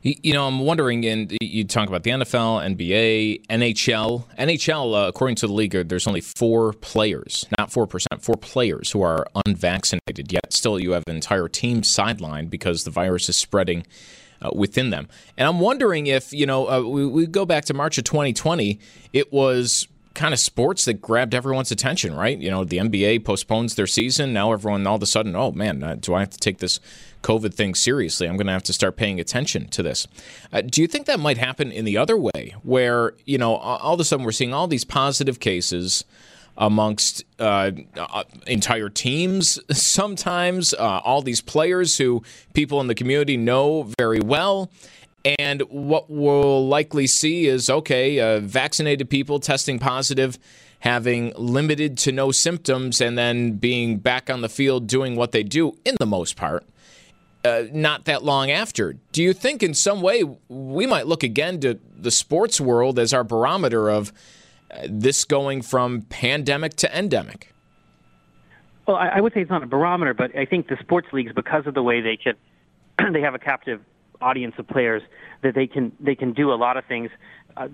You 0.02 0.32
know, 0.32 0.48
I'm 0.48 0.60
wondering, 0.60 1.06
and 1.06 1.36
you 1.42 1.66
talk 1.66 1.90
about 1.90 2.04
the 2.04 2.12
NFL, 2.12 2.64
NBA, 2.78 3.48
NHL. 3.48 4.24
NHL, 4.38 4.96
uh, 4.96 5.10
according 5.10 5.36
to 5.38 5.48
the 5.48 5.52
league, 5.52 5.72
there's 5.72 6.08
only 6.08 6.22
four 6.22 6.72
players, 6.72 7.46
not 7.58 7.70
4%, 7.70 8.06
four 8.22 8.36
players 8.36 8.92
who 8.92 9.02
are 9.02 9.28
unvaccinated. 9.46 10.32
Yet 10.32 10.54
still, 10.54 10.80
you 10.80 10.92
have 10.92 11.04
an 11.08 11.16
entire 11.16 11.50
team 11.50 11.82
sidelined 11.82 12.50
because 12.50 12.86
the 12.86 12.92
virus 12.92 13.28
is 13.28 13.36
spreading 13.36 13.86
uh, 14.42 14.52
within 14.54 14.90
them. 14.90 15.08
And 15.38 15.48
I'm 15.48 15.60
wondering 15.60 16.08
if, 16.08 16.34
you 16.34 16.46
know, 16.46 16.70
uh, 16.70 16.82
we, 16.82 17.06
we 17.06 17.26
go 17.26 17.46
back 17.46 17.66
to 17.66 17.74
March 17.74 17.98
of 17.98 18.04
2020, 18.04 18.80
it 19.14 19.32
was 19.32 19.88
kind 20.16 20.34
of 20.34 20.40
sports 20.40 20.86
that 20.86 20.96
grabbed 20.96 21.34
everyone's 21.34 21.72
attention, 21.72 22.14
right? 22.14 22.38
You 22.38 22.50
know, 22.50 22.66
the 22.66 22.78
NBA 22.78 23.24
postpones 23.24 23.76
their 23.76 23.88
season. 23.88 24.34
Now 24.34 24.52
everyone 24.52 24.86
all 24.86 24.96
of 24.96 25.04
a 25.04 25.06
sudden, 25.06 25.36
oh 25.36 25.52
man, 25.52 25.84
uh, 25.84 25.96
do 25.96 26.14
I 26.14 26.20
have 26.20 26.32
to 26.32 26.38
take 26.38 26.58
this 26.58 26.80
COVID 27.24 27.54
thing 27.54 27.76
seriously? 27.76 28.28
I'm 28.28 28.36
going 28.36 28.48
to 28.48 28.54
have 28.54 28.64
to 28.64 28.74
start 28.74 28.98
paying 28.98 29.20
attention 29.20 29.68
to 29.70 29.84
this. 29.84 30.08
Uh, 30.52 30.62
do 30.62 30.82
you 30.82 30.88
think 30.88 31.06
that 31.06 31.20
might 31.20 31.38
happen 31.38 31.72
in 31.72 31.86
the 31.86 31.98
other 31.98 32.18
way, 32.18 32.56
where, 32.64 33.14
you 33.26 33.38
know, 33.38 33.56
all 33.56 33.94
of 33.94 34.00
a 34.00 34.04
sudden 34.04 34.26
we're 34.26 34.32
seeing 34.32 34.54
all 34.54 34.68
these 34.68 34.84
positive 34.84 35.40
cases? 35.40 36.04
Amongst 36.60 37.24
uh, 37.40 37.72
uh, 37.98 38.24
entire 38.46 38.90
teams 38.90 39.60
sometimes, 39.72 40.74
uh, 40.74 41.02
all 41.04 41.22
these 41.22 41.42
players 41.42 41.98
who 41.98 42.22
people 42.54 42.82
in 42.82 42.88
the 42.88 42.96
community 42.96 43.38
know 43.38 43.90
very 43.98 44.20
well. 44.20 44.70
And 45.40 45.62
what 45.64 46.10
we'll 46.10 46.68
likely 46.68 47.08
see 47.08 47.48
is 47.48 47.70
okay, 47.70 48.20
uh, 48.20 48.40
vaccinated 48.40 49.10
people 49.10 49.40
testing 49.40 49.80
positive, 49.80 50.38
having 50.80 51.34
limited 51.36 51.98
to 52.00 52.12
no 52.12 52.32
symptoms, 52.32 53.02
and 53.02 53.18
then 53.18 53.54
being 53.54 53.98
back 53.98 54.30
on 54.30 54.42
the 54.42 54.50
field 54.50 54.88
doing 54.88 55.16
what 55.16 55.32
they 55.32 55.44
do 55.44 55.78
in 55.84 55.96
the 56.00 56.06
most 56.06 56.36
part. 56.36 56.66
Uh, 57.44 57.64
not 57.72 58.06
that 58.06 58.24
long 58.24 58.52
after. 58.52 58.96
Do 59.12 59.24
you 59.24 59.34
think 59.34 59.64
in 59.64 59.74
some 59.74 60.02
way 60.02 60.24
we 60.50 60.86
might 60.86 61.08
look 61.08 61.24
again 61.24 61.60
to 61.62 61.80
the 61.98 62.12
sports 62.12 62.60
world 62.60 63.00
as 63.00 63.14
our 63.14 63.24
barometer 63.24 63.90
of 63.90 64.12
this 64.88 65.26
going 65.26 65.62
from 65.62 66.02
pandemic 66.04 66.76
to 66.76 66.98
endemic? 66.98 67.54
Well, 68.88 68.98
I, 68.98 69.22
would 69.22 69.34
say 69.34 69.42
it's 69.42 69.52
not 69.52 69.62
a 69.62 69.68
barometer, 69.68 70.16
but 70.16 70.36
I 70.36 70.46
think 70.46 70.68
the 70.68 70.78
sports 70.80 71.10
leagues, 71.14 71.32
because 71.34 71.68
of 71.68 71.76
the 71.76 71.84
way 71.84 72.02
they 72.02 72.18
can, 72.18 72.34
they 73.14 73.22
have 73.22 73.36
a 73.36 73.40
captive 73.40 73.82
audience 74.20 74.56
of 74.58 74.68
players, 74.68 75.04
that 75.44 75.54
they 75.54 75.68
can 75.68 75.92
they 76.00 76.16
can 76.16 76.34
do 76.34 76.52
a 76.52 76.56
lot 76.56 76.76
of 76.76 76.86
things 76.86 77.12
uh, 77.56 77.68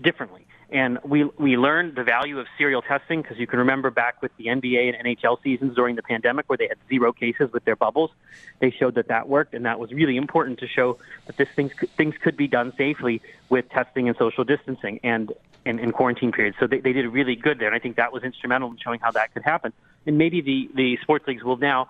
differently. 0.00 0.43
And 0.74 0.98
we 1.04 1.22
we 1.38 1.56
learned 1.56 1.94
the 1.94 2.02
value 2.02 2.40
of 2.40 2.48
serial 2.58 2.82
testing 2.82 3.22
because 3.22 3.38
you 3.38 3.46
can 3.46 3.60
remember 3.60 3.90
back 3.90 4.20
with 4.20 4.36
the 4.38 4.46
NBA 4.46 4.92
and 4.92 5.06
NHL 5.06 5.40
seasons 5.40 5.76
during 5.76 5.94
the 5.94 6.02
pandemic 6.02 6.46
where 6.48 6.56
they 6.56 6.66
had 6.66 6.78
zero 6.88 7.12
cases 7.12 7.52
with 7.52 7.64
their 7.64 7.76
bubbles. 7.76 8.10
They 8.58 8.72
showed 8.72 8.96
that 8.96 9.06
that 9.06 9.28
worked, 9.28 9.54
and 9.54 9.64
that 9.66 9.78
was 9.78 9.92
really 9.92 10.16
important 10.16 10.58
to 10.58 10.66
show 10.66 10.98
that 11.26 11.36
this 11.36 11.48
things 11.54 11.70
things 11.96 12.16
could 12.20 12.36
be 12.36 12.48
done 12.48 12.72
safely 12.76 13.22
with 13.48 13.70
testing 13.70 14.08
and 14.08 14.16
social 14.18 14.42
distancing 14.42 14.98
and 15.04 15.32
and, 15.64 15.78
and 15.78 15.94
quarantine 15.94 16.32
periods. 16.32 16.56
So 16.58 16.66
they, 16.66 16.80
they 16.80 16.92
did 16.92 17.06
really 17.06 17.36
good 17.36 17.60
there, 17.60 17.68
and 17.68 17.76
I 17.76 17.78
think 17.78 17.94
that 17.94 18.12
was 18.12 18.24
instrumental 18.24 18.72
in 18.72 18.76
showing 18.78 18.98
how 18.98 19.12
that 19.12 19.32
could 19.32 19.44
happen. 19.44 19.72
And 20.06 20.18
maybe 20.18 20.40
the 20.40 20.68
the 20.74 20.98
sports 21.02 21.24
leagues 21.28 21.44
will 21.44 21.56
now 21.56 21.86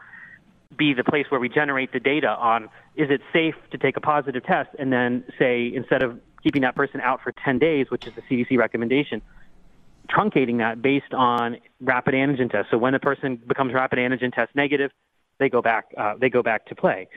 be 0.76 0.92
the 0.92 1.04
place 1.04 1.24
where 1.30 1.40
we 1.40 1.48
generate 1.48 1.90
the 1.92 2.00
data 2.00 2.28
on 2.28 2.64
is 2.96 3.08
it 3.08 3.22
safe 3.32 3.54
to 3.70 3.78
take 3.78 3.96
a 3.96 4.00
positive 4.00 4.44
test 4.44 4.68
and 4.78 4.92
then 4.92 5.24
say 5.38 5.72
instead 5.74 6.02
of 6.02 6.20
keeping 6.44 6.62
that 6.62 6.76
person 6.76 7.00
out 7.00 7.20
for 7.22 7.32
10 7.32 7.58
days, 7.58 7.86
which 7.90 8.06
is 8.06 8.12
the 8.14 8.22
CDC 8.22 8.56
recommendation, 8.58 9.22
truncating 10.08 10.58
that 10.58 10.82
based 10.82 11.12
on 11.12 11.56
rapid 11.80 12.14
antigen 12.14 12.50
tests. 12.50 12.70
So 12.70 12.78
when 12.78 12.94
a 12.94 13.00
person 13.00 13.40
becomes 13.48 13.72
rapid 13.72 13.98
antigen 13.98 14.32
test 14.32 14.54
negative, 14.54 14.90
they 15.38 15.48
go 15.48 15.62
back 15.62 15.86
uh, 15.96 16.14
they 16.20 16.28
go 16.28 16.42
back 16.42 16.66
to 16.66 16.76
play. 16.76 17.08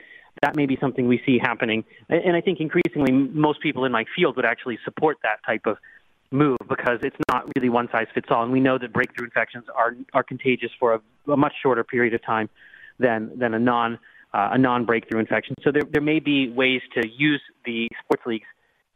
That 0.42 0.56
may 0.56 0.66
be 0.66 0.76
something 0.80 1.06
we 1.06 1.20
see 1.26 1.38
happening, 1.38 1.84
and 2.08 2.36
I 2.36 2.40
think 2.40 2.60
increasingly 2.60 3.12
most 3.12 3.60
people 3.60 3.84
in 3.84 3.92
my 3.92 4.04
field 4.16 4.36
would 4.36 4.44
actually 4.44 4.78
support 4.84 5.18
that 5.22 5.38
type 5.46 5.66
of 5.66 5.78
move 6.30 6.58
because 6.68 6.98
it's 7.02 7.16
not 7.28 7.48
really 7.56 7.68
one 7.68 7.88
size 7.90 8.06
fits 8.14 8.28
all, 8.30 8.42
and 8.42 8.52
we 8.52 8.60
know 8.60 8.78
that 8.78 8.92
breakthrough 8.92 9.26
infections 9.26 9.64
are 9.74 9.94
are 10.14 10.22
contagious 10.22 10.70
for 10.78 10.94
a, 10.94 11.32
a 11.32 11.36
much 11.36 11.54
shorter 11.62 11.84
period 11.84 12.14
of 12.14 12.24
time 12.24 12.48
than 12.98 13.36
than 13.38 13.54
a 13.54 13.58
non 13.58 13.98
uh, 14.32 14.50
a 14.52 14.58
non 14.58 14.84
breakthrough 14.84 15.20
infection. 15.20 15.54
So 15.62 15.72
there 15.72 15.82
there 15.90 16.02
may 16.02 16.20
be 16.20 16.50
ways 16.50 16.82
to 16.94 17.08
use 17.08 17.42
the 17.64 17.88
sports 18.04 18.22
leagues 18.26 18.46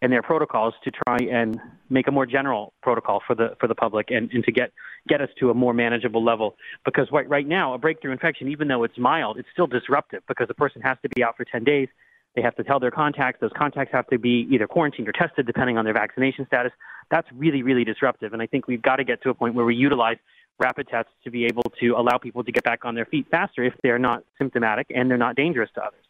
and 0.03 0.13
their 0.13 0.21
protocols 0.21 0.75
to 0.83 0.91
try 0.91 1.17
and 1.31 1.59
make 1.89 2.09
a 2.09 2.11
more 2.11 2.27
general 2.27 2.75
protocol 2.83 3.23
for 3.25 3.35
the 3.35 3.57
for 3.61 3.69
the 3.69 3.75
public 3.75 4.11
and, 4.11 4.31
and 4.33 4.45
to 4.45 4.53
get 4.53 4.73
get 5.09 5.21
us 5.21 5.29
to 5.39 5.49
a 5.51 5.55
more 5.55 5.73
manageable 5.73 6.23
level. 6.23 6.57
Because 6.85 7.07
right, 7.13 7.29
right 7.29 7.47
now, 7.47 7.73
a 7.73 7.79
breakthrough 7.79 8.13
infection, 8.13 8.49
even 8.49 8.69
though 8.69 8.83
it's 8.83 8.99
mild, 8.99 9.39
it's 9.39 9.49
still 9.53 9.69
disruptive 9.69 10.23
because 10.29 10.49
the 10.49 10.55
person 10.55 10.83
has 10.83 10.99
to 11.03 11.09
be 11.09 11.23
out 11.23 11.37
for 11.37 11.45
10 11.45 11.65
days. 11.65 11.89
They 12.35 12.43
have 12.43 12.57
to 12.57 12.65
tell 12.65 12.81
their 12.81 12.91
contacts. 12.91 13.41
Those 13.41 13.53
contacts 13.57 13.93
have 13.93 14.07
to 14.09 14.19
be 14.19 14.49
either 14.51 14.67
quarantined 14.67 15.09
or 15.09 15.13
tested, 15.13 15.47
depending 15.47 15.79
on 15.79 15.85
their 15.85 15.95
vaccination 15.95 16.47
status. 16.47 16.73
That's 17.11 17.29
really, 17.33 17.63
really 17.63 17.85
disruptive. 17.85 18.33
And 18.33 18.41
I 18.41 18.47
think 18.47 18.67
we've 18.67 18.83
got 18.83 18.97
to 18.97 19.05
get 19.05 19.23
to 19.23 19.31
a 19.31 19.35
point 19.35 19.55
where 19.55 19.67
we 19.67 19.77
utilize 19.77 20.17
rapid 20.59 20.89
tests 20.89 21.13
to 21.25 21.31
be 21.31 21.45
able 21.45 21.65
to 21.81 21.91
allow 21.91 22.19
people 22.19 22.43
to 22.43 22.53
get 22.53 22.65
back 22.65 22.85
on 22.85 22.95
their 22.95 23.07
feet 23.07 23.27
faster 23.31 23.65
if 23.65 23.75
they're 23.83 23.99
not 23.99 24.25
symptomatic 24.39 24.87
and 24.95 25.11
they're 25.11 25.19
not 25.19 25.37
dangerous 25.37 25.71
to 25.75 25.83
others. 25.83 26.05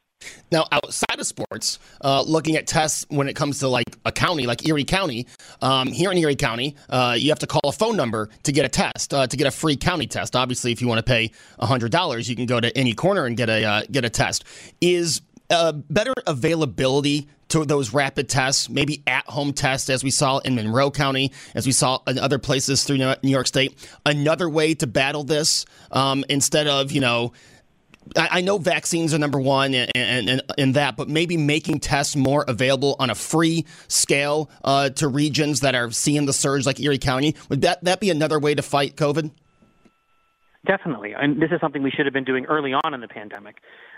Now, 0.50 0.66
outside 0.70 1.18
of 1.18 1.26
sports, 1.26 1.78
uh, 2.02 2.22
looking 2.22 2.56
at 2.56 2.66
tests 2.66 3.06
when 3.08 3.28
it 3.28 3.34
comes 3.34 3.60
to 3.60 3.68
like 3.68 3.96
a 4.04 4.12
county, 4.12 4.46
like 4.46 4.66
Erie 4.66 4.84
County, 4.84 5.26
um, 5.60 5.88
here 5.88 6.10
in 6.10 6.18
Erie 6.18 6.36
County, 6.36 6.76
uh, 6.88 7.16
you 7.18 7.30
have 7.30 7.38
to 7.40 7.46
call 7.46 7.62
a 7.64 7.72
phone 7.72 7.96
number 7.96 8.28
to 8.42 8.52
get 8.52 8.64
a 8.64 8.68
test, 8.68 9.14
uh, 9.14 9.26
to 9.26 9.36
get 9.36 9.46
a 9.46 9.50
free 9.50 9.76
county 9.76 10.06
test. 10.06 10.36
Obviously, 10.36 10.72
if 10.72 10.80
you 10.80 10.88
want 10.88 10.98
to 10.98 11.02
pay 11.02 11.30
$100, 11.60 12.28
you 12.28 12.36
can 12.36 12.46
go 12.46 12.60
to 12.60 12.76
any 12.76 12.94
corner 12.94 13.26
and 13.26 13.36
get 13.36 13.48
a, 13.48 13.64
uh, 13.64 13.82
get 13.90 14.04
a 14.04 14.10
test. 14.10 14.44
Is 14.80 15.22
uh, 15.50 15.72
better 15.72 16.14
availability 16.26 17.28
to 17.52 17.66
those 17.66 17.92
rapid 17.92 18.30
tests, 18.30 18.70
maybe 18.70 19.02
at 19.06 19.26
home 19.26 19.52
tests, 19.52 19.90
as 19.90 20.02
we 20.02 20.10
saw 20.10 20.38
in 20.38 20.54
Monroe 20.54 20.90
County, 20.90 21.32
as 21.54 21.66
we 21.66 21.72
saw 21.72 21.98
in 22.06 22.18
other 22.18 22.38
places 22.38 22.84
through 22.84 22.96
New 22.96 23.14
York 23.22 23.46
State, 23.46 23.76
another 24.06 24.48
way 24.48 24.72
to 24.72 24.86
battle 24.86 25.22
this 25.22 25.66
um, 25.90 26.24
instead 26.30 26.66
of, 26.66 26.92
you 26.92 27.02
know, 27.02 27.34
I 28.16 28.40
know 28.40 28.58
vaccines 28.58 29.14
are 29.14 29.18
number 29.18 29.38
one 29.38 29.74
and, 29.74 29.90
and, 29.94 30.42
and, 30.58 30.74
that, 30.74 30.96
but 30.96 31.08
maybe 31.08 31.36
making 31.36 31.80
tests 31.80 32.16
more 32.16 32.44
available 32.46 32.96
on 32.98 33.10
a 33.10 33.14
free 33.14 33.64
scale 33.88 34.50
uh, 34.64 34.90
to 34.90 35.08
regions 35.08 35.60
that 35.60 35.74
are 35.74 35.90
seeing 35.90 36.26
the 36.26 36.32
surge 36.32 36.66
like 36.66 36.80
Erie 36.80 36.98
County. 36.98 37.36
Would 37.48 37.62
that, 37.62 37.82
that 37.84 38.00
be 38.00 38.10
another 38.10 38.38
way 38.38 38.54
to 38.54 38.62
fight 38.62 38.96
COVID? 38.96 39.30
Definitely. 40.66 41.14
And 41.14 41.40
this 41.40 41.50
is 41.52 41.60
something 41.60 41.82
we 41.82 41.90
should 41.90 42.06
have 42.06 42.12
been 42.12 42.24
doing 42.24 42.44
early 42.46 42.72
on 42.72 42.94
in 42.94 43.00
the 43.00 43.08
pandemic, 43.08 43.56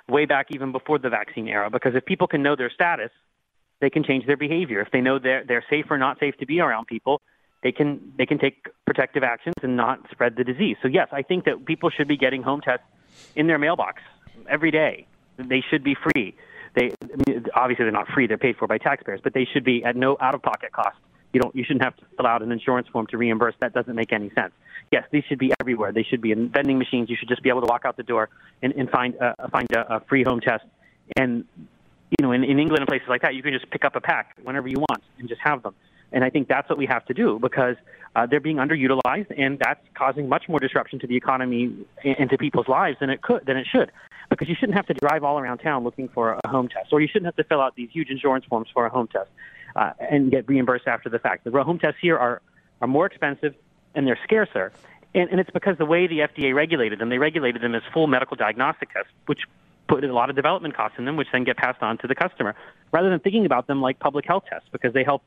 way 0.08 0.26
back 0.26 0.46
even 0.50 0.72
before 0.72 0.98
the 0.98 1.08
vaccine 1.10 1.48
era, 1.48 1.70
because 1.70 1.94
if 1.94 2.04
people 2.04 2.26
can 2.26 2.42
know 2.42 2.56
their 2.56 2.70
status, 2.70 3.10
they 3.80 3.90
can 3.90 4.04
change 4.04 4.26
their 4.26 4.36
behavior. 4.36 4.80
If 4.80 4.90
they 4.92 5.00
know 5.00 5.18
they're, 5.18 5.44
they're 5.44 5.64
safe 5.68 5.86
or 5.90 5.98
not 5.98 6.18
safe 6.20 6.36
to 6.38 6.46
be 6.46 6.60
around 6.60 6.86
people, 6.86 7.20
they 7.62 7.72
can, 7.72 8.12
they 8.16 8.26
can 8.26 8.38
take 8.38 8.68
protective 8.86 9.22
actions 9.22 9.54
and 9.62 9.76
not 9.76 9.98
spread 10.10 10.36
the 10.36 10.44
disease. 10.44 10.76
So, 10.82 10.88
yes, 10.88 11.08
I 11.10 11.22
think 11.22 11.44
that 11.46 11.64
people 11.64 11.90
should 11.90 12.08
be 12.08 12.16
getting 12.16 12.42
home 12.42 12.60
tests 12.60 12.86
in 13.36 13.46
their 13.46 13.58
mailbox 13.58 14.02
every 14.48 14.70
day. 14.70 15.06
They 15.36 15.62
should 15.68 15.82
be 15.82 15.94
free. 15.94 16.34
They 16.74 16.92
obviously 17.54 17.84
they're 17.84 17.92
not 17.92 18.08
free; 18.08 18.26
they're 18.26 18.38
paid 18.38 18.56
for 18.56 18.66
by 18.66 18.78
taxpayers, 18.78 19.20
but 19.22 19.34
they 19.34 19.46
should 19.52 19.64
be 19.64 19.84
at 19.84 19.96
no 19.96 20.16
out-of-pocket 20.20 20.72
cost. 20.72 20.96
You 21.32 21.40
don't. 21.40 21.54
You 21.54 21.64
shouldn't 21.64 21.84
have 21.84 21.96
to 21.96 22.04
fill 22.16 22.26
out 22.26 22.42
an 22.42 22.52
insurance 22.52 22.88
form 22.88 23.06
to 23.08 23.18
reimburse. 23.18 23.54
That 23.60 23.72
doesn't 23.72 23.94
make 23.94 24.12
any 24.12 24.30
sense. 24.30 24.52
Yes, 24.92 25.04
these 25.10 25.24
should 25.28 25.38
be 25.38 25.52
everywhere. 25.60 25.92
They 25.92 26.04
should 26.04 26.20
be 26.20 26.30
in 26.30 26.48
vending 26.48 26.78
machines. 26.78 27.10
You 27.10 27.16
should 27.18 27.28
just 27.28 27.42
be 27.42 27.48
able 27.48 27.62
to 27.62 27.66
walk 27.66 27.84
out 27.84 27.96
the 27.96 28.02
door 28.02 28.28
and, 28.62 28.72
and 28.74 28.88
find 28.90 29.20
uh, 29.20 29.34
find 29.50 29.70
a, 29.72 29.96
a 29.96 30.00
free 30.00 30.22
home 30.24 30.40
test. 30.40 30.64
And 31.16 31.44
you 32.10 32.22
know, 32.22 32.32
in, 32.32 32.44
in 32.44 32.58
England 32.58 32.80
and 32.80 32.88
places 32.88 33.08
like 33.08 33.22
that, 33.22 33.34
you 33.34 33.42
can 33.42 33.52
just 33.52 33.68
pick 33.70 33.84
up 33.84 33.96
a 33.96 34.00
pack 34.00 34.36
whenever 34.42 34.68
you 34.68 34.78
want 34.78 35.02
and 35.18 35.28
just 35.28 35.40
have 35.42 35.62
them. 35.62 35.74
And 36.14 36.24
I 36.24 36.30
think 36.30 36.48
that's 36.48 36.70
what 36.70 36.78
we 36.78 36.86
have 36.86 37.04
to 37.06 37.14
do 37.14 37.38
because 37.40 37.76
uh, 38.14 38.24
they're 38.24 38.40
being 38.40 38.56
underutilized, 38.56 39.34
and 39.36 39.58
that's 39.58 39.84
causing 39.94 40.28
much 40.28 40.48
more 40.48 40.60
disruption 40.60 41.00
to 41.00 41.06
the 41.06 41.16
economy 41.16 41.74
and 42.04 42.30
to 42.30 42.38
people's 42.38 42.68
lives 42.68 42.96
than 43.00 43.10
it 43.10 43.20
could 43.20 43.44
than 43.44 43.56
it 43.56 43.66
should. 43.70 43.90
Because 44.30 44.48
you 44.48 44.54
shouldn't 44.54 44.76
have 44.76 44.86
to 44.86 44.94
drive 44.94 45.24
all 45.24 45.38
around 45.38 45.58
town 45.58 45.84
looking 45.84 46.08
for 46.08 46.38
a 46.42 46.48
home 46.48 46.68
test, 46.68 46.92
or 46.92 47.00
you 47.00 47.08
shouldn't 47.08 47.26
have 47.26 47.36
to 47.36 47.44
fill 47.44 47.60
out 47.60 47.74
these 47.74 47.90
huge 47.90 48.08
insurance 48.10 48.44
forms 48.46 48.68
for 48.72 48.86
a 48.86 48.90
home 48.90 49.08
test 49.08 49.28
uh, 49.76 49.90
and 49.98 50.30
get 50.30 50.48
reimbursed 50.48 50.86
after 50.86 51.08
the 51.08 51.18
fact. 51.18 51.44
The 51.44 51.64
home 51.64 51.80
tests 51.80 51.98
here 52.00 52.16
are 52.16 52.40
are 52.80 52.86
more 52.86 53.06
expensive 53.06 53.54
and 53.94 54.06
they're 54.06 54.18
scarcer. 54.24 54.72
And, 55.14 55.30
and 55.30 55.40
it's 55.40 55.50
because 55.50 55.78
the 55.78 55.84
way 55.84 56.06
the 56.06 56.20
FDA 56.20 56.54
regulated 56.54 56.98
them, 56.98 57.08
they 57.08 57.18
regulated 57.18 57.62
them 57.62 57.74
as 57.74 57.82
full 57.92 58.06
medical 58.06 58.36
diagnostic 58.36 58.92
tests, 58.92 59.10
which 59.26 59.40
put 59.88 60.04
a 60.04 60.12
lot 60.12 60.30
of 60.30 60.36
development 60.36 60.76
costs 60.76 60.98
in 60.98 61.04
them, 61.04 61.16
which 61.16 61.28
then 61.32 61.44
get 61.44 61.56
passed 61.56 61.82
on 61.82 61.98
to 61.98 62.06
the 62.06 62.14
customer, 62.14 62.54
rather 62.92 63.10
than 63.10 63.20
thinking 63.20 63.46
about 63.46 63.66
them 63.66 63.80
like 63.80 63.98
public 63.98 64.24
health 64.26 64.44
tests 64.48 64.68
because 64.72 64.92
they 64.92 65.04
help 65.04 65.22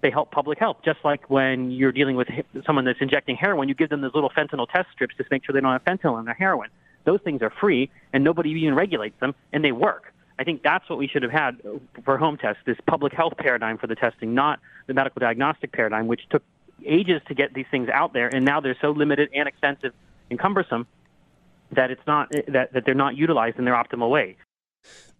they 0.00 0.10
help 0.10 0.30
public 0.30 0.58
health. 0.58 0.78
Just 0.84 0.98
like 1.04 1.28
when 1.28 1.70
you're 1.70 1.92
dealing 1.92 2.16
with 2.16 2.28
someone 2.66 2.84
that's 2.84 3.00
injecting 3.00 3.36
heroin, 3.36 3.68
you 3.68 3.74
give 3.74 3.90
them 3.90 4.00
those 4.00 4.14
little 4.14 4.30
fentanyl 4.30 4.68
test 4.70 4.88
strips 4.92 5.14
to 5.16 5.24
make 5.30 5.44
sure 5.44 5.52
they 5.52 5.60
don't 5.60 5.72
have 5.72 5.84
fentanyl 5.84 6.18
in 6.18 6.24
their 6.24 6.34
heroin. 6.34 6.70
Those 7.04 7.20
things 7.22 7.42
are 7.42 7.50
free, 7.50 7.90
and 8.12 8.24
nobody 8.24 8.50
even 8.50 8.74
regulates 8.74 9.18
them, 9.20 9.34
and 9.52 9.64
they 9.64 9.72
work. 9.72 10.12
I 10.38 10.44
think 10.44 10.62
that's 10.62 10.88
what 10.88 10.98
we 10.98 11.06
should 11.06 11.22
have 11.22 11.32
had 11.32 11.60
for 12.04 12.16
home 12.16 12.38
tests, 12.38 12.62
this 12.64 12.78
public 12.86 13.12
health 13.12 13.34
paradigm 13.36 13.78
for 13.78 13.86
the 13.86 13.94
testing, 13.94 14.34
not 14.34 14.58
the 14.86 14.94
medical 14.94 15.20
diagnostic 15.20 15.72
paradigm, 15.72 16.06
which 16.06 16.22
took 16.30 16.42
ages 16.84 17.20
to 17.28 17.34
get 17.34 17.52
these 17.52 17.66
things 17.70 17.88
out 17.90 18.14
there, 18.14 18.28
and 18.34 18.44
now 18.44 18.60
they're 18.60 18.76
so 18.80 18.90
limited 18.90 19.28
and 19.34 19.46
expensive 19.46 19.92
and 20.30 20.38
cumbersome 20.38 20.86
that 21.72 21.90
it's 21.90 22.06
not 22.06 22.32
that, 22.48 22.72
that 22.72 22.84
they're 22.84 22.94
not 22.94 23.16
utilized 23.16 23.58
in 23.58 23.64
their 23.64 23.74
optimal 23.74 24.10
way. 24.10 24.36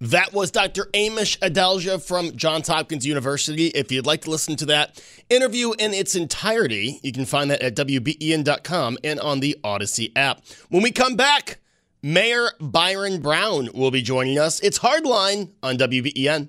That 0.03 0.33
was 0.33 0.51
Dr. 0.51 0.87
Amish 0.95 1.39
Adalja 1.41 2.03
from 2.03 2.35
Johns 2.35 2.69
Hopkins 2.69 3.05
University. 3.05 3.67
If 3.67 3.93
you'd 3.93 4.07
like 4.07 4.23
to 4.23 4.31
listen 4.31 4.57
to 4.57 4.67
that 4.67 4.99
interview 5.29 5.73
in 5.79 5.93
its 5.93 6.15
entirety, 6.15 6.99
you 7.03 7.13
can 7.13 7.27
find 7.27 7.51
that 7.51 7.61
at 7.61 7.77
WBEN.com 7.77 8.97
and 9.05 9.21
on 9.21 9.41
the 9.41 9.59
Audacy 9.63 10.11
app. 10.17 10.41
When 10.71 10.83
we 10.83 10.91
come 10.91 11.17
back, 11.17 11.59
Mayor 12.03 12.49
Byron 12.59 13.21
Brown 13.21 13.69
will 13.75 13.91
be 13.91 14.01
joining 14.01 14.39
us. 14.39 14.59
It's 14.61 14.79
Hardline 14.79 15.51
on 15.63 15.77
WBEN. 15.77 16.49